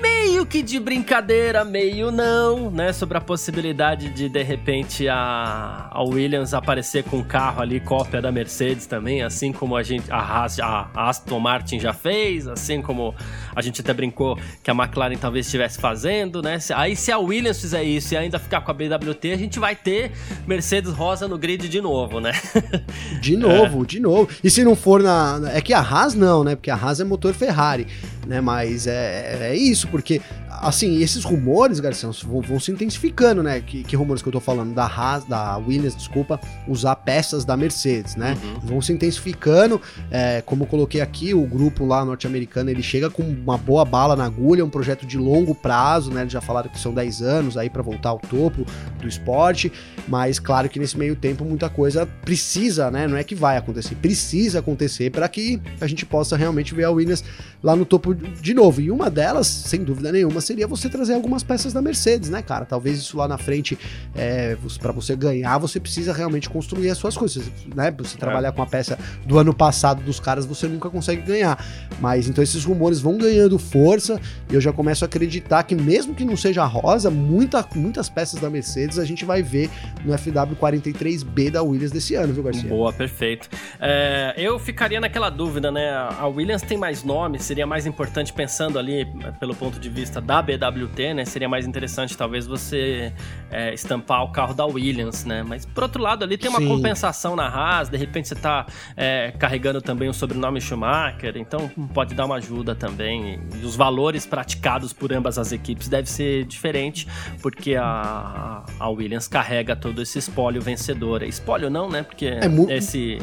meio 0.00 0.46
que 0.46 0.62
de 0.62 0.78
brincadeira, 0.78 1.64
meio 1.64 2.10
não, 2.10 2.70
né? 2.70 2.92
Sobre 2.92 3.18
a 3.18 3.20
possibilidade 3.20 4.10
de, 4.10 4.28
de 4.28 4.42
repente, 4.42 5.08
a, 5.08 5.88
a 5.90 6.02
Williams 6.02 6.54
aparecer 6.54 7.04
com 7.04 7.18
um 7.18 7.24
carro 7.24 7.62
ali, 7.62 7.80
cópia 7.80 8.22
da 8.22 8.30
Mercedes 8.30 8.86
também, 8.86 9.22
assim 9.22 9.52
como 9.52 9.76
a 9.76 9.82
gente, 9.82 10.10
a, 10.10 10.18
Haas, 10.18 10.58
a, 10.60 10.88
Aston 10.94 11.40
Martin 11.40 11.80
já 11.80 11.92
fez, 11.92 12.46
assim 12.46 12.80
como 12.80 13.14
a 13.54 13.60
gente 13.60 13.80
até 13.80 13.92
brincou 13.92 14.38
que 14.62 14.70
a 14.70 14.74
McLaren 14.74 15.16
talvez 15.16 15.46
estivesse 15.46 15.78
fazendo, 15.78 16.40
né? 16.42 16.58
Aí 16.74 16.94
se 16.94 17.10
a 17.10 17.18
Williams 17.18 17.60
fizer 17.60 17.82
isso 17.82 18.14
e 18.14 18.16
ainda 18.16 18.38
ficar 18.38 18.60
com 18.60 18.70
a 18.70 18.74
BWT, 18.74 19.32
a 19.32 19.36
gente 19.36 19.58
vai 19.58 19.74
ter 19.74 20.12
Mercedes 20.46 20.92
rosa 20.92 21.26
no 21.26 21.36
grid 21.36 21.68
de 21.68 21.80
novo, 21.80 22.20
né? 22.20 22.32
De 23.20 23.36
novo, 23.36 23.82
é. 23.82 23.86
de 23.86 24.00
novo. 24.00 24.28
E 24.42 24.50
se 24.50 24.62
não 24.62 24.76
for 24.76 25.02
na. 25.02 25.40
É 25.52 25.60
que 25.60 25.72
a 25.72 25.80
Haas 25.80 26.14
não, 26.14 26.44
né? 26.44 26.54
Porque 26.54 26.70
a 26.70 26.74
Haas 26.74 27.00
é 27.00 27.04
motor 27.04 27.34
Ferrari, 27.34 27.86
né? 28.26 28.40
Mas 28.40 28.86
é, 28.86 29.50
é 29.50 29.56
isso, 29.56 29.87
porque 29.90 30.20
assim, 30.60 31.00
esses 31.00 31.24
rumores, 31.24 31.80
Garcia, 31.80 32.10
vão, 32.24 32.40
vão, 32.40 32.60
se 32.60 32.70
intensificando, 32.70 33.42
né? 33.42 33.60
Que, 33.60 33.82
que, 33.84 33.96
rumores 33.96 34.22
que 34.22 34.28
eu 34.28 34.32
tô 34.32 34.40
falando? 34.40 34.74
Da 34.74 34.84
Haas, 34.84 35.24
da 35.24 35.56
Williams, 35.56 35.96
desculpa, 35.96 36.40
usar 36.66 36.96
peças 36.96 37.44
da 37.44 37.56
Mercedes, 37.56 38.16
né? 38.16 38.36
Uhum. 38.42 38.60
Vão 38.60 38.82
se 38.82 38.92
intensificando. 38.92 39.80
É, 40.10 40.42
como 40.42 40.64
eu 40.64 40.66
coloquei 40.66 41.00
aqui, 41.00 41.34
o 41.34 41.42
grupo 41.42 41.84
lá 41.84 42.04
norte-americano, 42.04 42.70
ele 42.70 42.82
chega 42.82 43.10
com 43.10 43.22
uma 43.22 43.56
boa 43.56 43.84
bala 43.84 44.16
na 44.16 44.24
agulha, 44.24 44.64
um 44.64 44.70
projeto 44.70 45.06
de 45.06 45.16
longo 45.16 45.54
prazo, 45.54 46.10
né? 46.10 46.22
Eles 46.22 46.32
já 46.32 46.40
falaram 46.40 46.70
que 46.70 46.78
são 46.78 46.92
10 46.92 47.22
anos 47.22 47.56
aí 47.56 47.70
para 47.70 47.82
voltar 47.82 48.10
ao 48.10 48.18
topo 48.18 48.66
do 49.00 49.08
esporte, 49.08 49.72
mas 50.06 50.38
claro 50.38 50.68
que 50.68 50.78
nesse 50.78 50.98
meio 50.98 51.14
tempo 51.14 51.44
muita 51.44 51.68
coisa 51.68 52.06
precisa, 52.22 52.90
né? 52.90 53.06
Não 53.06 53.16
é 53.16 53.24
que 53.24 53.34
vai 53.34 53.56
acontecer, 53.56 53.94
precisa 53.96 54.58
acontecer 54.58 55.10
para 55.10 55.28
que 55.28 55.60
a 55.80 55.86
gente 55.86 56.04
possa 56.04 56.36
realmente 56.36 56.74
ver 56.74 56.84
a 56.84 56.90
Williams 56.90 57.24
lá 57.62 57.76
no 57.76 57.84
topo 57.84 58.14
de 58.14 58.54
novo. 58.54 58.80
E 58.80 58.90
uma 58.90 59.10
delas, 59.10 59.46
sem 59.46 59.82
dúvida 59.82 60.12
nenhuma, 60.12 60.40
seria 60.48 60.66
você 60.66 60.88
trazer 60.88 61.14
algumas 61.14 61.42
peças 61.42 61.72
da 61.72 61.82
Mercedes, 61.82 62.30
né, 62.30 62.40
cara? 62.40 62.64
Talvez 62.64 62.98
isso 62.98 63.16
lá 63.18 63.28
na 63.28 63.36
frente, 63.36 63.78
é, 64.16 64.56
para 64.80 64.92
você 64.92 65.14
ganhar, 65.14 65.58
você 65.58 65.78
precisa 65.78 66.12
realmente 66.12 66.48
construir 66.48 66.88
as 66.88 66.96
suas 66.96 67.16
coisas, 67.16 67.44
né? 67.74 67.94
Você 67.98 68.16
é. 68.16 68.18
trabalhar 68.18 68.52
com 68.52 68.62
a 68.62 68.66
peça 68.66 68.98
do 69.26 69.38
ano 69.38 69.52
passado 69.52 70.02
dos 70.02 70.18
caras, 70.18 70.46
você 70.46 70.66
nunca 70.66 70.88
consegue 70.88 71.22
ganhar. 71.22 71.62
Mas 72.00 72.28
então 72.28 72.42
esses 72.42 72.64
rumores 72.64 73.00
vão 73.00 73.18
ganhando 73.18 73.58
força 73.58 74.18
e 74.50 74.54
eu 74.54 74.60
já 74.60 74.72
começo 74.72 75.04
a 75.04 75.06
acreditar 75.06 75.62
que 75.64 75.74
mesmo 75.74 76.14
que 76.14 76.24
não 76.24 76.36
seja 76.36 76.64
rosa, 76.64 77.10
muita, 77.10 77.64
muitas 77.74 78.08
peças 78.08 78.40
da 78.40 78.48
Mercedes 78.48 78.98
a 78.98 79.04
gente 79.04 79.24
vai 79.26 79.42
ver 79.42 79.68
no 80.04 80.14
FW43B 80.14 81.50
da 81.50 81.62
Williams 81.62 81.92
desse 81.92 82.14
ano, 82.14 82.32
viu, 82.32 82.42
Garcia? 82.42 82.70
Boa, 82.70 82.92
perfeito. 82.92 83.48
É, 83.78 84.34
eu 84.36 84.58
ficaria 84.58 85.00
naquela 85.00 85.28
dúvida, 85.28 85.70
né? 85.70 85.90
A 86.18 86.26
Williams 86.26 86.62
tem 86.62 86.78
mais 86.78 87.04
nomes, 87.04 87.42
seria 87.42 87.66
mais 87.66 87.86
importante 87.86 88.32
pensando 88.32 88.78
ali 88.78 89.06
pelo 89.38 89.54
ponto 89.54 89.78
de 89.78 89.90
vista 89.90 90.20
da 90.20 90.37
BWT, 90.42 91.14
né? 91.14 91.24
Seria 91.24 91.48
mais 91.48 91.66
interessante 91.66 92.16
talvez 92.16 92.46
você 92.46 93.12
é, 93.50 93.72
estampar 93.72 94.22
o 94.24 94.32
carro 94.32 94.54
da 94.54 94.64
Williams, 94.64 95.24
né? 95.24 95.42
Mas 95.42 95.64
por 95.64 95.82
outro 95.82 96.02
lado 96.02 96.24
ali 96.24 96.36
tem 96.36 96.50
uma 96.50 96.58
Sim. 96.58 96.68
compensação 96.68 97.36
na 97.36 97.46
Haas, 97.46 97.88
de 97.88 97.96
repente 97.96 98.28
você 98.28 98.34
tá 98.34 98.66
é, 98.96 99.32
carregando 99.38 99.80
também 99.80 100.08
o 100.08 100.14
sobrenome 100.14 100.60
Schumacher, 100.60 101.36
então 101.36 101.68
pode 101.92 102.14
dar 102.14 102.26
uma 102.26 102.36
ajuda 102.36 102.74
também. 102.74 103.40
E 103.60 103.64
os 103.64 103.76
valores 103.76 104.26
praticados 104.26 104.92
por 104.92 105.12
ambas 105.12 105.38
as 105.38 105.52
equipes 105.52 105.88
deve 105.88 106.08
ser 106.08 106.44
diferente, 106.44 107.06
porque 107.42 107.76
a, 107.76 108.64
a 108.78 108.88
Williams 108.88 109.28
carrega 109.28 109.74
todo 109.76 110.02
esse 110.02 110.18
espólio 110.18 110.60
vencedor. 110.60 111.22
Espólio 111.22 111.70
não, 111.70 111.88
né? 111.88 112.02
Porque 112.02 112.26
é 112.26 112.76
esse 112.76 113.18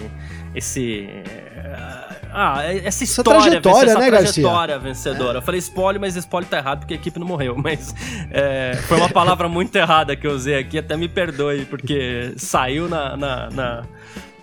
esse 0.55 1.09
ah, 2.35 2.63
essa 2.63 3.03
história, 3.03 3.37
essa 3.37 3.61
trajetória, 3.61 3.89
essa 3.91 3.99
né, 3.99 4.07
trajetória 4.07 4.75
Garcia? 4.75 4.79
vencedora. 4.79 5.37
É. 5.37 5.39
Eu 5.39 5.41
falei 5.41 5.59
spoiler, 5.59 6.01
mas 6.01 6.15
spoiler 6.15 6.49
tá 6.49 6.57
errado 6.57 6.79
porque 6.79 6.93
a 6.93 6.97
equipe 6.97 7.17
não 7.17 7.25
morreu. 7.25 7.55
Mas 7.65 7.95
é, 8.29 8.75
foi 8.87 8.97
uma 8.97 9.09
palavra 9.09 9.47
muito 9.47 9.75
errada 9.75 10.15
que 10.15 10.27
eu 10.27 10.31
usei 10.31 10.57
aqui, 10.57 10.77
até 10.77 10.97
me 10.97 11.07
perdoe, 11.07 11.65
porque 11.65 12.33
saiu 12.35 12.89
na, 12.89 13.15
na, 13.15 13.49
na 13.49 13.83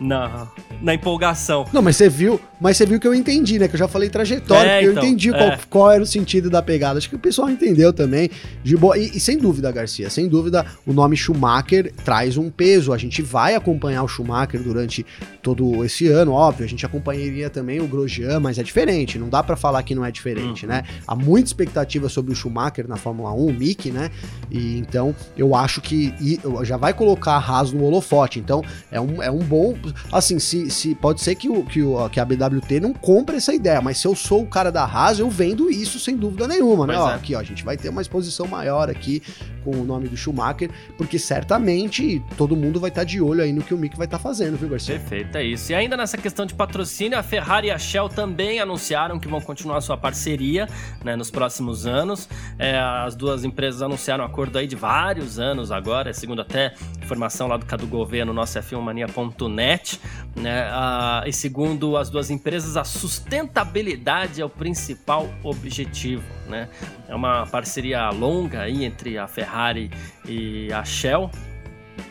na, 0.02 0.48
na 0.80 0.94
empolgação. 0.94 1.64
Não, 1.72 1.80
mas 1.80 1.96
você 1.96 2.08
viu, 2.08 2.40
mas 2.60 2.76
você 2.76 2.84
viu 2.84 2.98
que 2.98 3.06
eu 3.06 3.14
entendi, 3.14 3.58
né? 3.58 3.68
Que 3.68 3.74
eu 3.74 3.78
já 3.78 3.88
falei 3.88 4.08
trajetória, 4.08 4.68
é, 4.68 4.82
então, 4.82 4.94
eu 4.94 4.98
entendi 4.98 5.30
é. 5.30 5.32
qual, 5.32 5.58
qual, 5.70 5.90
era 5.92 6.02
o 6.02 6.06
sentido 6.06 6.50
da 6.50 6.60
pegada. 6.60 6.98
Acho 6.98 7.08
que 7.08 7.16
o 7.16 7.18
pessoal 7.18 7.48
entendeu 7.48 7.92
também. 7.92 8.30
De 8.62 8.76
boa. 8.76 8.98
E, 8.98 9.16
e, 9.16 9.20
sem 9.20 9.38
dúvida, 9.38 9.70
Garcia, 9.70 10.10
sem 10.10 10.28
dúvida, 10.28 10.66
o 10.86 10.92
nome 10.92 11.16
Schumacher 11.16 11.92
traz 12.04 12.36
um 12.36 12.50
peso. 12.50 12.92
A 12.92 12.98
gente 12.98 13.22
vai 13.22 13.54
acompanhar 13.54 14.02
o 14.02 14.08
Schumacher 14.08 14.60
durante 14.62 15.06
todo 15.40 15.84
esse 15.84 16.08
ano, 16.08 16.32
óbvio. 16.32 16.64
A 16.64 16.68
gente 16.68 16.84
acompanharia 16.84 17.48
também 17.48 17.80
o 17.80 17.86
Grosjean, 17.86 18.40
mas 18.40 18.58
é 18.58 18.62
diferente. 18.62 19.18
Não 19.18 19.28
dá 19.28 19.42
para 19.42 19.56
falar 19.56 19.82
que 19.82 19.94
não 19.94 20.04
é 20.04 20.10
diferente, 20.10 20.66
uhum. 20.66 20.72
né? 20.72 20.84
Há 21.06 21.14
muita 21.14 21.48
expectativa 21.48 22.08
sobre 22.08 22.32
o 22.32 22.34
Schumacher 22.34 22.88
na 22.88 22.96
Fórmula 22.96 23.32
1, 23.32 23.46
o 23.46 23.52
Mick, 23.52 23.90
né? 23.90 24.10
E 24.50 24.78
então 24.78 25.14
eu 25.36 25.54
acho 25.54 25.80
que 25.80 26.14
e, 26.20 26.40
já 26.64 26.76
vai 26.76 26.92
colocar 26.92 27.32
a 27.32 27.38
Haas 27.38 27.72
no 27.72 27.84
holofote. 27.84 28.38
Então 28.38 28.62
é 28.90 29.00
um, 29.00 29.22
é 29.22 29.30
um 29.30 29.38
bom 29.38 29.74
assim, 30.12 30.38
se, 30.38 30.70
se 30.70 30.94
pode 30.94 31.20
ser 31.20 31.34
que, 31.34 31.48
o, 31.48 31.64
que, 31.64 31.82
o, 31.82 32.08
que 32.08 32.20
a 32.20 32.24
BWT 32.24 32.80
não 32.80 32.92
compre 32.92 33.36
essa 33.36 33.54
ideia, 33.54 33.80
mas 33.80 33.98
se 33.98 34.06
eu 34.06 34.14
sou 34.14 34.42
o 34.42 34.46
cara 34.46 34.70
da 34.70 34.84
Haas, 34.84 35.18
eu 35.18 35.28
vendo 35.30 35.70
isso 35.70 35.98
sem 35.98 36.16
dúvida 36.16 36.46
nenhuma, 36.48 36.86
né? 36.86 36.98
Ó, 36.98 37.10
é. 37.10 37.14
Aqui, 37.14 37.34
ó, 37.34 37.40
a 37.40 37.44
gente 37.44 37.64
vai 37.64 37.76
ter 37.76 37.88
uma 37.88 38.02
exposição 38.02 38.46
maior 38.46 38.90
aqui 38.90 39.22
com 39.64 39.70
o 39.70 39.84
nome 39.84 40.08
do 40.08 40.16
Schumacher, 40.16 40.70
porque 40.96 41.18
certamente 41.18 42.22
todo 42.36 42.56
mundo 42.56 42.80
vai 42.80 42.90
estar 42.90 43.02
tá 43.02 43.04
de 43.04 43.20
olho 43.20 43.42
aí 43.42 43.52
no 43.52 43.62
que 43.62 43.74
o 43.74 43.78
Mick 43.78 43.96
vai 43.96 44.06
estar 44.06 44.18
tá 44.18 44.22
fazendo, 44.22 44.56
viu, 44.56 44.68
Garcia? 44.68 44.98
Perfeito, 44.98 45.36
é 45.36 45.44
isso. 45.44 45.72
E 45.72 45.74
ainda 45.74 45.96
nessa 45.96 46.16
questão 46.16 46.46
de 46.46 46.54
patrocínio, 46.54 47.18
a 47.18 47.22
Ferrari 47.22 47.68
e 47.68 47.70
a 47.70 47.78
Shell 47.78 48.08
também 48.08 48.60
anunciaram 48.60 49.18
que 49.18 49.28
vão 49.28 49.40
continuar 49.40 49.80
sua 49.80 49.96
parceria 49.96 50.68
né, 51.04 51.16
nos 51.16 51.30
próximos 51.30 51.86
anos. 51.86 52.28
É, 52.58 52.78
as 52.78 53.14
duas 53.14 53.44
empresas 53.44 53.82
anunciaram 53.82 54.24
um 54.24 54.26
acordo 54.26 54.58
aí 54.58 54.66
de 54.66 54.76
vários 54.76 55.38
anos 55.38 55.70
agora, 55.70 56.12
segundo 56.12 56.42
até 56.42 56.74
informação 57.02 57.46
lá 57.48 57.56
do 57.56 57.66
Cadu 57.66 57.86
Gouveia 57.86 58.24
no 58.24 58.32
nosso 58.32 58.58
F1mania.net. 58.58 60.00
Né, 60.36 60.62
a, 60.70 61.24
e 61.26 61.32
segundo 61.32 61.96
as 61.96 62.10
duas 62.10 62.30
empresas, 62.30 62.76
a 62.76 62.84
sustentabilidade 62.84 64.40
é 64.40 64.44
o 64.44 64.48
principal 64.50 65.28
objetivo. 65.42 66.22
Né? 66.52 66.68
É 67.08 67.14
uma 67.14 67.46
parceria 67.46 68.10
longa 68.10 68.60
aí 68.60 68.84
entre 68.84 69.16
a 69.16 69.26
Ferrari 69.26 69.90
e 70.28 70.70
a 70.72 70.84
Shell. 70.84 71.30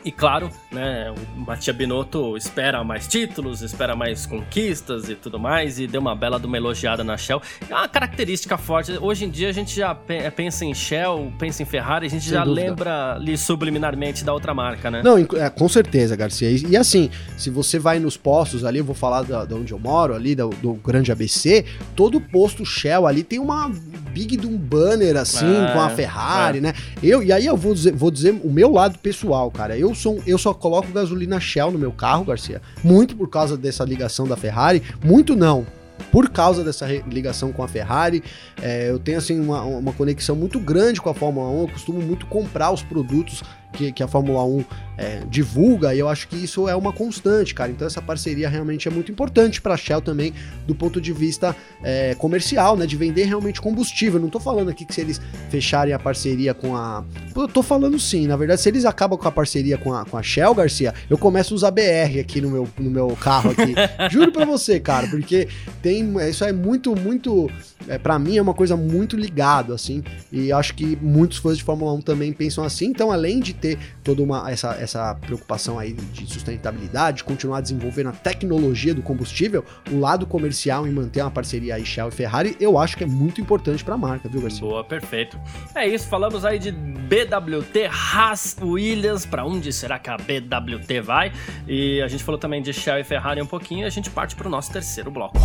E 0.04 0.12
claro, 0.12 0.50
né, 0.72 1.12
o 1.12 1.40
Matia 1.40 1.72
Binotto 1.72 2.36
espera 2.36 2.84
mais 2.84 3.08
títulos, 3.08 3.62
espera 3.62 3.96
mais 3.96 4.26
conquistas 4.26 5.10
e 5.10 5.16
tudo 5.16 5.40
mais, 5.40 5.80
e 5.80 5.86
deu 5.86 6.02
uma 6.02 6.16
bela 6.16 6.40
de 6.40 6.48
uma 6.48 6.58
elogiada 6.58 7.04
na 7.04 7.18
Shell. 7.18 7.42
É 7.70 7.74
uma 7.74 7.88
característica 7.88 8.58
forte. 8.58 8.98
Hoje 9.00 9.26
em 9.26 9.30
dia 9.30 9.50
a 9.50 9.52
gente 9.52 9.76
já 9.76 9.94
pensa 10.36 10.66
em 10.66 10.74
Shell, 10.74 11.32
pensa 11.38 11.62
em 11.62 11.66
Ferrari, 11.66 12.08
a 12.08 12.10
gente 12.10 12.24
Sem 12.24 12.34
já 12.34 12.44
dúvida. 12.44 12.68
lembra 12.68 13.14
ali 13.16 13.38
subliminarmente 13.38 14.24
da 14.24 14.34
outra 14.34 14.54
marca, 14.54 14.90
né? 14.90 15.02
Não, 15.04 15.18
é, 15.18 15.50
com 15.50 15.70
certeza, 15.70 16.16
Garcia. 16.16 16.50
E, 16.50 16.66
e, 16.72 16.78
assim, 16.78 17.10
se 17.38 17.50
você 17.50 17.78
vai 17.78 18.00
nos 18.00 18.18
postos 18.18 18.66
ali, 18.66 18.80
eu 18.80 18.86
vou 18.86 18.96
falar 18.96 19.22
da, 19.22 19.46
da 19.46 19.56
onde 19.56 19.72
eu 19.72 19.80
moro, 19.80 20.16
ali, 20.16 20.34
do, 20.34 20.50
do 20.50 20.74
grande 20.74 21.12
ABC, 21.12 21.64
todo 21.96 22.20
posto 22.20 22.66
Shell 22.66 23.06
ali 23.06 23.24
tem 23.24 23.40
uma 23.40 23.70
big 24.12 24.36
de 24.36 24.48
um 24.48 24.58
banner 24.58 25.16
assim, 25.18 25.46
é, 25.46 25.74
com 25.74 25.80
a 25.80 25.90
Ferrari, 25.90 26.58
é. 26.58 26.62
né? 26.62 26.74
Eu, 27.04 27.22
e 27.22 27.32
aí 27.32 27.46
eu 27.46 27.56
vou 27.56 27.74
dizer, 27.74 27.94
vou 27.94 28.10
dizer 28.10 28.40
o 28.44 28.50
meu 28.50 28.72
lado 28.72 28.98
pessoal, 29.00 29.50
cara. 29.52 29.78
Eu 29.78 29.91
sou 29.94 30.22
eu 30.26 30.38
só 30.38 30.54
coloco 30.54 30.92
gasolina 30.92 31.40
Shell 31.40 31.72
no 31.72 31.80
meu 31.80 31.92
carro, 31.92 32.26
Garcia, 32.26 32.62
muito 32.84 33.16
por 33.16 33.30
causa 33.30 33.58
dessa 33.58 33.84
ligação 33.84 34.28
da 34.28 34.36
Ferrari, 34.36 34.82
muito 35.04 35.36
não, 35.36 35.66
por 36.12 36.30
causa 36.30 36.64
dessa 36.64 36.88
ligação 37.08 37.52
com 37.52 37.64
a 37.64 37.68
Ferrari. 37.68 38.24
É, 38.62 38.90
eu 38.90 39.00
tenho 39.00 39.18
assim 39.18 39.40
uma, 39.40 39.62
uma 39.64 39.94
conexão 39.94 40.36
muito 40.36 40.60
grande 40.60 41.02
com 41.02 41.10
a 41.10 41.14
Fórmula 41.14 41.50
1, 41.50 41.62
eu 41.62 41.68
costumo 41.70 42.02
muito 42.02 42.26
comprar 42.26 42.72
os 42.72 42.84
produtos 42.84 43.44
que, 43.72 43.92
que 43.92 44.04
a 44.04 44.08
Fórmula 44.08 44.44
1 44.44 44.66
é, 44.98 45.22
divulga, 45.28 45.96
e 45.96 46.00
eu 46.00 46.08
acho 46.08 46.28
que 46.28 46.36
isso 46.36 46.68
é 46.68 46.76
uma 46.76 46.94
constante, 46.94 47.56
cara. 47.56 47.72
Então 47.72 47.88
essa 47.88 48.02
parceria 48.02 48.48
realmente 48.50 48.88
é 48.88 48.92
muito 48.92 49.12
importante 49.12 49.62
para 49.62 49.74
a 49.74 49.78
Shell 49.78 50.02
também, 50.02 50.34
do 50.68 50.76
ponto 50.76 51.02
de 51.02 51.12
vista 51.12 51.56
é, 51.84 52.14
comercial, 52.16 52.78
né? 52.78 52.86
De 52.86 52.96
vender 52.96 53.24
realmente 53.26 53.60
combustível. 53.62 54.20
não 54.20 54.30
tô 54.30 54.40
falando 54.40 54.70
aqui 54.70 54.86
que 54.86 54.94
se 54.94 55.02
eles 55.02 55.22
fecharem 55.50 55.94
a 55.94 56.00
parceria 56.00 56.54
com 56.54 56.76
a. 56.76 57.04
Eu 57.36 57.48
tô 57.48 57.64
falando 57.64 57.98
sim, 58.00 58.28
na 58.28 58.36
verdade, 58.36 58.62
se 58.62 58.70
eles 58.70 58.86
acabam 58.86 59.18
com 59.18 59.28
a 59.28 59.32
parceria 59.32 59.78
com 59.78 59.94
a, 59.94 60.06
com 60.06 60.18
a 60.18 60.24
Shell, 60.24 60.54
Garcia, 60.54 60.94
eu 61.10 61.18
começo 61.18 61.54
a 61.54 61.56
usar 61.56 61.72
BR 61.72 62.20
aqui 62.20 62.42
no 62.42 62.50
meu, 62.50 62.68
no 62.78 62.90
meu 62.92 63.08
carro 63.20 63.52
aqui. 63.52 63.74
Juro 64.12 64.32
pra 64.32 64.46
você, 64.46 64.80
cara, 64.80 65.08
porque 65.08 65.48
tem. 65.82 66.01
Isso 66.30 66.44
é 66.44 66.52
muito, 66.52 66.96
muito. 66.96 67.50
É, 67.88 67.98
para 67.98 68.18
mim 68.20 68.38
é 68.38 68.42
uma 68.42 68.54
coisa 68.54 68.78
muito 68.78 69.16
ligado, 69.16 69.74
assim, 69.74 70.04
e 70.32 70.52
acho 70.52 70.76
que 70.76 70.96
muitos 71.02 71.40
fãs 71.40 71.58
de 71.58 71.64
Fórmula 71.64 71.94
1 71.94 72.02
também 72.02 72.32
pensam 72.32 72.64
assim. 72.64 72.86
Então, 72.86 73.12
além 73.12 73.40
de 73.40 73.54
ter 73.54 73.78
toda 74.04 74.22
uma 74.22 74.50
essa, 74.52 74.76
essa 74.80 75.16
preocupação 75.16 75.80
aí 75.80 75.94
de 75.94 76.26
sustentabilidade, 76.26 77.24
continuar 77.24 77.62
desenvolvendo 77.62 78.10
a 78.10 78.12
tecnologia 78.12 78.94
do 78.94 79.02
combustível, 79.02 79.66
o 79.92 80.00
lado 80.00 80.26
comercial 80.26 80.88
em 80.88 80.92
manter 80.92 81.22
uma 81.22 81.32
parceria 81.32 81.76
aí 81.76 81.86
Shell 81.86 82.10
e 82.10 82.12
Ferrari, 82.12 82.56
eu 82.60 82.78
acho 82.78 82.98
que 82.98 83.04
é 83.04 83.08
muito 83.08 83.42
importante 83.42 83.84
para 83.84 83.96
a 83.96 83.98
marca, 83.98 84.30
viu, 84.30 84.42
Garcia? 84.42 84.62
Boa, 84.62 84.84
perfeito. 84.84 85.40
É 85.76 85.88
isso, 85.88 86.08
falamos 86.08 86.46
aí 86.46 86.60
de 86.60 86.72
BWT, 86.72 87.90
Haas, 87.90 88.56
Williams, 88.62 89.26
para 89.26 89.46
onde 89.46 89.74
será 89.74 90.00
que 90.00 90.10
a 90.10 90.18
BWT 90.18 91.02
vai? 91.02 91.32
E 91.68 92.02
a 92.02 92.08
gente 92.08 92.24
falou 92.24 92.40
também 92.40 92.62
de 92.62 92.74
Shell 92.74 93.00
e 93.00 93.04
Ferrari 93.04 93.42
um 93.42 93.48
pouquinho, 93.48 93.82
e 93.82 93.86
a 93.86 93.90
gente 93.90 94.10
parte 94.10 94.36
para 94.36 94.48
o 94.48 94.50
nosso 94.50 94.72
terceiro 94.72 95.12
bloco. 95.12 95.38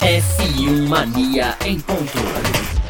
F1 0.00 0.88
Mania 0.88 1.56
em 1.64 1.78
ponto. 1.80 2.81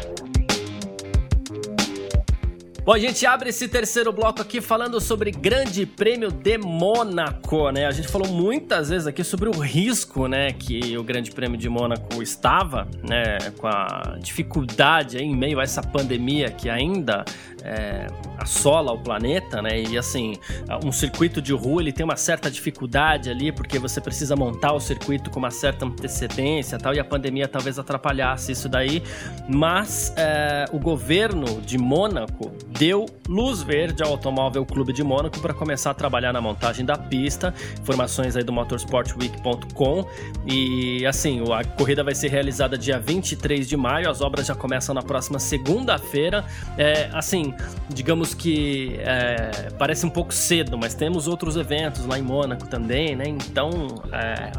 Bom, 2.85 2.91
a 2.91 2.99
gente 2.99 3.25
abre 3.25 3.47
esse 3.47 3.69
terceiro 3.69 4.11
bloco 4.11 4.41
aqui 4.41 4.59
falando 4.59 4.99
sobre 4.99 5.31
Grande 5.31 5.85
Prêmio 5.85 6.29
de 6.29 6.57
Mônaco, 6.57 7.69
né? 7.71 7.85
A 7.85 7.91
gente 7.91 8.09
falou 8.09 8.27
muitas 8.27 8.89
vezes 8.89 9.07
aqui 9.07 9.23
sobre 9.23 9.47
o 9.47 9.57
risco, 9.57 10.27
né, 10.27 10.51
que 10.51 10.97
o 10.97 11.01
Grande 11.01 11.31
Prêmio 11.31 11.57
de 11.57 11.69
Mônaco 11.69 12.21
estava, 12.21 12.85
né, 13.01 13.37
com 13.57 13.67
a 13.67 14.17
dificuldade 14.19 15.17
em 15.17 15.33
meio 15.33 15.61
a 15.61 15.63
essa 15.63 15.81
pandemia 15.81 16.51
que 16.51 16.69
ainda 16.69 17.23
é, 17.63 18.07
assola 18.37 18.91
o 18.91 18.99
planeta, 18.99 19.61
né? 19.61 19.81
E 19.81 19.97
assim, 19.97 20.33
um 20.83 20.91
circuito 20.91 21.41
de 21.41 21.53
rua 21.53 21.81
ele 21.81 21.93
tem 21.93 22.03
uma 22.03 22.17
certa 22.17 22.51
dificuldade 22.51 23.29
ali, 23.29 23.53
porque 23.53 23.79
você 23.79 24.01
precisa 24.01 24.35
montar 24.35 24.73
o 24.73 24.79
circuito 24.81 25.29
com 25.29 25.39
uma 25.39 25.51
certa 25.51 25.85
antecedência 25.85 26.77
tal, 26.77 26.93
e 26.93 26.99
a 26.99 27.05
pandemia 27.05 27.47
talvez 27.47 27.79
atrapalhasse 27.79 28.51
isso 28.51 28.67
daí. 28.67 29.01
Mas 29.47 30.13
é, 30.17 30.65
o 30.73 30.79
governo 30.79 31.61
de 31.61 31.77
Mônaco 31.77 32.51
deu 32.77 33.05
luz 33.27 33.61
verde 33.61 34.03
ao 34.03 34.11
Automóvel 34.11 34.65
Clube 34.65 34.91
de 34.91 35.03
Mônaco 35.03 35.39
para 35.39 35.53
começar 35.53 35.91
a 35.91 35.93
trabalhar 35.93 36.33
na 36.33 36.41
montagem 36.41 36.85
da 36.85 36.97
pista. 36.97 37.53
Informações 37.79 38.35
aí 38.35 38.43
do 38.43 38.51
motorsportweek.com. 38.51 40.05
E 40.45 41.05
assim, 41.05 41.41
a 41.51 41.63
corrida 41.63 42.03
vai 42.03 42.15
ser 42.15 42.29
realizada 42.29 42.77
dia 42.77 42.99
23 42.99 43.67
de 43.67 43.77
maio, 43.77 44.09
as 44.09 44.21
obras 44.21 44.47
já 44.47 44.55
começam 44.55 44.93
na 44.93 45.01
próxima 45.01 45.39
segunda-feira. 45.39 46.43
É, 46.77 47.09
assim, 47.13 47.53
digamos 47.89 48.33
que 48.33 48.97
é, 48.99 49.69
parece 49.77 50.05
um 50.05 50.09
pouco 50.09 50.33
cedo, 50.33 50.77
mas 50.77 50.93
temos 50.93 51.27
outros 51.27 51.55
eventos 51.55 52.05
lá 52.05 52.17
em 52.17 52.23
Mônaco 52.23 52.67
também, 52.67 53.15
né? 53.15 53.25
Então 53.27 53.87
é, 54.11 54.51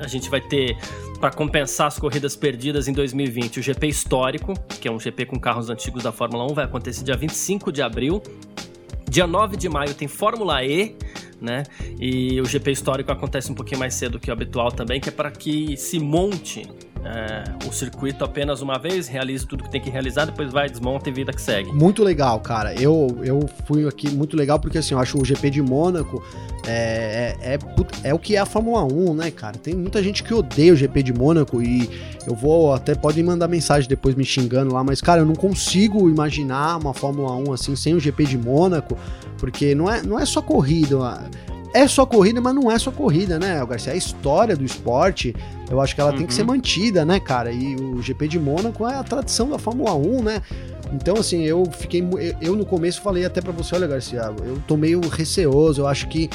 a 0.00 0.06
gente 0.06 0.30
vai 0.30 0.40
ter 0.40 0.76
para 1.20 1.30
compensar 1.30 1.88
as 1.88 1.98
corridas 1.98 2.36
perdidas 2.36 2.86
em 2.88 2.92
2020 2.92 3.58
o 3.58 3.62
GP 3.62 3.88
histórico, 3.88 4.54
que 4.80 4.86
é 4.86 4.90
um 4.90 4.98
GP 4.98 5.26
com 5.26 5.38
carros 5.38 5.68
antigos 5.68 6.02
da 6.02 6.12
Fórmula 6.12 6.44
1, 6.50 6.54
vai 6.54 6.64
acontecer 6.64 7.04
dia 7.04 7.16
25 7.16 7.72
de 7.72 7.82
abril. 7.82 8.22
Dia 9.08 9.26
9 9.26 9.56
de 9.56 9.68
maio 9.68 9.94
tem 9.94 10.06
Fórmula 10.06 10.62
E, 10.64 10.94
né? 11.40 11.64
E 11.98 12.40
o 12.40 12.44
GP 12.44 12.70
histórico 12.70 13.10
acontece 13.10 13.50
um 13.50 13.54
pouquinho 13.54 13.80
mais 13.80 13.94
cedo 13.94 14.20
que 14.20 14.30
o 14.30 14.32
habitual 14.32 14.70
também, 14.70 15.00
que 15.00 15.08
é 15.08 15.12
para 15.12 15.30
que 15.30 15.76
se 15.76 15.98
monte 15.98 16.68
é, 17.04 17.66
o 17.66 17.72
circuito 17.72 18.24
apenas 18.24 18.60
uma 18.60 18.78
vez, 18.78 19.08
realiza 19.08 19.46
tudo 19.46 19.64
que 19.64 19.70
tem 19.70 19.80
que 19.80 19.90
realizar, 19.90 20.24
depois 20.24 20.52
vai, 20.52 20.68
desmonta 20.68 21.08
e 21.08 21.12
vida 21.12 21.32
que 21.32 21.40
segue. 21.40 21.72
Muito 21.72 22.02
legal, 22.02 22.40
cara. 22.40 22.74
Eu, 22.74 23.18
eu 23.22 23.48
fui 23.66 23.86
aqui 23.86 24.10
muito 24.10 24.36
legal 24.36 24.58
porque 24.58 24.78
assim, 24.78 24.94
eu 24.94 25.00
acho 25.00 25.20
o 25.20 25.24
GP 25.24 25.50
de 25.50 25.62
Mônaco 25.62 26.22
é, 26.66 27.34
é, 27.40 27.54
é, 27.54 27.58
é, 28.04 28.14
o 28.14 28.18
que 28.18 28.36
é 28.36 28.38
a 28.38 28.46
Fórmula 28.46 28.84
1, 28.84 29.14
né, 29.14 29.30
cara? 29.30 29.56
Tem 29.56 29.74
muita 29.74 30.02
gente 30.02 30.22
que 30.22 30.34
odeia 30.34 30.72
o 30.72 30.76
GP 30.76 31.02
de 31.02 31.12
Mônaco 31.12 31.62
e 31.62 31.88
eu 32.26 32.34
vou 32.34 32.74
até 32.74 32.94
podem 32.94 33.24
mandar 33.24 33.48
mensagem 33.48 33.88
depois 33.88 34.14
me 34.14 34.24
xingando 34.24 34.74
lá, 34.74 34.84
mas 34.84 35.00
cara, 35.00 35.22
eu 35.22 35.24
não 35.24 35.34
consigo 35.34 36.10
imaginar 36.10 36.76
uma 36.76 36.92
Fórmula 36.92 37.34
1 37.36 37.52
assim 37.52 37.76
sem 37.76 37.94
o 37.94 38.00
GP 38.00 38.24
de 38.24 38.38
Mônaco, 38.38 38.98
porque 39.38 39.74
não 39.74 39.90
é, 39.90 40.02
não 40.02 40.18
é 40.18 40.26
só 40.26 40.42
corrida 40.42 40.98
é 41.74 41.86
só 41.86 42.06
corrida, 42.06 42.40
mas 42.40 42.54
não 42.54 42.70
é 42.70 42.78
só 42.78 42.90
corrida, 42.90 43.38
né, 43.38 43.64
Garcia? 43.66 43.92
A 43.92 43.96
história 43.96 44.56
do 44.56 44.64
esporte, 44.64 45.34
eu 45.70 45.80
acho 45.80 45.94
que 45.94 46.00
ela 46.00 46.10
uhum. 46.10 46.18
tem 46.18 46.26
que 46.26 46.34
ser 46.34 46.42
uhum. 46.42 46.48
mantida, 46.48 47.04
né, 47.04 47.20
cara? 47.20 47.52
E 47.52 47.76
o 47.76 48.00
GP 48.02 48.28
de 48.28 48.38
Mônaco 48.38 48.86
é 48.86 48.94
a 48.94 49.02
tradição 49.02 49.50
da 49.50 49.58
Fórmula 49.58 49.94
1, 49.94 50.22
né? 50.22 50.42
Então, 50.92 51.16
assim, 51.16 51.44
eu 51.44 51.64
fiquei. 51.66 52.02
Eu 52.40 52.56
no 52.56 52.64
começo 52.64 53.02
falei 53.02 53.24
até 53.24 53.40
para 53.40 53.52
você, 53.52 53.74
olha, 53.74 53.86
Garcia, 53.86 54.32
eu 54.44 54.62
tô 54.66 54.76
meio 54.76 55.00
receoso, 55.08 55.82
eu 55.82 55.86
acho 55.86 56.08
que 56.08 56.30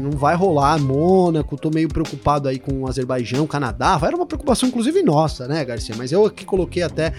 não 0.00 0.10
vai 0.10 0.34
rolar 0.34 0.78
Mônaco, 0.78 1.56
tô 1.56 1.70
meio 1.70 1.88
preocupado 1.88 2.48
aí 2.48 2.58
com 2.58 2.82
o 2.82 2.88
Azerbaijão, 2.88 3.46
Canadá, 3.46 3.98
era 4.02 4.16
uma 4.16 4.26
preocupação 4.26 4.68
inclusive 4.68 5.02
nossa, 5.02 5.46
né, 5.46 5.64
Garcia? 5.64 5.94
Mas 5.96 6.12
eu 6.12 6.26
aqui 6.26 6.44
coloquei 6.44 6.82
até 6.82 7.06
é, 7.06 7.12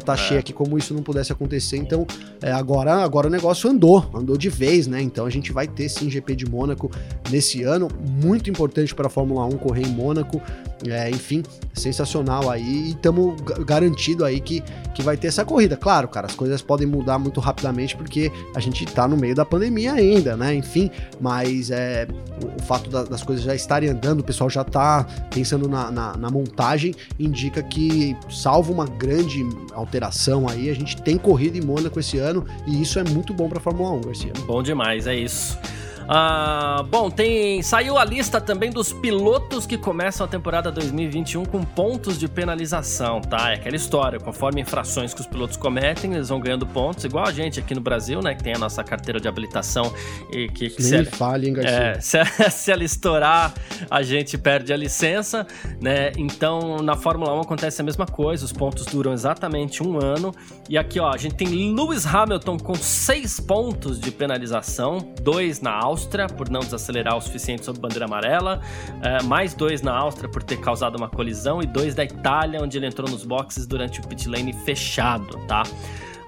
tá 0.00 0.14
é. 0.14 0.16
cheio 0.16 0.40
aqui 0.40 0.52
como 0.52 0.76
isso 0.78 0.94
não 0.94 1.02
pudesse 1.02 1.32
acontecer, 1.32 1.76
então 1.76 2.06
é, 2.42 2.52
agora, 2.52 3.02
agora 3.02 3.26
o 3.26 3.30
negócio 3.30 3.68
andou, 3.70 4.10
andou 4.14 4.36
de 4.36 4.48
vez, 4.48 4.86
né? 4.86 5.00
Então 5.00 5.26
a 5.26 5.30
gente 5.30 5.52
vai 5.52 5.66
ter 5.66 5.88
sim 5.88 6.10
GP 6.10 6.36
de 6.36 6.46
Mônaco 6.46 6.90
nesse 7.30 7.62
ano, 7.62 7.88
muito 8.20 8.50
importante 8.50 8.94
para 8.94 9.06
a 9.06 9.10
Fórmula 9.10 9.44
1 9.46 9.50
correr 9.58 9.82
em 9.82 9.90
Mônaco, 9.90 10.40
é, 10.86 11.08
enfim, 11.10 11.42
sensacional 11.72 12.50
aí 12.50 12.64
e 12.64 12.90
estamos 12.90 13.40
garantido 13.66 14.24
aí 14.24 14.40
que, 14.40 14.62
que 14.94 15.02
vai 15.02 15.16
ter 15.16 15.28
essa 15.28 15.44
corrida. 15.44 15.76
Claro, 15.76 16.08
cara, 16.08 16.26
as 16.26 16.34
coisas 16.34 16.60
podem 16.62 16.86
mudar 16.86 17.18
muito 17.18 17.40
rapidamente 17.40 17.96
porque 17.96 18.30
a 18.54 18.60
gente 18.60 18.84
tá 18.86 19.08
no 19.08 19.16
meio 19.16 19.34
da 19.34 19.44
pandemia 19.44 19.92
ainda, 19.92 20.36
né? 20.36 20.54
Enfim, 20.54 20.90
mas 21.20 21.70
é, 21.70 22.06
o, 22.42 22.60
o 22.60 22.62
fato 22.64 22.90
da, 22.90 23.04
das 23.04 23.22
coisas 23.22 23.44
já 23.44 23.54
estarem 23.54 23.88
andando, 23.88 24.20
o 24.20 24.24
pessoal 24.24 24.50
já 24.50 24.64
tá 24.64 25.06
pensando 25.30 25.68
na, 25.68 25.90
na, 25.90 26.16
na 26.16 26.30
montagem, 26.30 26.94
indica 27.18 27.62
que, 27.62 28.16
salvo 28.30 28.72
uma 28.72 28.86
grande 28.86 29.44
alteração 29.74 30.48
aí, 30.48 30.70
a 30.70 30.74
gente 30.74 31.00
tem 31.00 31.18
corrida 31.18 31.58
em 31.58 31.60
Mônaco 31.60 31.98
esse 32.00 32.18
ano 32.18 32.46
e 32.66 32.80
isso 32.80 32.98
é 32.98 33.04
muito 33.04 33.34
bom 33.34 33.48
para 33.48 33.58
a 33.58 33.60
Fórmula 33.60 33.92
1, 33.92 34.00
Garcia. 34.00 34.32
Bom 34.46 34.62
demais, 34.62 35.06
é 35.06 35.14
isso. 35.14 35.58
Ah, 36.06 36.84
bom, 36.88 37.10
tem 37.10 37.62
saiu 37.62 37.96
a 37.96 38.04
lista 38.04 38.40
também 38.40 38.70
dos 38.70 38.92
pilotos 38.92 39.66
que 39.66 39.78
começam 39.78 40.26
a 40.26 40.28
temporada 40.28 40.70
2021 40.70 41.46
com 41.46 41.62
pontos 41.62 42.18
de 42.18 42.28
penalização, 42.28 43.22
tá? 43.22 43.50
É 43.50 43.54
aquela 43.54 43.76
história, 43.76 44.20
conforme 44.20 44.60
infrações 44.60 45.14
que 45.14 45.20
os 45.20 45.26
pilotos 45.26 45.56
cometem, 45.56 46.12
eles 46.12 46.28
vão 46.28 46.40
ganhando 46.40 46.66
pontos, 46.66 47.04
igual 47.04 47.26
a 47.26 47.32
gente 47.32 47.58
aqui 47.58 47.74
no 47.74 47.80
Brasil, 47.80 48.20
né, 48.20 48.34
que 48.34 48.42
tem 48.42 48.54
a 48.54 48.58
nossa 48.58 48.84
carteira 48.84 49.18
de 49.18 49.26
habilitação 49.26 49.92
e 50.30 50.48
que, 50.48 50.68
que 50.68 50.82
se, 50.82 50.94
ela, 50.94 51.06
fale, 51.06 51.48
hein, 51.48 51.54
é, 51.58 51.98
se, 52.00 52.18
se 52.50 52.70
ela 52.70 52.84
estourar, 52.84 53.54
a 53.90 54.02
gente 54.02 54.36
perde 54.36 54.72
a 54.72 54.76
licença, 54.76 55.46
né? 55.80 56.12
Então, 56.18 56.78
na 56.82 56.96
Fórmula 56.96 57.34
1 57.34 57.40
acontece 57.40 57.80
a 57.80 57.84
mesma 57.84 58.06
coisa, 58.06 58.44
os 58.44 58.52
pontos 58.52 58.84
duram 58.86 59.12
exatamente 59.12 59.82
um 59.82 59.98
ano. 59.98 60.34
E 60.68 60.76
aqui, 60.76 61.00
ó, 61.00 61.10
a 61.10 61.16
gente 61.16 61.34
tem 61.34 61.48
Lewis 61.74 62.06
Hamilton 62.06 62.58
com 62.58 62.74
seis 62.74 63.40
pontos 63.40 63.98
de 63.98 64.10
penalização, 64.10 64.98
dois 65.22 65.60
na 65.60 65.72
Áustria 65.72 65.93
Áustria 65.94 66.26
por 66.26 66.50
não 66.50 66.58
desacelerar 66.58 67.16
o 67.16 67.20
suficiente 67.20 67.64
sob 67.64 67.78
bandeira 67.78 68.06
amarela, 68.06 68.60
é, 69.00 69.22
mais 69.22 69.54
dois 69.54 69.80
na 69.80 69.96
Áustria 69.96 70.28
por 70.28 70.42
ter 70.42 70.56
causado 70.56 70.96
uma 70.96 71.08
colisão 71.08 71.62
e 71.62 71.66
dois 71.66 71.94
da 71.94 72.04
Itália, 72.04 72.60
onde 72.60 72.76
ele 72.76 72.86
entrou 72.86 73.08
nos 73.08 73.24
boxes 73.24 73.64
durante 73.64 74.00
o 74.00 74.08
pit 74.08 74.28
lane 74.28 74.52
fechado, 74.52 75.38
tá? 75.46 75.62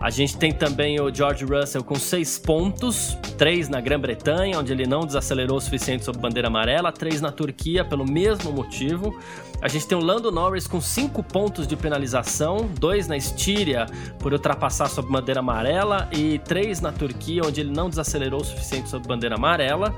A 0.00 0.10
gente 0.10 0.36
tem 0.36 0.52
também 0.52 1.00
o 1.00 1.12
George 1.12 1.44
Russell 1.44 1.82
com 1.82 1.94
seis 1.94 2.38
pontos, 2.38 3.16
três 3.38 3.68
na 3.68 3.80
Grã-Bretanha, 3.80 4.58
onde 4.58 4.70
ele 4.70 4.86
não 4.86 5.00
desacelerou 5.00 5.56
o 5.56 5.60
suficiente 5.60 6.04
sob 6.04 6.18
bandeira 6.18 6.48
amarela, 6.48 6.92
três 6.92 7.20
na 7.20 7.32
Turquia 7.32 7.82
pelo 7.84 8.04
mesmo 8.04 8.52
motivo. 8.52 9.18
A 9.62 9.68
gente 9.68 9.86
tem 9.86 9.96
o 9.96 10.00
Lando 10.00 10.30
Norris 10.30 10.66
com 10.66 10.82
cinco 10.82 11.22
pontos 11.22 11.66
de 11.66 11.74
penalização, 11.76 12.68
dois 12.78 13.08
na 13.08 13.16
Estíria 13.16 13.86
por 14.18 14.34
ultrapassar 14.34 14.88
sob 14.88 15.10
bandeira 15.10 15.40
amarela 15.40 16.08
e 16.12 16.38
três 16.40 16.80
na 16.80 16.92
Turquia, 16.92 17.42
onde 17.44 17.62
ele 17.62 17.70
não 17.70 17.88
desacelerou 17.88 18.42
o 18.42 18.44
suficiente 18.44 18.90
sob 18.90 19.08
bandeira 19.08 19.36
amarela. 19.36 19.94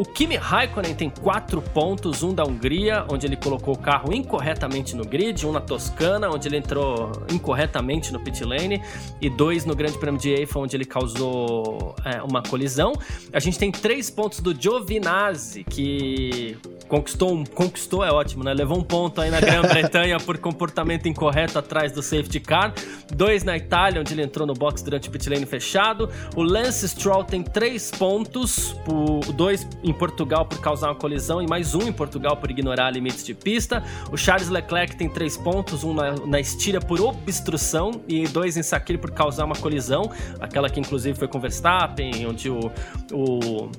O 0.00 0.02
Kimi 0.02 0.34
Raikkonen 0.34 0.94
tem 0.94 1.10
quatro 1.10 1.60
pontos, 1.60 2.22
um 2.22 2.32
da 2.32 2.42
Hungria, 2.42 3.04
onde 3.12 3.26
ele 3.26 3.36
colocou 3.36 3.74
o 3.74 3.78
carro 3.78 4.14
incorretamente 4.14 4.96
no 4.96 5.04
grid, 5.04 5.46
um 5.46 5.52
na 5.52 5.60
Toscana, 5.60 6.30
onde 6.30 6.48
ele 6.48 6.56
entrou 6.56 7.12
incorretamente 7.30 8.10
no 8.10 8.18
pit 8.18 8.42
lane, 8.42 8.82
e 9.20 9.28
dois 9.28 9.66
no 9.66 9.76
Grande 9.76 9.98
Prêmio 9.98 10.18
de 10.18 10.30
Eiffel, 10.30 10.62
onde 10.62 10.74
ele 10.74 10.86
causou 10.86 11.94
é, 12.02 12.22
uma 12.22 12.42
colisão. 12.42 12.94
A 13.30 13.38
gente 13.40 13.58
tem 13.58 13.70
três 13.70 14.08
pontos 14.08 14.40
do 14.40 14.58
Giovinazzi, 14.58 15.64
que 15.64 16.56
conquistou 16.88 17.34
um, 17.34 17.44
conquistou 17.44 18.02
é 18.02 18.10
ótimo, 18.10 18.42
né? 18.42 18.54
Levou 18.54 18.78
um 18.78 18.82
ponto 18.82 19.20
aí 19.20 19.30
na 19.30 19.38
Grã-Bretanha 19.38 20.18
por 20.24 20.38
comportamento 20.38 21.08
incorreto 21.08 21.58
atrás 21.58 21.92
do 21.92 22.02
safety 22.02 22.40
car. 22.40 22.74
Dois 23.14 23.44
na 23.44 23.56
Itália, 23.56 24.00
onde 24.00 24.14
ele 24.14 24.22
entrou 24.22 24.46
no 24.46 24.54
box 24.54 24.82
durante 24.82 25.08
o 25.08 25.12
pit 25.12 25.28
lane 25.28 25.44
fechado. 25.44 26.08
O 26.34 26.42
Lance 26.42 26.88
Stroll 26.88 27.22
tem 27.22 27.42
três 27.42 27.90
pontos, 27.90 28.72
por, 28.84 29.20
dois 29.34 29.68
em 29.84 29.89
Portugal 29.92 30.46
por 30.46 30.60
causar 30.60 30.88
uma 30.88 30.94
colisão 30.94 31.42
e 31.42 31.46
mais 31.46 31.74
um 31.74 31.82
em 31.82 31.92
Portugal 31.92 32.36
por 32.36 32.50
ignorar 32.50 32.90
limites 32.90 33.24
de 33.24 33.34
pista. 33.34 33.82
O 34.10 34.16
Charles 34.16 34.48
Leclerc 34.48 34.96
tem 34.96 35.08
três 35.08 35.36
pontos, 35.36 35.84
um 35.84 35.94
na, 35.94 36.12
na 36.26 36.40
estilha 36.40 36.80
por 36.80 37.00
obstrução 37.00 38.02
e 38.08 38.26
dois 38.28 38.56
em 38.56 38.62
Sakir 38.62 38.98
por 38.98 39.10
causar 39.10 39.44
uma 39.44 39.56
colisão, 39.56 40.10
aquela 40.40 40.68
que 40.68 40.80
inclusive 40.80 41.18
foi 41.18 41.28
com 41.28 41.40
Verstappen, 41.40 42.26
onde 42.26 42.50
o, 42.50 42.70
o 43.12 43.70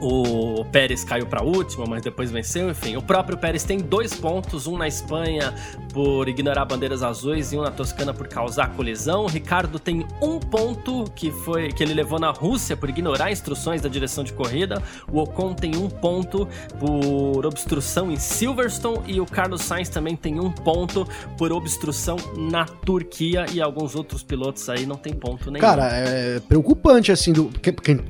o 0.00 0.64
Pérez 0.66 1.04
caiu 1.04 1.26
para 1.26 1.40
a 1.40 1.44
última, 1.44 1.86
mas 1.86 2.02
depois 2.02 2.30
venceu. 2.30 2.70
Enfim, 2.70 2.96
o 2.96 3.02
próprio 3.02 3.36
Pérez 3.36 3.64
tem 3.64 3.78
dois 3.78 4.14
pontos: 4.14 4.66
um 4.66 4.76
na 4.76 4.88
Espanha 4.88 5.54
por 5.92 6.28
ignorar 6.28 6.64
bandeiras 6.64 7.02
azuis 7.02 7.52
e 7.52 7.56
um 7.56 7.62
na 7.62 7.70
Toscana 7.70 8.12
por 8.12 8.28
causar 8.28 8.70
colisão. 8.74 9.24
O 9.24 9.28
Ricardo 9.28 9.78
tem 9.78 10.04
um 10.20 10.38
ponto 10.38 11.04
que 11.14 11.30
foi 11.30 11.72
que 11.72 11.82
ele 11.82 11.94
levou 11.94 12.18
na 12.18 12.30
Rússia 12.30 12.76
por 12.76 12.88
ignorar 12.88 13.30
instruções 13.30 13.80
da 13.80 13.88
direção 13.88 14.24
de 14.24 14.32
corrida. 14.32 14.82
O 15.10 15.20
Ocon 15.20 15.54
tem 15.54 15.76
um 15.76 15.88
ponto 15.88 16.48
por 16.78 17.46
obstrução 17.46 18.10
em 18.10 18.16
Silverstone 18.16 19.00
e 19.06 19.20
o 19.20 19.26
Carlos 19.26 19.62
Sainz 19.62 19.88
também 19.88 20.16
tem 20.16 20.40
um 20.40 20.50
ponto 20.50 21.06
por 21.36 21.52
obstrução 21.52 22.16
na 22.36 22.64
Turquia 22.64 23.46
e 23.52 23.60
alguns 23.60 23.94
outros 23.94 24.22
pilotos 24.22 24.68
aí 24.68 24.86
não 24.86 24.96
tem 24.96 25.12
ponto 25.12 25.50
nenhum. 25.50 25.60
Cara, 25.60 25.88
é 25.92 26.40
preocupante 26.40 27.12
assim, 27.12 27.32
do, 27.32 27.50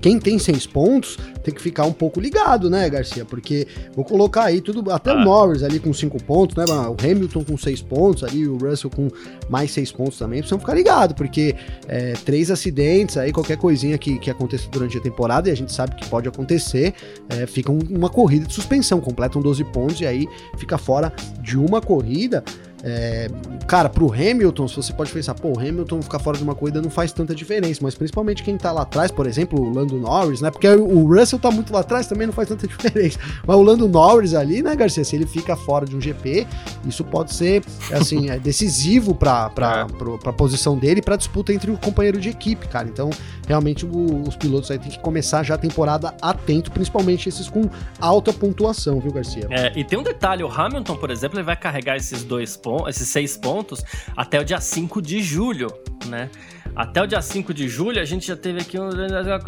quem, 0.01 0.19
tem 0.19 0.39
seis 0.39 0.67
pontos 0.67 1.19
tem 1.43 1.53
que 1.53 1.61
ficar 1.61 1.74
ficar 1.75 1.85
um 1.87 1.93
pouco 1.93 2.21
ligado, 2.21 2.71
né, 2.71 2.89
Garcia? 2.89 3.25
Porque 3.25 3.67
vou 3.95 4.05
colocar 4.05 4.45
aí 4.45 4.61
tudo, 4.61 4.93
até 4.93 5.11
ah. 5.11 5.17
o 5.17 5.25
Norris 5.25 5.65
ali 5.65 5.81
com 5.81 5.93
cinco 5.93 6.23
pontos, 6.23 6.55
né? 6.55 6.65
O 6.65 6.97
Hamilton 7.03 7.43
com 7.43 7.59
seis 7.59 7.83
pontos 7.83 8.23
ali, 8.23 8.47
o 8.47 8.57
Russell 8.57 8.89
com 8.89 9.09
mais 9.49 9.73
seis 9.73 9.91
pontos 9.91 10.17
também, 10.17 10.39
precisam 10.39 10.61
ficar 10.61 10.75
ligado, 10.75 11.15
porque 11.17 11.57
é, 11.89 12.13
três 12.25 12.51
acidentes 12.51 13.17
aí, 13.17 13.33
qualquer 13.33 13.57
coisinha 13.57 13.99
que, 13.99 14.21
que 14.21 14.31
aconteça 14.31 14.69
durante 14.71 14.97
a 14.97 15.01
temporada, 15.01 15.49
e 15.49 15.53
a 15.53 15.57
gente 15.57 15.73
sabe 15.73 15.97
que 15.97 16.07
pode 16.09 16.29
acontecer, 16.29 16.95
é, 17.29 17.45
fica 17.47 17.73
uma 17.73 18.09
corrida 18.09 18.47
de 18.47 18.55
suspensão, 18.55 19.01
completam 19.01 19.43
12 19.43 19.65
pontos 19.65 20.01
e 20.01 20.07
aí 20.07 20.29
fica 20.57 20.79
fora 20.79 21.13
de 21.43 21.59
uma 21.59 21.81
corrida. 21.81 22.45
É, 22.87 23.29
cara, 23.67 23.89
pro 23.89 24.13
Hamilton, 24.13 24.69
se 24.69 24.77
você 24.77 24.93
pode 24.93 25.11
pensar, 25.11 25.33
pô, 25.33 25.55
o 25.57 25.59
Hamilton 25.59 26.03
ficar 26.03 26.19
fora 26.19 26.37
de 26.37 26.45
uma 26.45 26.55
corrida 26.55 26.83
não 26.83 26.91
faz 26.91 27.13
tanta 27.13 27.35
diferença, 27.35 27.81
mas 27.83 27.95
principalmente 27.95 28.43
quem 28.43 28.59
tá 28.59 28.71
lá 28.71 28.83
atrás, 28.83 29.11
por 29.11 29.27
exemplo, 29.27 29.59
o 29.59 29.73
Lando 29.73 29.97
Norris, 29.97 30.43
né? 30.43 30.51
Porque 30.51 30.69
o 30.69 31.07
Russell 31.07 31.39
tá 31.39 31.51
muito 31.51 31.73
lá 31.73 31.81
atrás 31.81 32.07
também 32.07 32.27
não 32.27 32.35
faz 32.35 32.47
tanta 32.47 32.69
diferença. 32.69 33.19
Mas 33.47 33.57
o 33.57 33.63
Lando 33.63 33.89
Norris 33.89 34.35
ali, 34.35 34.63
né, 34.63 34.77
Garcia, 34.77 35.03
se 35.03 35.17
ele 35.17 35.27
fica 35.27 35.57
fora 35.57 35.87
de 35.87 35.97
um 35.97 36.01
GP, 36.01 36.47
isso 36.85 37.03
pode 37.05 37.33
ser, 37.33 37.65
assim, 37.91 38.29
é 38.29 38.39
decisivo 38.39 39.15
pra, 39.15 39.49
pra, 39.49 39.87
é. 39.89 39.97
pra, 39.97 40.19
pra 40.19 40.33
posição 40.35 40.77
dele 40.77 41.01
e 41.01 41.03
pra 41.03 41.17
disputa 41.17 41.55
entre 41.55 41.71
o 41.71 41.79
companheiro 41.79 42.21
de 42.21 42.29
equipe, 42.29 42.69
cara. 42.69 42.87
Então, 42.87 43.09
realmente, 43.49 43.87
o, 43.87 44.29
os 44.29 44.37
pilotos 44.37 44.71
aí 44.71 44.79
tem 44.79 44.91
que 44.91 44.99
começar 44.99 45.43
já 45.43 45.55
a 45.55 45.59
temporada 45.59 46.15
atento, 46.21 46.71
principalmente 46.71 47.31
esses 47.31 47.49
com 47.49 47.63
alta 47.99 48.31
pontuação, 48.31 49.01
viu, 49.01 49.11
Garcia? 49.11 49.47
É, 49.49 49.73
e 49.75 49.83
tem 49.83 49.99
um 49.99 50.03
detalhe, 50.03 50.45
o 50.45 50.49
Hamilton, 50.49 50.97
por 50.97 51.11
exemplo, 51.11 51.39
ele 51.39 51.47
vai 51.47 51.57
carregar 51.57 51.97
esses 51.97 52.23
dois 52.23 52.59
pontos 52.59 52.74
pontos, 52.75 52.89
esses 52.89 53.09
seis 53.09 53.37
pontos 53.37 53.85
até 54.17 54.41
o 54.41 54.45
dia 54.45 54.61
5 54.61 55.01
de 55.01 55.23
julho, 55.23 55.69
né? 56.07 56.31
Até 56.77 57.01
o 57.01 57.07
dia 57.07 57.23
5 57.23 57.55
de 57.55 57.69
julho, 57.69 58.01
a 58.01 58.05
gente 58.05 58.27
já 58.27 58.37
teve 58.37 58.61
aqui 58.61 58.77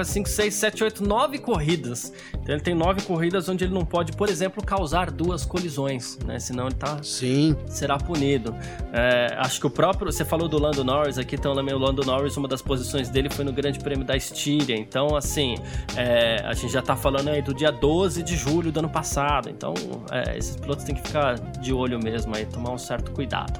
5, 0.04 0.28
6, 0.28 0.54
7, 0.54 0.84
8, 0.84 1.04
9 1.04 1.38
corridas. 1.38 2.12
Então 2.34 2.54
ele 2.54 2.62
tem 2.62 2.74
9 2.74 3.02
corridas 3.02 3.48
onde 3.48 3.64
ele 3.64 3.74
não 3.74 3.84
pode, 3.84 4.12
por 4.12 4.28
exemplo, 4.28 4.64
causar 4.64 5.10
duas 5.10 5.44
colisões, 5.44 6.18
né? 6.24 6.38
Senão 6.38 6.66
ele 6.66 6.76
tá. 6.76 7.02
Sim. 7.02 7.56
Será 7.66 7.98
punido. 7.98 8.54
É, 8.92 9.34
acho 9.38 9.58
que 9.58 9.66
o 9.66 9.70
próprio. 9.70 10.12
Você 10.12 10.24
falou 10.24 10.48
do 10.48 10.56
Lando 10.56 10.84
Norris 10.84 11.18
aqui, 11.18 11.34
então 11.34 11.52
o 11.52 11.78
Lando 11.78 12.04
Norris, 12.04 12.36
uma 12.36 12.46
das 12.46 12.62
posições 12.62 13.08
dele 13.08 13.28
foi 13.28 13.44
no 13.44 13.52
Grande 13.52 13.80
Prêmio 13.80 14.04
da 14.04 14.16
Estíria. 14.16 14.76
Então, 14.76 15.16
assim, 15.16 15.56
é, 15.96 16.42
a 16.44 16.54
gente 16.54 16.72
já 16.72 16.82
tá 16.82 16.94
falando 16.94 17.28
aí 17.28 17.42
do 17.42 17.52
dia 17.52 17.72
12 17.72 18.22
de 18.22 18.36
julho 18.36 18.70
do 18.70 18.78
ano 18.78 18.88
passado. 18.88 19.50
Então, 19.50 19.74
é, 20.12 20.38
esses 20.38 20.54
pilotos 20.54 20.84
têm 20.84 20.94
que 20.94 21.02
ficar 21.02 21.34
de 21.34 21.72
olho 21.72 21.98
mesmo 21.98 22.36
aí, 22.36 22.46
tomar 22.46 22.70
um 22.70 22.78
certo 22.78 23.10
cuidado. 23.10 23.58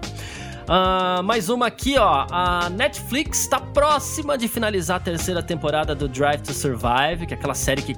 Uh, 0.66 1.22
mais 1.22 1.48
uma 1.48 1.68
aqui, 1.68 1.96
ó. 1.96 2.26
A 2.30 2.68
Netflix 2.68 3.42
está 3.42 3.60
próxima 3.60 4.36
de 4.36 4.48
finalizar 4.48 4.96
a 4.96 5.00
terceira 5.00 5.40
temporada 5.40 5.94
do 5.94 6.08
Drive 6.08 6.40
to 6.42 6.52
Survive, 6.52 7.26
que 7.26 7.34
é 7.34 7.36
aquela 7.36 7.54
série 7.54 7.82
que 7.82 7.94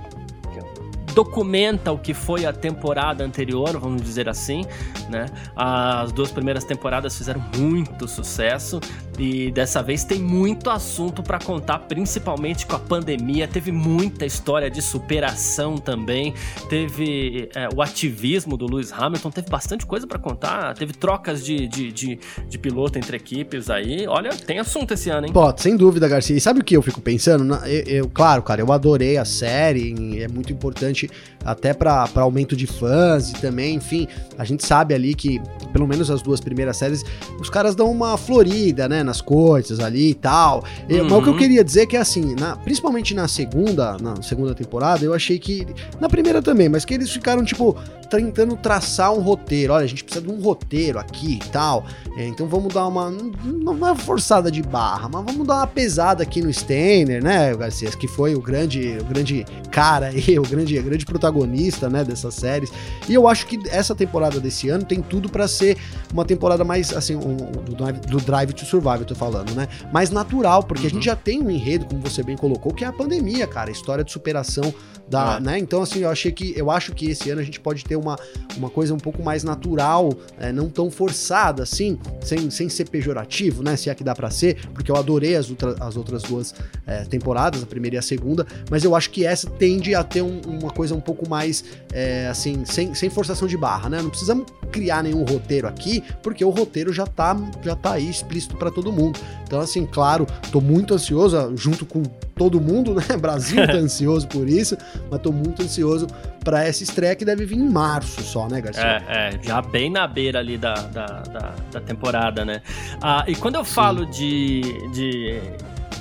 documenta 1.14 1.90
o 1.90 1.98
que 1.98 2.14
foi 2.14 2.46
a 2.46 2.52
temporada 2.52 3.24
anterior, 3.24 3.76
vamos 3.78 4.02
dizer 4.02 4.28
assim, 4.28 4.64
né? 5.08 5.26
As 5.56 6.12
duas 6.12 6.30
primeiras 6.30 6.62
temporadas 6.62 7.16
fizeram 7.16 7.42
muito 7.56 8.06
sucesso 8.06 8.78
e 9.18 9.50
dessa 9.50 9.82
vez 9.82 10.04
tem 10.04 10.20
muito 10.20 10.70
assunto 10.70 11.22
para 11.22 11.38
contar, 11.38 11.80
principalmente 11.80 12.66
com 12.66 12.76
a 12.76 12.78
pandemia. 12.78 13.48
Teve 13.48 13.72
muita 13.72 14.24
história 14.24 14.70
de 14.70 14.80
superação 14.80 15.76
também, 15.76 16.34
teve 16.68 17.48
é, 17.54 17.68
o 17.74 17.82
ativismo 17.82 18.56
do 18.56 18.66
Lewis 18.66 18.92
Hamilton, 18.92 19.30
teve 19.30 19.50
bastante 19.50 19.84
coisa 19.84 20.06
para 20.06 20.18
contar. 20.18 20.74
Teve 20.74 20.92
trocas 20.92 21.44
de, 21.44 21.66
de, 21.66 21.92
de, 21.92 22.18
de, 22.48 22.58
piloto 22.58 22.98
entre 22.98 23.16
equipes 23.16 23.68
aí. 23.68 24.06
Olha, 24.06 24.30
tem 24.30 24.58
assunto 24.58 24.94
esse 24.94 25.10
ano, 25.10 25.26
hein? 25.26 25.32
Pô, 25.32 25.52
sem 25.56 25.76
dúvida, 25.76 26.06
Garcia. 26.06 26.36
E 26.36 26.40
sabe 26.40 26.60
o 26.60 26.64
que 26.64 26.76
eu 26.76 26.82
fico 26.82 27.00
pensando? 27.00 27.54
Eu, 27.64 27.82
eu 27.86 28.08
claro, 28.08 28.42
cara, 28.42 28.60
eu 28.60 28.72
adorei 28.72 29.16
a 29.16 29.24
série, 29.24 30.22
é 30.22 30.28
muito 30.28 30.52
importante 30.52 31.10
até 31.44 31.72
para 31.72 32.08
aumento 32.16 32.54
de 32.56 32.66
fãs 32.66 33.30
e 33.30 33.34
também, 33.34 33.76
enfim, 33.76 34.06
a 34.36 34.44
gente 34.44 34.66
sabe 34.66 34.94
ali 34.94 35.14
que, 35.14 35.40
pelo 35.72 35.86
menos 35.86 36.10
as 36.10 36.20
duas 36.20 36.40
primeiras 36.40 36.76
séries, 36.76 37.04
os 37.40 37.48
caras 37.48 37.74
dão 37.74 37.90
uma 37.90 38.16
florida, 38.16 38.88
né, 38.88 39.02
nas 39.08 39.20
coisas 39.20 39.80
ali 39.80 40.10
e 40.10 40.14
tal. 40.14 40.64
Uhum. 40.88 41.04
Mas 41.04 41.12
o 41.12 41.22
que 41.22 41.28
eu 41.28 41.32
uhum. 41.32 41.38
queria 41.38 41.64
dizer 41.64 41.82
é 41.82 41.86
que, 41.86 41.96
assim, 41.96 42.34
na, 42.34 42.56
principalmente 42.56 43.14
na 43.14 43.26
segunda, 43.26 43.96
na 43.98 44.20
segunda 44.22 44.54
temporada, 44.54 45.04
eu 45.04 45.14
achei 45.14 45.38
que, 45.38 45.66
na 45.98 46.08
primeira 46.08 46.42
também, 46.42 46.68
mas 46.68 46.84
que 46.84 46.94
eles 46.94 47.10
ficaram, 47.10 47.44
tipo, 47.44 47.76
tentando 48.08 48.56
traçar 48.56 49.12
um 49.12 49.20
roteiro. 49.20 49.72
Olha, 49.72 49.84
a 49.84 49.88
gente 49.88 50.02
precisa 50.02 50.24
de 50.24 50.32
um 50.32 50.40
roteiro 50.40 50.98
aqui 50.98 51.34
e 51.34 51.48
tal. 51.50 51.84
É, 52.16 52.26
então 52.26 52.46
vamos 52.46 52.72
dar 52.72 52.86
uma. 52.86 53.10
Não 53.10 53.86
é 53.86 53.94
forçada 53.94 54.50
de 54.50 54.62
barra, 54.62 55.08
mas 55.08 55.24
vamos 55.24 55.46
dar 55.46 55.56
uma 55.56 55.66
pesada 55.66 56.22
aqui 56.22 56.42
no 56.42 56.52
Steiner, 56.52 57.22
né, 57.22 57.54
Garcia? 57.54 57.90
Que 57.90 58.08
foi 58.08 58.34
o 58.34 58.40
grande, 58.40 58.98
o 59.00 59.04
grande 59.04 59.44
cara 59.70 60.06
aí, 60.06 60.38
o 60.38 60.42
grande, 60.42 60.80
grande 60.80 61.04
protagonista, 61.04 61.88
né, 61.88 62.04
dessas 62.04 62.34
séries. 62.34 62.72
E 63.08 63.14
eu 63.14 63.28
acho 63.28 63.46
que 63.46 63.58
essa 63.70 63.94
temporada 63.94 64.40
desse 64.40 64.68
ano 64.68 64.84
tem 64.84 65.00
tudo 65.00 65.28
para 65.28 65.46
ser 65.46 65.76
uma 66.12 66.24
temporada 66.24 66.64
mais, 66.64 66.92
assim, 66.92 67.16
um, 67.16 67.36
do, 67.36 67.92
do, 68.08 68.18
Drive 68.18 68.52
to 68.52 68.64
Survive, 68.64 68.97
eu 69.02 69.06
tô 69.06 69.14
falando, 69.14 69.54
né? 69.54 69.68
Mais 69.92 70.10
natural, 70.10 70.62
porque 70.62 70.82
uhum. 70.82 70.88
a 70.88 70.90
gente 70.90 71.04
já 71.04 71.16
tem 71.16 71.42
um 71.42 71.50
enredo, 71.50 71.86
como 71.86 72.00
você 72.00 72.22
bem 72.22 72.36
colocou, 72.36 72.72
que 72.72 72.84
é 72.84 72.86
a 72.86 72.92
pandemia, 72.92 73.46
cara. 73.46 73.70
A 73.70 73.72
história 73.72 74.04
de 74.04 74.12
superação 74.12 74.72
da, 75.08 75.36
é. 75.36 75.40
né? 75.40 75.58
Então, 75.58 75.82
assim, 75.82 76.00
eu 76.00 76.10
achei 76.10 76.30
que 76.30 76.52
eu 76.56 76.70
acho 76.70 76.92
que 76.92 77.10
esse 77.10 77.30
ano 77.30 77.40
a 77.40 77.44
gente 77.44 77.58
pode 77.58 77.84
ter 77.84 77.96
uma, 77.96 78.18
uma 78.56 78.68
coisa 78.68 78.94
um 78.94 78.98
pouco 78.98 79.22
mais 79.22 79.42
natural, 79.42 80.12
é, 80.38 80.52
não 80.52 80.68
tão 80.68 80.90
forçada, 80.90 81.62
assim, 81.62 81.98
sem, 82.20 82.50
sem 82.50 82.68
ser 82.68 82.88
pejorativo, 82.88 83.62
né? 83.62 83.76
Se 83.76 83.90
é 83.90 83.94
que 83.94 84.04
dá 84.04 84.14
para 84.14 84.30
ser, 84.30 84.68
porque 84.74 84.90
eu 84.90 84.96
adorei 84.96 85.36
as, 85.36 85.50
outra, 85.50 85.76
as 85.80 85.96
outras 85.96 86.22
duas 86.22 86.54
é, 86.86 87.04
temporadas, 87.04 87.62
a 87.62 87.66
primeira 87.66 87.96
e 87.96 87.98
a 87.98 88.02
segunda, 88.02 88.46
mas 88.70 88.84
eu 88.84 88.94
acho 88.94 89.10
que 89.10 89.24
essa 89.24 89.48
tende 89.50 89.94
a 89.94 90.04
ter 90.04 90.22
um, 90.22 90.40
uma 90.46 90.70
coisa 90.70 90.94
um 90.94 91.00
pouco 91.00 91.28
mais, 91.28 91.64
é, 91.92 92.28
assim, 92.28 92.64
sem, 92.64 92.94
sem 92.94 93.08
forçação 93.08 93.48
de 93.48 93.56
barra, 93.56 93.88
né? 93.88 94.02
Não 94.02 94.10
precisamos 94.10 94.46
criar 94.70 95.02
nenhum 95.02 95.24
roteiro 95.24 95.66
aqui, 95.66 96.02
porque 96.22 96.44
o 96.44 96.50
roteiro 96.50 96.92
já 96.92 97.06
tá, 97.06 97.36
já 97.62 97.74
tá 97.74 97.92
aí 97.92 98.08
explícito 98.08 98.56
para 98.56 98.70
todo 98.70 98.87
mundo. 98.92 99.18
Então, 99.44 99.60
assim, 99.60 99.86
claro, 99.86 100.26
tô 100.52 100.60
muito 100.60 100.94
ansioso, 100.94 101.56
junto 101.56 101.86
com 101.86 102.02
todo 102.36 102.60
mundo, 102.60 102.94
né? 103.08 103.16
Brasil 103.18 103.66
tá 103.66 103.74
ansioso 103.78 104.26
por 104.28 104.48
isso, 104.48 104.76
mas 105.10 105.20
tô 105.20 105.32
muito 105.32 105.62
ansioso 105.62 106.06
para 106.44 106.64
essa 106.64 106.82
estreia 106.82 107.14
que 107.14 107.24
deve 107.24 107.44
vir 107.44 107.58
em 107.58 107.68
março 107.68 108.22
só, 108.22 108.48
né, 108.48 108.60
Garcia? 108.60 109.02
É, 109.08 109.34
é 109.34 109.38
já 109.42 109.60
bem 109.60 109.90
na 109.90 110.06
beira 110.06 110.38
ali 110.38 110.56
da, 110.56 110.74
da, 110.74 111.06
da, 111.06 111.54
da 111.72 111.80
temporada, 111.80 112.44
né? 112.44 112.62
Ah, 113.02 113.24
e 113.26 113.34
quando 113.34 113.56
eu 113.56 113.64
falo 113.64 114.06
de, 114.06 114.62
de 114.92 115.40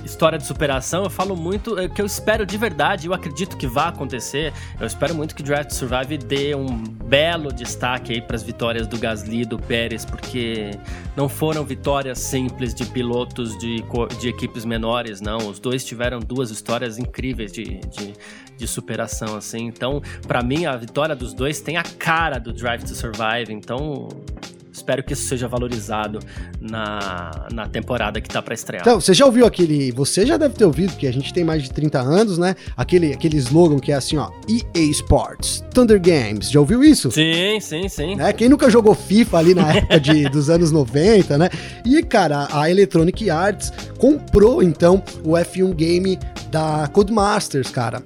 história 0.08 0.38
de 0.38 0.46
superação, 0.46 1.04
eu 1.04 1.10
falo 1.10 1.36
muito 1.36 1.78
é, 1.78 1.88
que 1.88 2.02
eu 2.02 2.06
espero 2.06 2.46
de 2.46 2.58
verdade, 2.58 3.08
eu 3.08 3.14
acredito 3.14 3.56
que 3.58 3.68
vai 3.68 3.90
acontecer. 3.90 4.54
Eu 4.80 4.88
espero 4.88 5.14
muito 5.14 5.36
que 5.36 5.44
to 5.44 5.74
Survive 5.74 6.18
dê 6.18 6.56
um 6.56 6.84
belo 6.84 7.52
destaque 7.52 8.14
aí 8.14 8.22
para 8.22 8.36
as 8.36 8.44
vitórias 8.44 8.88
do 8.88 8.98
Gasly 8.98 9.42
e 9.42 9.46
do 9.46 9.60
Pérez, 9.60 10.06
porque 10.06 10.72
não 11.16 11.28
foram 11.28 11.64
vitórias 11.64 12.20
simples 12.20 12.74
de 12.74 12.86
pilotos 12.86 13.58
de, 13.58 13.84
de 14.20 14.30
equipes 14.30 14.66
menores, 14.66 15.22
não. 15.22 15.50
Os 15.50 15.60
dois 15.60 15.84
tiveram 15.84 16.20
duas 16.20 16.50
histórias 16.50 16.98
incríveis 16.98 17.52
de, 17.52 17.80
de, 17.80 18.14
de 18.58 18.68
superação, 18.68 19.36
assim. 19.36 19.66
Então, 19.66 20.02
para 20.28 20.42
mim, 20.42 20.66
a 20.66 20.76
vitória 20.76 21.16
dos 21.16 21.34
dois 21.34 21.60
tem 21.60 21.78
a 21.78 21.84
cara 21.84 22.40
do 22.40 22.54
Drive 22.54 22.84
to 22.84 22.96
Survive. 22.96 23.52
Então, 23.52 24.08
espero 24.78 25.04
que 25.04 25.14
isso 25.14 25.28
seja 25.28 25.48
valorizado 25.48 26.20
na, 26.60 27.48
na 27.52 27.68
temporada 27.68 28.22
que 28.22 28.30
tá 28.30 28.42
para 28.42 28.54
estrear. 28.54 28.82
Então, 28.82 29.00
você 29.00 29.14
já 29.14 29.26
ouviu 29.26 29.46
aquele. 29.46 29.92
Você 29.92 30.26
já 30.26 30.38
deve 30.38 30.56
ter 30.56 30.66
ouvido, 30.66 30.96
que 30.96 31.08
a 31.08 31.12
gente 31.12 31.34
tem 31.34 31.44
mais 31.44 31.64
de 31.64 31.72
30 31.72 32.00
anos, 32.00 32.38
né? 32.38 32.56
Aquele, 32.76 33.14
aquele 33.14 33.38
slogan 33.38 33.80
que 33.80 33.92
é 33.92 33.96
assim, 33.96 34.18
ó: 34.18 34.30
EA 34.48 34.84
Sports, 34.92 35.64
Thunder 35.74 36.00
Games. 36.00 36.50
Já 36.50 36.60
ouviu 36.60 36.84
isso? 36.84 37.12
Sim, 37.12 37.60
sim, 37.60 37.90
sim. 37.90 38.16
Né? 38.16 38.32
Quem 38.34 38.50
nunca 38.50 38.70
jogou 38.70 38.96
FIFA 38.96 39.38
ali 39.38 39.54
na 39.54 39.74
época 39.74 40.00
de, 40.00 40.30
dos 40.30 40.50
anos 40.50 40.72
90, 40.72 41.38
né? 41.38 41.50
E, 41.86 42.02
cara, 42.04 42.48
a 42.52 42.70
Electronic 42.70 43.30
Arts 43.30 43.72
comprou 43.98 44.62
então 44.62 45.04
o 45.24 45.32
F1 45.32 45.74
Game 45.74 46.20
da 46.50 46.88
Codemasters, 46.94 47.70
cara. 47.70 48.02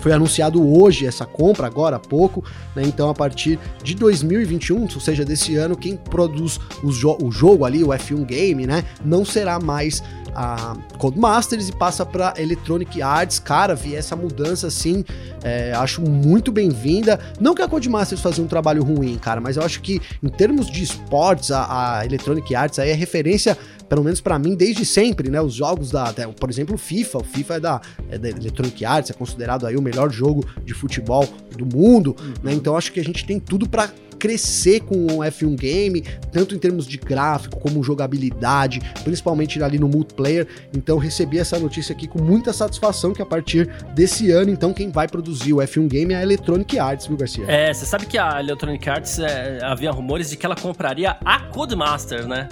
Foi 0.00 0.12
anunciado 0.12 0.62
hoje 0.66 1.06
essa 1.06 1.26
compra, 1.26 1.66
agora 1.66 1.96
há 1.96 2.00
pouco, 2.00 2.44
né? 2.74 2.82
Então, 2.84 3.08
a 3.10 3.14
partir 3.14 3.58
de 3.82 3.94
2021, 3.94 4.82
ou 4.82 5.00
seja, 5.00 5.24
desse 5.24 5.56
ano, 5.56 5.76
quem 5.76 5.96
produz 5.96 6.58
o, 6.82 6.90
jo 6.90 7.16
o 7.22 7.30
jogo 7.30 7.64
ali, 7.64 7.82
o 7.82 7.88
F1 7.88 8.24
Game, 8.24 8.66
né? 8.66 8.84
Não 9.04 9.24
será 9.24 9.58
mais 9.58 10.02
a 10.34 10.76
Codemasters 10.98 11.68
e 11.68 11.72
passa 11.72 12.04
para 12.04 12.34
Electronic 12.36 13.00
Arts. 13.02 13.38
Cara, 13.38 13.74
vi 13.74 13.94
essa 13.94 14.14
mudança 14.16 14.66
assim, 14.66 15.04
é, 15.42 15.72
acho 15.72 16.02
muito 16.02 16.50
bem-vinda. 16.52 17.18
Não 17.40 17.54
que 17.54 17.62
a 17.62 17.68
Codemasters 17.68 18.20
fazia 18.20 18.42
um 18.42 18.46
trabalho 18.46 18.82
ruim, 18.82 19.16
cara, 19.18 19.40
mas 19.40 19.56
eu 19.56 19.62
acho 19.62 19.80
que 19.80 20.00
em 20.22 20.28
termos 20.28 20.70
de 20.70 20.82
esportes, 20.82 21.50
a, 21.50 21.98
a 21.98 22.06
Electronic 22.06 22.54
Arts 22.54 22.78
aí 22.78 22.90
é 22.90 22.94
referência 22.94 23.56
pelo 23.88 24.04
menos 24.04 24.20
para 24.20 24.38
mim, 24.38 24.54
desde 24.54 24.84
sempre, 24.84 25.30
né? 25.30 25.40
Os 25.40 25.54
jogos 25.54 25.90
da, 25.90 26.12
da, 26.12 26.28
por 26.28 26.50
exemplo, 26.50 26.74
o 26.74 26.78
FIFA, 26.78 27.18
o 27.18 27.24
FIFA 27.24 27.54
é 27.54 27.60
da, 27.60 27.80
é 28.10 28.18
da 28.18 28.28
Electronic 28.28 28.84
Arts, 28.84 29.10
é 29.10 29.14
considerado 29.14 29.66
aí 29.66 29.76
o 29.76 29.82
melhor 29.82 30.10
jogo 30.10 30.46
de 30.62 30.74
futebol 30.74 31.26
do 31.56 31.64
mundo, 31.64 32.14
uhum. 32.20 32.34
né? 32.42 32.52
Então 32.52 32.76
acho 32.76 32.92
que 32.92 33.00
a 33.00 33.04
gente 33.04 33.24
tem 33.24 33.40
tudo 33.40 33.68
para 33.68 33.90
crescer 34.18 34.80
com 34.80 35.06
o 35.06 35.18
F1 35.18 35.56
Game, 35.56 36.02
tanto 36.32 36.54
em 36.54 36.58
termos 36.58 36.86
de 36.86 36.98
gráfico 36.98 37.58
como 37.60 37.82
jogabilidade, 37.82 38.80
principalmente 39.04 39.62
ali 39.62 39.78
no 39.78 39.88
multiplayer. 39.88 40.46
Então 40.74 40.98
recebi 40.98 41.38
essa 41.38 41.58
notícia 41.58 41.94
aqui 41.94 42.06
com 42.06 42.20
muita 42.20 42.52
satisfação 42.52 43.12
que 43.12 43.22
a 43.22 43.26
partir 43.26 43.68
desse 43.94 44.30
ano, 44.30 44.50
então 44.50 44.72
quem 44.72 44.90
vai 44.90 45.08
produzir 45.08 45.52
o 45.52 45.58
F1 45.58 45.88
Game 45.88 46.12
é 46.12 46.16
a 46.16 46.22
Electronic 46.22 46.78
Arts, 46.78 47.06
viu, 47.06 47.16
Garcia? 47.16 47.44
É, 47.48 47.72
você 47.72 47.86
sabe 47.86 48.06
que 48.06 48.18
a 48.18 48.40
Electronic 48.40 48.88
Arts 48.88 49.18
é, 49.18 49.60
havia 49.62 49.90
rumores 49.90 50.30
de 50.30 50.36
que 50.36 50.44
ela 50.44 50.56
compraria 50.56 51.16
a 51.24 51.40
Codemasters, 51.40 52.26
né? 52.26 52.48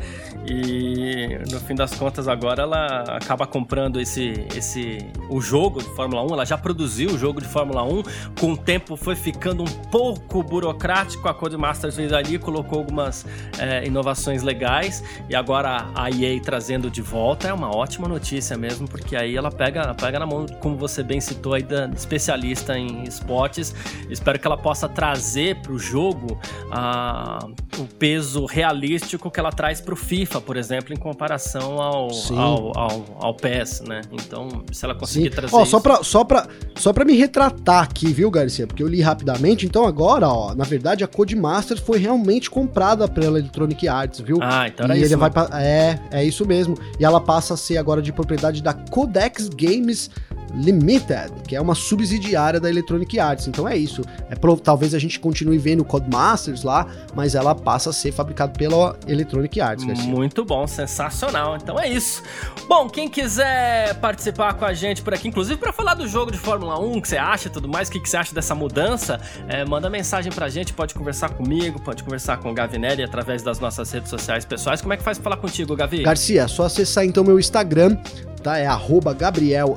E 0.48 1.38
no 1.50 1.58
fim 1.60 1.74
das 1.74 1.92
contas 1.94 2.28
agora 2.28 2.62
ela 2.62 3.02
acaba 3.16 3.46
comprando 3.46 4.00
esse 4.00 4.46
esse 4.56 4.98
o 5.28 5.40
jogo 5.40 5.82
de 5.82 5.88
Fórmula 5.96 6.22
1, 6.22 6.34
ela 6.34 6.44
já 6.44 6.56
produziu 6.56 7.10
o 7.10 7.18
jogo 7.18 7.40
de 7.40 7.48
Fórmula 7.48 7.82
1, 7.82 8.02
com 8.38 8.52
o 8.52 8.56
tempo 8.56 8.96
foi 8.96 9.16
ficando 9.16 9.64
um 9.64 9.90
pouco 9.90 10.42
burocrático 10.44 11.28
a 11.28 11.34
Codemasters 11.34 11.55
Masters 11.58 11.96
fez 11.96 12.12
ali, 12.12 12.38
colocou 12.38 12.78
algumas 12.78 13.26
é, 13.58 13.86
inovações 13.86 14.42
legais 14.42 15.02
e 15.28 15.34
agora 15.34 15.86
a 15.94 16.10
EA 16.10 16.40
trazendo 16.40 16.90
de 16.90 17.02
volta 17.02 17.48
é 17.48 17.52
uma 17.52 17.74
ótima 17.74 18.08
notícia 18.08 18.56
mesmo, 18.56 18.88
porque 18.88 19.16
aí 19.16 19.36
ela 19.36 19.50
pega, 19.50 19.94
pega 19.94 20.18
na 20.18 20.26
mão, 20.26 20.46
como 20.60 20.76
você 20.76 21.02
bem 21.02 21.20
citou 21.20 21.54
aí, 21.54 21.62
da 21.62 21.86
especialista 21.88 22.78
em 22.78 23.04
esportes. 23.04 23.74
Espero 24.10 24.38
que 24.38 24.46
ela 24.46 24.56
possa 24.56 24.88
trazer 24.88 25.56
para 25.56 25.72
o 25.72 25.78
jogo 25.78 26.38
uh, 26.66 27.54
o 27.78 27.86
peso 27.86 28.44
realístico 28.46 29.30
que 29.30 29.40
ela 29.40 29.50
traz 29.50 29.80
para 29.80 29.94
o 29.94 29.96
FIFA, 29.96 30.40
por 30.40 30.56
exemplo, 30.56 30.92
em 30.92 30.96
comparação 30.96 31.80
ao, 31.80 32.08
ao, 32.34 32.78
ao, 32.78 33.18
ao, 33.20 33.34
PES, 33.34 33.82
né? 33.82 34.00
Então, 34.12 34.64
se 34.72 34.84
ela 34.84 34.94
conseguir 34.94 35.30
Sim. 35.30 35.36
trazer. 35.36 35.54
Ó, 35.54 35.64
só 35.64 35.80
para 35.80 36.02
só 36.02 36.24
pra, 36.24 36.46
só 36.74 36.92
pra 36.92 37.04
me 37.04 37.14
retratar 37.14 37.82
aqui, 37.82 38.06
viu, 38.12 38.30
Garcia? 38.30 38.66
Porque 38.66 38.82
eu 38.82 38.88
li 38.88 39.00
rapidamente. 39.00 39.66
Então, 39.66 39.84
agora, 39.86 40.28
ó, 40.28 40.54
na 40.54 40.64
verdade, 40.64 41.04
a 41.04 41.06
Codemasters 41.06 41.46
Master 41.46 41.80
foi 41.80 41.98
realmente 41.98 42.50
comprada 42.50 43.08
pela 43.08 43.38
Electronic 43.38 43.88
Arts, 43.88 44.20
viu? 44.20 44.38
Ah, 44.42 44.68
então 44.68 44.84
era 44.84 44.96
e 44.96 45.02
isso. 45.02 45.14
Ele 45.14 45.16
vai 45.16 45.30
é, 45.52 45.98
é 46.10 46.24
isso 46.24 46.46
mesmo. 46.46 46.76
E 46.98 47.04
ela 47.04 47.20
passa 47.20 47.54
a 47.54 47.56
ser 47.56 47.78
agora 47.78 48.02
de 48.02 48.12
propriedade 48.12 48.62
da 48.62 48.74
Codex 48.74 49.48
Games 49.48 50.10
Limited, 50.54 51.32
que 51.46 51.54
é 51.54 51.60
uma 51.60 51.74
subsidiária 51.74 52.58
da 52.58 52.68
Electronic 52.68 53.18
Arts. 53.18 53.46
Então 53.46 53.68
é 53.68 53.76
isso. 53.76 54.02
É 54.30 54.34
pro, 54.34 54.56
talvez 54.56 54.94
a 54.94 54.98
gente 54.98 55.20
continue 55.20 55.58
vendo 55.58 55.80
o 55.80 55.84
Codemasters 55.84 56.62
lá, 56.62 56.86
mas 57.14 57.34
ela 57.34 57.54
passa 57.54 57.90
a 57.90 57.92
ser 57.92 58.12
fabricada 58.12 58.52
pela 58.52 58.96
Electronic 59.06 59.60
Arts. 59.60 59.84
Garcia. 59.84 60.08
Muito 60.08 60.44
bom, 60.44 60.66
sensacional. 60.66 61.56
Então 61.56 61.78
é 61.78 61.88
isso. 61.88 62.22
Bom, 62.68 62.88
quem 62.88 63.08
quiser 63.08 63.94
participar 64.00 64.54
com 64.54 64.64
a 64.64 64.72
gente 64.72 65.02
por 65.02 65.12
aqui, 65.12 65.28
inclusive 65.28 65.58
para 65.58 65.72
falar 65.72 65.94
do 65.94 66.08
jogo 66.08 66.30
de 66.32 66.38
Fórmula 66.38 66.78
1, 66.80 66.96
o 66.96 67.02
que 67.02 67.08
você 67.08 67.16
acha 67.16 67.48
e 67.48 67.50
tudo 67.50 67.68
mais, 67.68 67.88
o 67.88 67.92
que, 67.92 68.00
que 68.00 68.08
você 68.08 68.16
acha 68.16 68.34
dessa 68.34 68.54
mudança, 68.54 69.20
é, 69.48 69.64
manda 69.64 69.90
mensagem 69.90 70.32
pra 70.32 70.48
gente, 70.48 70.72
pode 70.72 70.94
conversar 70.94 71.30
comigo, 71.30 71.80
pode 71.80 72.02
conversar 72.02 72.38
com 72.38 72.50
o 72.50 72.54
Gavinelli 72.54 73.02
através 73.02 73.42
das 73.42 73.58
nossas 73.58 73.90
redes 73.90 74.10
sociais 74.10 74.44
pessoais. 74.44 74.80
Como 74.80 74.92
é 74.92 74.96
que 74.96 75.02
faz 75.02 75.18
pra 75.18 75.24
falar 75.24 75.36
contigo, 75.36 75.76
Gavi? 75.76 76.02
Garcia, 76.02 76.42
é 76.42 76.48
só 76.48 76.64
acessar 76.64 77.04
então 77.04 77.22
meu 77.22 77.38
Instagram, 77.38 77.96
tá? 78.42 78.58
É 78.58 78.66
arroba 78.66 79.12
Gabriel 79.12 79.76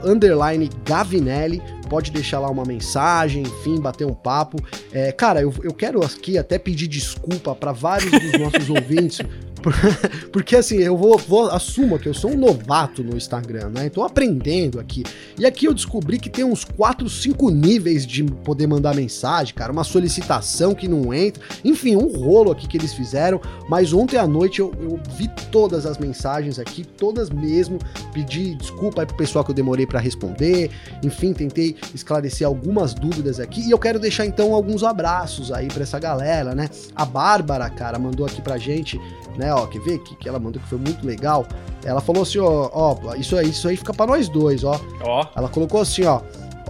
Gavinelli. 0.86 1.62
Pode 1.90 2.12
deixar 2.12 2.40
lá 2.40 2.50
uma 2.50 2.64
mensagem, 2.64 3.44
enfim, 3.44 3.80
bater 3.80 4.06
um 4.06 4.14
papo. 4.14 4.58
É, 4.92 5.12
cara, 5.12 5.42
eu, 5.42 5.54
eu 5.64 5.74
quero 5.74 6.04
aqui 6.04 6.38
até 6.38 6.60
pedir 6.60 6.88
desculpa 6.88 7.56
para 7.56 7.72
vários 7.72 8.12
dos 8.12 8.40
nossos 8.40 8.70
ouvintes 8.72 9.20
Porque 10.32 10.56
assim, 10.56 10.78
eu 10.78 10.98
vou, 10.98 11.18
vou 11.18 11.50
assumo 11.50 12.00
que 12.00 12.08
eu 12.08 12.14
sou 12.14 12.32
um 12.32 12.38
novato 12.38 13.04
no 13.04 13.16
Instagram, 13.16 13.70
né? 13.70 13.86
Então 13.86 14.04
aprendendo 14.04 14.80
aqui. 14.80 15.04
E 15.38 15.46
aqui 15.46 15.66
eu 15.66 15.74
descobri 15.74 16.20
que 16.20 16.30
tem 16.30 16.44
uns 16.44 16.64
4, 16.64 17.10
5 17.10 17.50
níveis 17.50 18.06
de 18.06 18.24
poder 18.24 18.68
mandar 18.68 18.96
mensagem, 18.96 19.54
cara, 19.54 19.72
uma 19.72 19.84
solicitação 19.84 20.74
que 20.74 20.88
não 20.88 21.14
entra. 21.14 21.44
Enfim, 21.64 21.96
um 21.96 22.08
rolo 22.08 22.52
aqui 22.52 22.68
que 22.68 22.78
eles 22.78 22.94
fizeram. 22.94 23.42
Mas 23.70 23.94
ontem 23.94 24.18
à 24.18 24.28
noite 24.28 24.60
eu, 24.60 24.74
eu 24.82 25.00
vi 25.16 25.30
todas 25.52 25.86
as 25.86 25.98
mensagens 25.98 26.60
aqui, 26.60 26.84
todas 26.84 27.30
mesmo. 27.30 27.80
Pedi 28.14 28.56
desculpa 28.56 29.02
aí 29.02 29.08
pro 29.08 29.16
pessoal 29.16 29.44
que 29.44 29.52
eu 29.52 29.56
demorei 29.56 29.86
para 29.86 30.00
responder. 30.00 30.72
Enfim, 31.04 31.34
tentei 31.34 31.76
esclarecer 31.94 32.48
algumas 32.48 32.94
dúvidas 32.94 33.40
aqui. 33.40 33.62
E 33.62 33.72
eu 33.72 33.80
quero 33.80 34.00
deixar 34.00 34.26
então 34.26 34.54
alguns 34.54 34.84
abraços 34.84 35.52
aí 35.52 35.68
para 35.68 35.84
essa 35.84 36.00
galera, 36.00 36.56
né? 36.56 36.70
A 36.96 37.06
Bárbara, 37.06 37.70
cara, 37.70 38.00
mandou 38.00 38.26
aqui 38.26 38.42
pra 38.42 38.58
gente 38.58 39.00
né? 39.40 39.49
Ó, 39.54 39.68
quer 39.68 39.80
ver 39.80 40.00
que, 40.00 40.16
que 40.16 40.28
ela 40.28 40.40
mandou 40.40 40.62
que 40.62 40.68
foi 40.68 40.78
muito 40.78 41.06
legal? 41.06 41.48
Ela 41.84 42.02
falou 42.02 42.24
assim, 42.24 42.40
ó, 42.40 42.70
ó, 42.74 43.16
isso 43.16 43.38
aí, 43.38 43.50
isso 43.50 43.68
aí 43.68 43.78
fica 43.78 43.94
para 43.94 44.08
nós 44.08 44.28
dois, 44.28 44.64
ó. 44.64 44.80
Ó. 45.02 45.26
Ela 45.36 45.50
colocou 45.50 45.82
assim, 45.82 46.04
ó. 46.06 46.22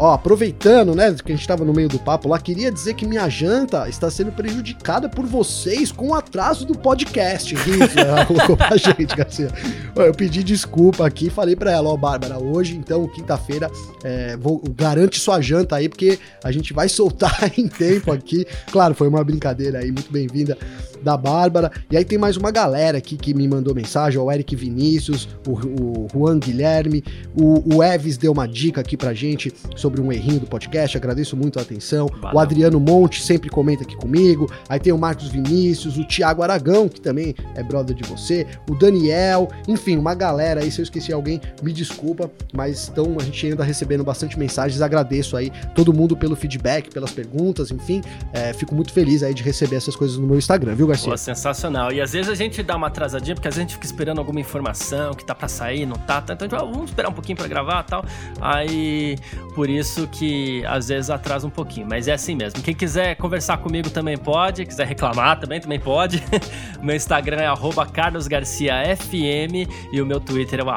Ó, 0.01 0.13
aproveitando, 0.13 0.95
né, 0.95 1.13
que 1.13 1.30
a 1.30 1.36
gente 1.36 1.45
tava 1.45 1.65
no 1.65 1.73
meio 1.73 1.89
do 1.89 1.99
papo 1.99 2.30
lá, 2.30 2.39
queria 2.39 2.71
dizer 2.71 2.93
que 2.93 3.05
minha 3.05 3.27
janta 3.27 3.89
está 3.89 4.09
sendo 4.09 4.32
prejudicada 4.32 5.09
por 5.09 5.25
vocês 5.25 5.91
com 5.91 6.11
o 6.11 6.13
atraso 6.15 6.65
do 6.65 6.73
podcast. 6.73 7.53
Isso, 7.53 7.99
ela 7.99 8.23
colocou 8.25 8.55
pra 8.55 8.77
gente, 8.77 9.13
Garcia. 9.13 9.51
Eu 9.93 10.13
pedi 10.13 10.41
desculpa 10.41 11.05
aqui, 11.05 11.30
falei 11.30 11.53
pra 11.53 11.73
ela, 11.73 11.89
ó, 11.89 11.97
Bárbara, 11.97 12.39
hoje, 12.41 12.77
então, 12.77 13.05
quinta-feira, 13.09 13.69
é, 14.01 14.38
vou, 14.38 14.63
garante 14.73 15.19
sua 15.19 15.41
janta 15.41 15.75
aí, 15.75 15.89
porque 15.89 16.17
a 16.41 16.49
gente 16.49 16.71
vai 16.71 16.88
soltar 16.88 17.51
em 17.59 17.67
tempo 17.67 18.09
aqui. 18.09 18.47
Claro, 18.71 18.95
foi 18.95 19.09
uma 19.09 19.21
brincadeira 19.21 19.80
aí, 19.80 19.91
muito 19.91 20.09
bem-vinda 20.09 20.57
da 21.04 21.18
Bárbara. 21.18 21.72
E 21.89 21.97
aí 21.97 22.06
tem 22.06 22.18
mais 22.18 22.38
uma 22.38 22.52
galera 22.52 22.97
aqui 22.97 23.18
que 23.18 23.34
me 23.34 23.47
mandou 23.47 23.74
mensagem: 23.74 24.20
o 24.20 24.32
Eric 24.32 24.56
Vinícius, 24.56 25.28
o, 25.47 25.52
o 25.52 26.08
Juan 26.12 26.39
Guilherme, 26.39 27.04
o, 27.39 27.76
o 27.76 27.84
Eves 27.84 28.18
deu 28.18 28.32
uma 28.32 28.47
dica 28.47 28.82
aqui 28.82 28.95
pra 28.97 29.14
gente 29.14 29.54
sobre 29.76 30.02
um 30.02 30.12
errinho 30.12 30.41
do 30.41 30.47
podcast. 30.47 30.97
Agradeço 30.97 31.36
muito 31.36 31.60
a 31.60 31.62
atenção. 31.62 32.08
Valeu. 32.22 32.38
O 32.38 32.39
Adriano 32.39 32.80
Monte 32.80 33.22
sempre 33.22 33.50
comenta 33.50 33.84
aqui 33.84 33.95
comigo. 33.95 34.50
Aí 34.68 34.80
tem 34.80 34.93
o 34.93 34.97
Marcos 34.97 35.28
Vinícius, 35.30 35.97
o 35.97 36.06
Thiago 36.06 36.43
Aragão, 36.43 36.88
que 36.88 37.02
também 37.02 37.36
é 37.56 37.64
brother 37.64 37.95
de 37.95 38.04
você, 38.04 38.45
o 38.70 38.76
Daniel, 38.76 39.50
enfim, 39.68 39.97
uma 39.97 40.14
galera 40.14 40.62
aí. 40.62 40.72
Se 40.72 40.82
eu 40.82 40.84
esqueci 40.84 41.12
alguém, 41.12 41.41
me 41.62 41.72
desculpa, 41.72 42.32
mas 42.54 42.89
então 42.89 43.16
a 43.20 43.24
gente 43.24 43.47
ainda 43.47 43.64
recebendo 43.64 44.04
bastante 44.04 44.38
mensagens. 44.38 44.82
Agradeço 44.82 45.38
aí 45.38 45.52
todo 45.76 45.93
mundo 45.93 46.16
pelo 46.16 46.36
feedback, 46.36 46.89
pelas 46.89 47.12
perguntas, 47.12 47.72
enfim. 47.72 48.02
É, 48.34 48.54
fico 48.54 48.76
muito 48.76 48.91
feliz 48.91 49.24
aí 49.24 49.34
de 49.34 49.43
receber 49.43 49.76
essas 49.76 49.95
coisas 49.95 50.18
no 50.18 50.28
meu 50.28 50.38
Instagram, 50.38 50.76
viu? 50.76 50.89
Garcia? 50.90 51.12
Pô, 51.12 51.18
sensacional. 51.18 51.92
E 51.92 52.02
às 52.02 52.14
vezes 52.14 52.30
a 52.30 52.36
gente 52.36 52.62
dá 52.62 52.76
uma 52.76 52.88
atrasadinha, 52.88 53.36
porque 53.36 53.48
às 53.48 53.56
vezes 53.56 53.66
a 53.66 53.68
gente 53.68 53.76
fica 53.76 53.86
esperando 53.86 54.20
alguma 54.20 54.40
informação 54.40 55.14
que 55.14 55.24
tá 55.24 55.34
pra 55.34 55.48
sair, 55.48 55.86
não 55.86 55.96
tá, 55.96 56.22
tá 56.22 56.34
então 56.34 56.60
ah, 56.60 56.64
vamos 56.64 56.90
esperar 56.90 57.10
um 57.10 57.14
pouquinho 57.14 57.38
pra 57.38 57.48
gravar 57.48 57.84
tal. 57.84 58.04
Aí, 58.42 59.18
por 59.56 59.70
isso 59.70 60.08
que 60.08 60.64
às 60.66 60.88
vezes 60.90 61.10
atrasa 61.10 61.48
um 61.48 61.50
pouquinho, 61.50 61.88
mas 61.90 62.08
é 62.08 62.14
assim 62.14 62.36
mesmo. 62.36 62.62
Quem 62.62 62.74
quiser 62.74 63.16
conversar 63.16 63.58
comigo 63.58 63.90
também 63.90 64.18
pode, 64.18 64.66
quiser 64.66 64.88
reclamar 64.88 65.40
também, 65.40 65.60
também 65.60 65.80
pode. 65.80 66.24
meu 66.82 66.96
Instagram 66.96 67.42
é 67.42 67.50
carlosgarciafm 67.92 69.68
e 69.92 70.02
o 70.02 70.06
meu 70.06 70.20
Twitter 70.20 70.60
é 70.60 70.64
o 70.64 70.70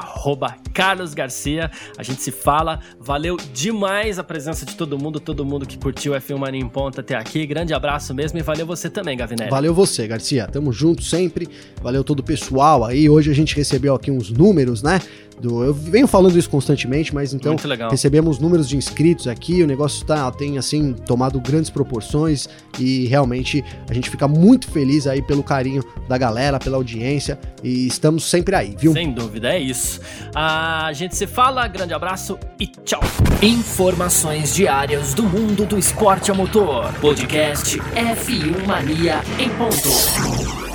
Carlos 0.73 1.15
Garcia. 1.15 1.71
A 1.97 2.03
gente 2.03 2.23
se 2.23 2.31
fala. 2.31 2.81
Valeu 2.99 3.37
demais 3.53 4.19
a 4.19 4.25
presença 4.25 4.65
de 4.65 4.77
todo 4.77 4.99
mundo, 4.99 5.21
todo 5.21 5.45
mundo 5.45 5.67
que 5.67 5.79
curtiu 5.79 6.13
F1 6.13 6.39
Mania 6.39 6.61
em 6.61 6.69
Ponta 6.69 7.01
até 7.01 7.15
aqui. 7.15 7.47
Grande 7.47 7.75
abraço 7.75 8.15
mesmo 8.15 8.39
e 8.39 8.43
valeu 8.43 8.67
você 8.67 8.89
também, 8.89 9.17
Gavinelli. 9.17 9.51
Valeu 9.51 9.75
você, 9.75 10.07
Garcia. 10.07 10.47
Tamo 10.47 10.73
junto 10.73 11.03
sempre. 11.03 11.49
Valeu 11.83 12.03
todo 12.03 12.21
o 12.21 12.23
pessoal 12.23 12.85
aí. 12.85 13.09
Hoje 13.09 13.31
a 13.31 13.35
gente 13.35 13.55
recebeu 13.55 13.95
aqui 13.95 14.11
uns 14.11 14.31
números, 14.31 14.83
né? 14.83 15.01
Do, 15.43 15.65
eu 15.65 15.75
venho 15.75 16.07
falando 16.07 16.39
isso 16.39 16.49
constantemente, 16.49 17.13
mas 17.13 17.35
então 17.35 17.57
recebemos 17.91 18.39
números 18.39 18.69
de 18.69 18.77
inscritos 18.77 19.27
aqui, 19.27 19.61
o 19.61 19.67
negócio 19.67 20.07
tá, 20.07 20.31
tem 20.31 20.57
assim 20.57 20.93
tomado 20.93 21.41
grandes 21.41 21.69
proporções 21.69 22.49
e 22.79 23.07
realmente 23.07 23.65
a 23.91 23.93
gente 23.93 24.09
fica 24.09 24.29
muito 24.29 24.71
feliz 24.71 25.05
aí 25.09 25.21
pelo 25.21 25.43
carinho 25.43 25.83
da 26.09 26.17
galera, 26.17 26.61
pela 26.61 26.77
audiência 26.77 27.41
e 27.61 27.89
estamos 27.89 28.23
sempre 28.23 28.55
aí, 28.55 28.77
viu? 28.79 28.93
Sem 28.93 29.13
dúvida, 29.13 29.53
é 29.53 29.59
isso. 29.59 30.01
A 30.33 30.93
gente 30.93 31.17
se 31.17 31.27
fala, 31.27 31.67
grande 31.67 31.93
abraço 31.93 32.39
e 32.61 32.69
tchau. 32.69 33.03
Informações 33.43 34.55
diárias 34.55 35.13
do 35.13 35.25
mundo 35.25 35.67
do 35.67 35.77
esporte 35.77 36.31
a 36.31 36.35
motor. 36.35 36.93
Podcast 37.01 37.81
F1 37.81 38.65
Mania 38.65 39.23
em 39.41 39.49
ponto. 39.51 40.72